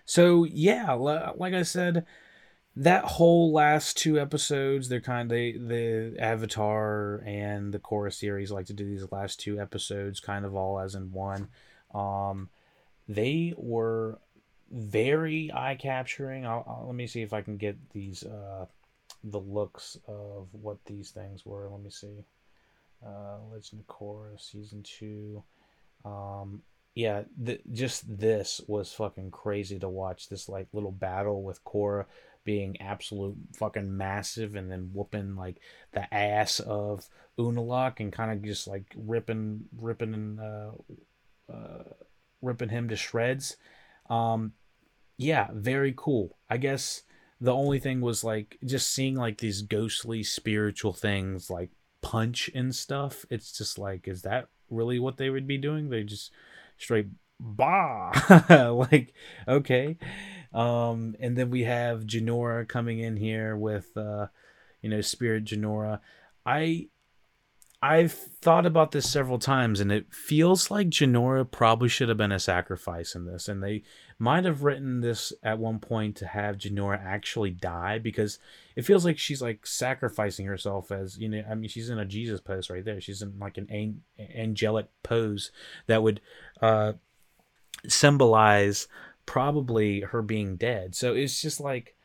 So 0.06 0.44
yeah, 0.44 0.94
like 0.94 1.54
I 1.54 1.64
said, 1.64 2.06
that 2.80 3.06
whole 3.06 3.52
last 3.52 3.98
two 3.98 4.20
episodes, 4.20 4.88
they're 4.88 5.02
kind 5.02 5.32
of 5.32 5.36
they, 5.36 5.54
the 5.54 6.16
Avatar 6.20 7.24
and 7.26 7.74
the 7.74 7.80
Korra 7.80 8.14
series 8.14 8.52
like 8.52 8.68
to 8.68 8.74
do 8.74 8.86
these 8.86 9.12
last 9.12 9.40
two 9.40 9.60
episodes 9.60 10.20
kind 10.20 10.46
of 10.46 10.56
all 10.56 10.80
as 10.80 10.94
in 10.94 11.12
one. 11.12 11.48
Um, 11.94 12.50
they 13.10 13.56
were 13.58 14.20
very 14.72 15.52
eye 15.52 15.76
capturing. 15.80 16.44
let 16.46 16.94
me 16.94 17.08
see 17.08 17.24
if 17.24 17.34
I 17.34 17.42
can 17.42 17.58
get 17.58 17.78
these 17.94 18.24
uh, 18.24 18.68
the 19.24 19.40
looks 19.40 19.98
of 20.08 20.48
what 20.52 20.78
these 20.86 21.10
things 21.10 21.46
were. 21.48 21.68
Let 21.72 21.82
me 21.82 21.90
see. 21.90 22.26
Uh, 23.04 23.38
Legend 23.52 23.82
of 23.82 23.88
Korra 23.88 24.40
season 24.40 24.84
two. 24.84 25.44
Um, 26.06 26.62
yeah, 26.94 27.24
just 27.74 28.20
this 28.20 28.62
was 28.68 28.92
fucking 28.94 29.32
crazy 29.32 29.80
to 29.80 29.90
watch. 29.90 30.30
This 30.30 30.48
like 30.48 30.68
little 30.74 30.92
battle 30.92 31.42
with 31.44 31.64
Korra 31.64 32.06
being 32.48 32.80
absolute 32.80 33.36
fucking 33.58 33.98
massive 33.98 34.56
and 34.56 34.72
then 34.72 34.90
whooping 34.94 35.36
like 35.36 35.58
the 35.92 36.14
ass 36.14 36.62
of 36.62 37.06
Unalaq 37.38 38.00
and 38.00 38.14
kind 38.14 38.32
of 38.32 38.42
just 38.42 38.70
like 38.70 38.86
ripping, 38.96 39.66
ripping, 39.78 40.14
and 40.14 40.40
uh, 40.40 40.72
uh, 41.52 41.84
ripping 42.42 42.70
him 42.70 42.88
to 42.88 42.96
shreds. 42.96 43.58
Um, 44.10 44.54
yeah, 45.18 45.50
very 45.52 45.94
cool. 45.98 46.38
I 46.50 46.56
guess 46.56 47.04
the 47.42 47.54
only 47.54 47.80
thing 47.80 48.00
was 48.00 48.24
like 48.24 48.58
just 48.64 48.94
seeing 48.94 49.16
like 49.16 49.40
these 49.40 49.62
ghostly 49.62 50.24
spiritual 50.24 50.94
things 50.94 51.50
like 51.50 51.72
punch 52.02 52.50
and 52.56 52.74
stuff. 52.74 53.26
It's 53.30 53.52
just 53.52 53.78
like, 53.78 54.08
is 54.08 54.22
that 54.22 54.48
really 54.70 55.00
what 55.00 55.18
they 55.18 55.30
would 55.30 55.48
be 55.48 55.58
doing? 55.58 55.90
They 55.90 56.04
just 56.04 56.32
straight 56.78 57.08
bah 57.40 58.12
like 58.90 59.14
okay 59.48 59.96
um 60.54 61.16
and 61.20 61.38
then 61.38 61.50
we 61.50 61.64
have 61.64 62.02
Jinora 62.02 62.68
coming 62.68 63.00
in 63.00 63.18
here 63.18 63.56
with 63.56 63.96
uh 63.98 64.28
you 64.82 64.90
know 64.90 65.02
spirit 65.02 65.46
Jinora 65.46 66.00
I 66.46 66.88
I've 67.82 68.14
thought 68.14 68.66
about 68.66 68.92
this 68.92 69.08
several 69.08 69.38
times, 69.38 69.80
and 69.80 69.92
it 69.92 70.12
feels 70.12 70.72
like 70.72 70.90
Jinora 70.90 71.50
probably 71.50 71.90
should 71.90 72.10
have 72.10 72.18
been 72.18 72.32
a 72.32 72.40
sacrifice 72.40 73.14
in 73.14 73.26
this, 73.26 73.48
and 73.48 73.62
they 73.62 73.84
might 74.18 74.46
have 74.46 74.64
written 74.64 75.02
this 75.02 75.32
at 75.44 75.60
one 75.60 75.78
point 75.78 76.16
to 76.18 76.26
have 76.26 76.58
Jinora 76.58 77.00
actually 77.00 77.52
die 77.52 78.00
because 78.00 78.40
it 78.76 78.82
feels 78.82 79.06
like 79.06 79.20
she's 79.20 79.44
like 79.44 79.68
sacrificing 79.68 80.48
herself 80.48 80.92
as 80.92 81.20
you 81.20 81.30
know. 81.30 81.44
I 81.48 81.54
mean, 81.54 81.70
she's 81.70 81.92
in 81.92 82.00
a 82.00 82.06
Jesus 82.06 82.42
pose 82.42 82.72
right 82.72 82.84
there. 82.84 83.00
She's 83.00 83.22
in 83.22 83.38
like 83.38 83.60
an 83.60 84.02
angelic 84.18 84.88
pose 85.04 85.52
that 85.86 86.02
would 86.02 86.20
uh, 86.60 86.94
symbolize 87.88 88.88
probably 89.28 90.02
her 90.02 90.24
being 90.24 90.56
dead. 90.56 90.96
So 90.96 91.14
it's 91.14 91.40
just 91.40 91.60
like 91.60 91.96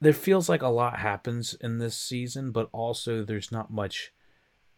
there 0.00 0.14
feels 0.14 0.48
like 0.48 0.62
a 0.62 0.68
lot 0.68 0.98
happens 0.98 1.54
in 1.60 1.78
this 1.78 1.98
season, 1.98 2.50
but 2.50 2.70
also 2.72 3.22
there's 3.22 3.52
not 3.52 3.70
much 3.70 4.12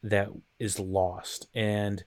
that 0.03 0.29
is 0.59 0.81
lost. 0.81 1.47
And 1.55 2.05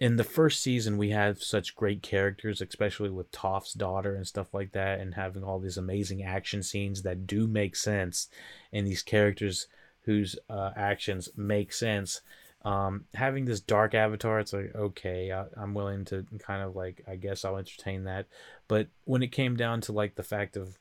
in 0.00 0.16
the 0.16 0.24
first 0.24 0.62
season, 0.62 0.98
we 0.98 1.10
have 1.10 1.42
such 1.42 1.76
great 1.76 2.02
characters, 2.02 2.60
especially 2.60 3.10
with 3.10 3.30
Toph's 3.30 3.72
daughter 3.72 4.14
and 4.14 4.26
stuff 4.26 4.52
like 4.52 4.72
that, 4.72 4.98
and 4.98 5.14
having 5.14 5.44
all 5.44 5.60
these 5.60 5.76
amazing 5.76 6.22
action 6.22 6.62
scenes 6.62 7.02
that 7.02 7.26
do 7.26 7.46
make 7.46 7.76
sense, 7.76 8.28
and 8.72 8.86
these 8.86 9.02
characters 9.02 9.66
whose 10.04 10.38
uh, 10.48 10.70
actions 10.76 11.28
make 11.36 11.72
sense. 11.72 12.22
Um, 12.62 13.06
having 13.14 13.46
this 13.46 13.60
dark 13.60 13.94
avatar, 13.94 14.38
it's 14.40 14.52
like 14.52 14.74
okay, 14.74 15.32
I, 15.32 15.44
I'm 15.56 15.74
willing 15.74 16.04
to 16.06 16.26
kind 16.38 16.62
of 16.62 16.76
like 16.76 17.02
I 17.08 17.16
guess 17.16 17.44
I'll 17.44 17.56
entertain 17.56 18.04
that. 18.04 18.26
But 18.68 18.88
when 19.04 19.22
it 19.22 19.32
came 19.32 19.56
down 19.56 19.80
to 19.82 19.92
like 19.92 20.14
the 20.14 20.22
fact 20.22 20.56
of 20.56 20.78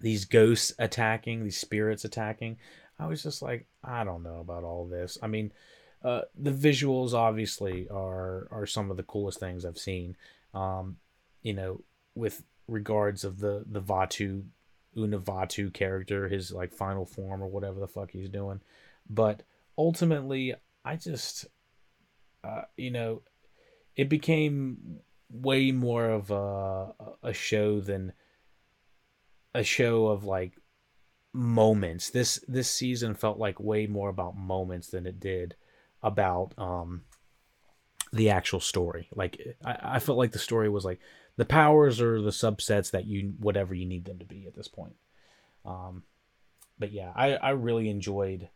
these 0.00 0.24
ghosts 0.24 0.72
attacking, 0.78 1.44
these 1.44 1.58
spirits 1.58 2.04
attacking. 2.04 2.56
I 2.98 3.06
was 3.06 3.22
just 3.22 3.42
like, 3.42 3.66
I 3.84 4.04
don't 4.04 4.22
know 4.22 4.40
about 4.40 4.64
all 4.64 4.86
this. 4.86 5.18
I 5.22 5.26
mean, 5.26 5.52
uh, 6.02 6.22
the 6.38 6.50
visuals 6.50 7.12
obviously 7.12 7.88
are 7.90 8.48
are 8.50 8.66
some 8.66 8.90
of 8.90 8.96
the 8.96 9.02
coolest 9.02 9.38
things 9.38 9.64
I've 9.64 9.78
seen. 9.78 10.16
Um, 10.54 10.96
you 11.42 11.52
know, 11.54 11.82
with 12.14 12.42
regards 12.66 13.24
of 13.24 13.38
the 13.38 13.64
the 13.70 13.80
Vaatu 13.80 14.44
Unavaatu 14.96 15.72
character, 15.72 16.28
his 16.28 16.52
like 16.52 16.72
final 16.72 17.04
form 17.04 17.42
or 17.42 17.48
whatever 17.48 17.80
the 17.80 17.88
fuck 17.88 18.10
he's 18.10 18.28
doing. 18.28 18.60
But 19.08 19.42
ultimately, 19.76 20.54
I 20.84 20.96
just, 20.96 21.46
uh, 22.42 22.62
you 22.76 22.90
know, 22.90 23.22
it 23.96 24.08
became 24.08 25.00
way 25.30 25.70
more 25.70 26.10
of 26.10 26.30
a 26.30 26.94
a 27.22 27.32
show 27.32 27.80
than 27.80 28.12
a 29.54 29.62
show 29.62 30.06
of 30.06 30.24
like 30.24 30.54
moments. 31.32 32.10
This 32.10 32.42
this 32.48 32.70
season 32.70 33.14
felt 33.14 33.38
like 33.38 33.60
way 33.60 33.86
more 33.86 34.08
about 34.08 34.36
moments 34.36 34.88
than 34.88 35.06
it 35.06 35.20
did 35.20 35.54
about 36.02 36.54
um 36.58 37.02
the 38.12 38.30
actual 38.30 38.60
story. 38.60 39.08
Like 39.14 39.56
I, 39.64 39.78
I 39.82 39.98
felt 39.98 40.18
like 40.18 40.32
the 40.32 40.38
story 40.38 40.68
was 40.68 40.84
like 40.84 41.00
the 41.36 41.44
powers 41.44 42.00
or 42.00 42.20
the 42.20 42.30
subsets 42.30 42.90
that 42.90 43.06
you 43.06 43.34
whatever 43.38 43.74
you 43.74 43.86
need 43.86 44.04
them 44.04 44.18
to 44.18 44.24
be 44.24 44.46
at 44.46 44.54
this 44.54 44.68
point. 44.68 44.96
Um 45.64 46.04
but 46.78 46.92
yeah, 46.92 47.12
I, 47.14 47.34
I 47.34 47.50
really 47.50 47.90
enjoyed 47.90 48.48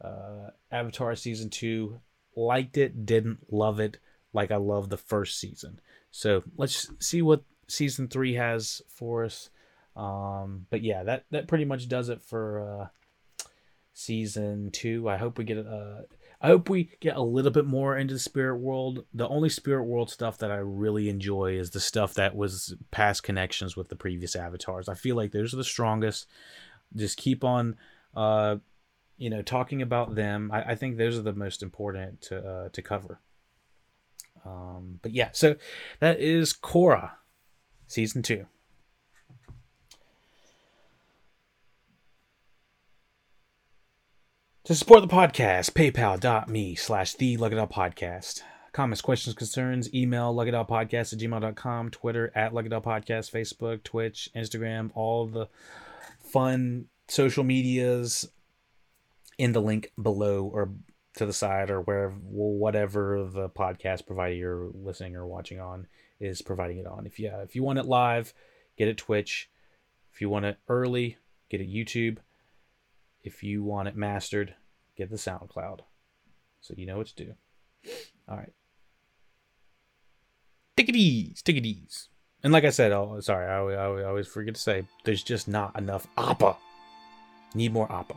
uh 0.00 0.50
Avatar 0.70 1.14
season 1.16 1.50
two. 1.50 2.00
Liked 2.34 2.76
it, 2.76 3.06
didn't 3.06 3.50
love 3.50 3.80
it 3.80 3.98
like 4.32 4.50
I 4.50 4.56
love 4.56 4.90
the 4.90 4.98
first 4.98 5.40
season. 5.40 5.80
So 6.10 6.42
let's 6.56 6.90
see 7.00 7.22
what 7.22 7.42
season 7.68 8.08
three 8.08 8.34
has 8.34 8.82
for 8.88 9.24
us. 9.24 9.50
Um, 9.96 10.66
but 10.70 10.82
yeah, 10.82 11.02
that 11.04 11.24
that 11.30 11.48
pretty 11.48 11.64
much 11.64 11.88
does 11.88 12.10
it 12.10 12.22
for 12.22 12.60
uh, 12.60 13.46
season 13.94 14.70
two. 14.70 15.08
I 15.08 15.16
hope 15.16 15.38
we 15.38 15.44
get 15.44 15.58
uh, 15.58 16.02
I 16.40 16.48
hope 16.48 16.68
we 16.68 16.90
get 17.00 17.16
a 17.16 17.22
little 17.22 17.50
bit 17.50 17.64
more 17.64 17.96
into 17.96 18.14
the 18.14 18.20
spirit 18.20 18.58
world. 18.58 19.06
The 19.14 19.26
only 19.28 19.48
spirit 19.48 19.84
world 19.84 20.10
stuff 20.10 20.38
that 20.38 20.50
I 20.50 20.56
really 20.56 21.08
enjoy 21.08 21.58
is 21.58 21.70
the 21.70 21.80
stuff 21.80 22.14
that 22.14 22.36
was 22.36 22.74
past 22.90 23.22
connections 23.22 23.76
with 23.76 23.88
the 23.88 23.96
previous 23.96 24.36
avatars. 24.36 24.88
I 24.88 24.94
feel 24.94 25.16
like 25.16 25.32
those 25.32 25.54
are 25.54 25.58
the 25.58 25.64
strongest. 25.64 26.26
Just 26.94 27.16
keep 27.16 27.42
on, 27.42 27.76
uh, 28.14 28.56
you 29.16 29.30
know, 29.30 29.42
talking 29.42 29.82
about 29.82 30.14
them. 30.14 30.50
I, 30.52 30.72
I 30.72 30.74
think 30.74 30.96
those 30.96 31.18
are 31.18 31.22
the 31.22 31.32
most 31.32 31.62
important 31.62 32.20
to 32.22 32.38
uh, 32.38 32.68
to 32.70 32.82
cover. 32.82 33.20
Um, 34.44 35.00
but 35.02 35.12
yeah, 35.12 35.30
so 35.32 35.56
that 36.00 36.20
is 36.20 36.52
Korra, 36.52 37.12
season 37.86 38.22
two. 38.22 38.46
To 44.64 44.74
support 44.74 45.00
the 45.00 45.06
podcast, 45.06 45.74
paypal.me 45.74 46.74
slash 46.74 47.14
the 47.14 47.36
Podcast. 47.36 48.42
Comments, 48.72 49.00
questions, 49.00 49.36
concerns, 49.36 49.94
email 49.94 50.34
luggedpodcast 50.34 51.12
at 51.12 51.18
gmail.com, 51.20 51.90
Twitter 51.90 52.32
at 52.34 52.52
Lugged 52.52 52.72
Podcast, 52.72 53.30
Facebook, 53.30 53.84
Twitch, 53.84 54.28
Instagram, 54.34 54.90
all 54.96 55.26
the 55.28 55.46
fun 56.18 56.86
social 57.06 57.44
medias 57.44 58.28
in 59.38 59.52
the 59.52 59.60
link 59.60 59.92
below 60.00 60.44
or 60.44 60.70
to 61.16 61.26
the 61.26 61.32
side 61.32 61.70
or 61.70 61.80
wherever 61.80 62.14
whatever 62.14 63.26
the 63.30 63.48
podcast 63.48 64.06
provider 64.06 64.34
you're 64.34 64.70
listening 64.74 65.16
or 65.16 65.26
watching 65.26 65.60
on 65.60 65.86
is 66.20 66.42
providing 66.42 66.78
it 66.78 66.86
on. 66.86 67.06
If 67.06 67.18
you 67.18 67.30
if 67.42 67.56
you 67.56 67.62
want 67.62 67.78
it 67.78 67.86
live, 67.86 68.34
get 68.76 68.88
it 68.88 68.98
Twitch. 68.98 69.50
If 70.12 70.20
you 70.20 70.30
want 70.30 70.46
it 70.46 70.58
early, 70.68 71.18
get 71.50 71.60
it 71.60 71.70
YouTube. 71.70 72.18
If 73.22 73.42
you 73.42 73.62
want 73.62 73.88
it 73.88 73.96
mastered, 73.96 74.54
get 74.96 75.10
the 75.10 75.16
SoundCloud. 75.16 75.80
So 76.60 76.74
you 76.76 76.86
know 76.86 76.98
what 76.98 77.08
to 77.08 77.24
do. 77.24 77.34
All 78.28 78.36
right. 78.36 78.52
It 80.76 80.94
easy. 80.94 81.34
And 82.42 82.52
like 82.52 82.64
I 82.64 82.70
said, 82.70 82.92
oh, 82.92 83.18
sorry, 83.20 83.46
I, 83.46 83.58
I, 83.58 84.02
I 84.02 84.04
always 84.04 84.28
forget 84.28 84.54
to 84.54 84.60
say, 84.60 84.86
there's 85.04 85.22
just 85.22 85.48
not 85.48 85.76
enough 85.76 86.06
Appa. 86.16 86.56
Need 87.54 87.72
more 87.72 87.90
Appa. 87.90 88.16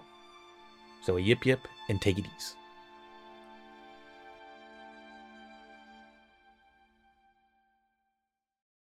So 1.10 1.18
yip 1.18 1.43
yip 1.43 1.68
and 1.88 1.99
take 1.99 2.20
it 2.20 2.26
easy. 2.38 2.59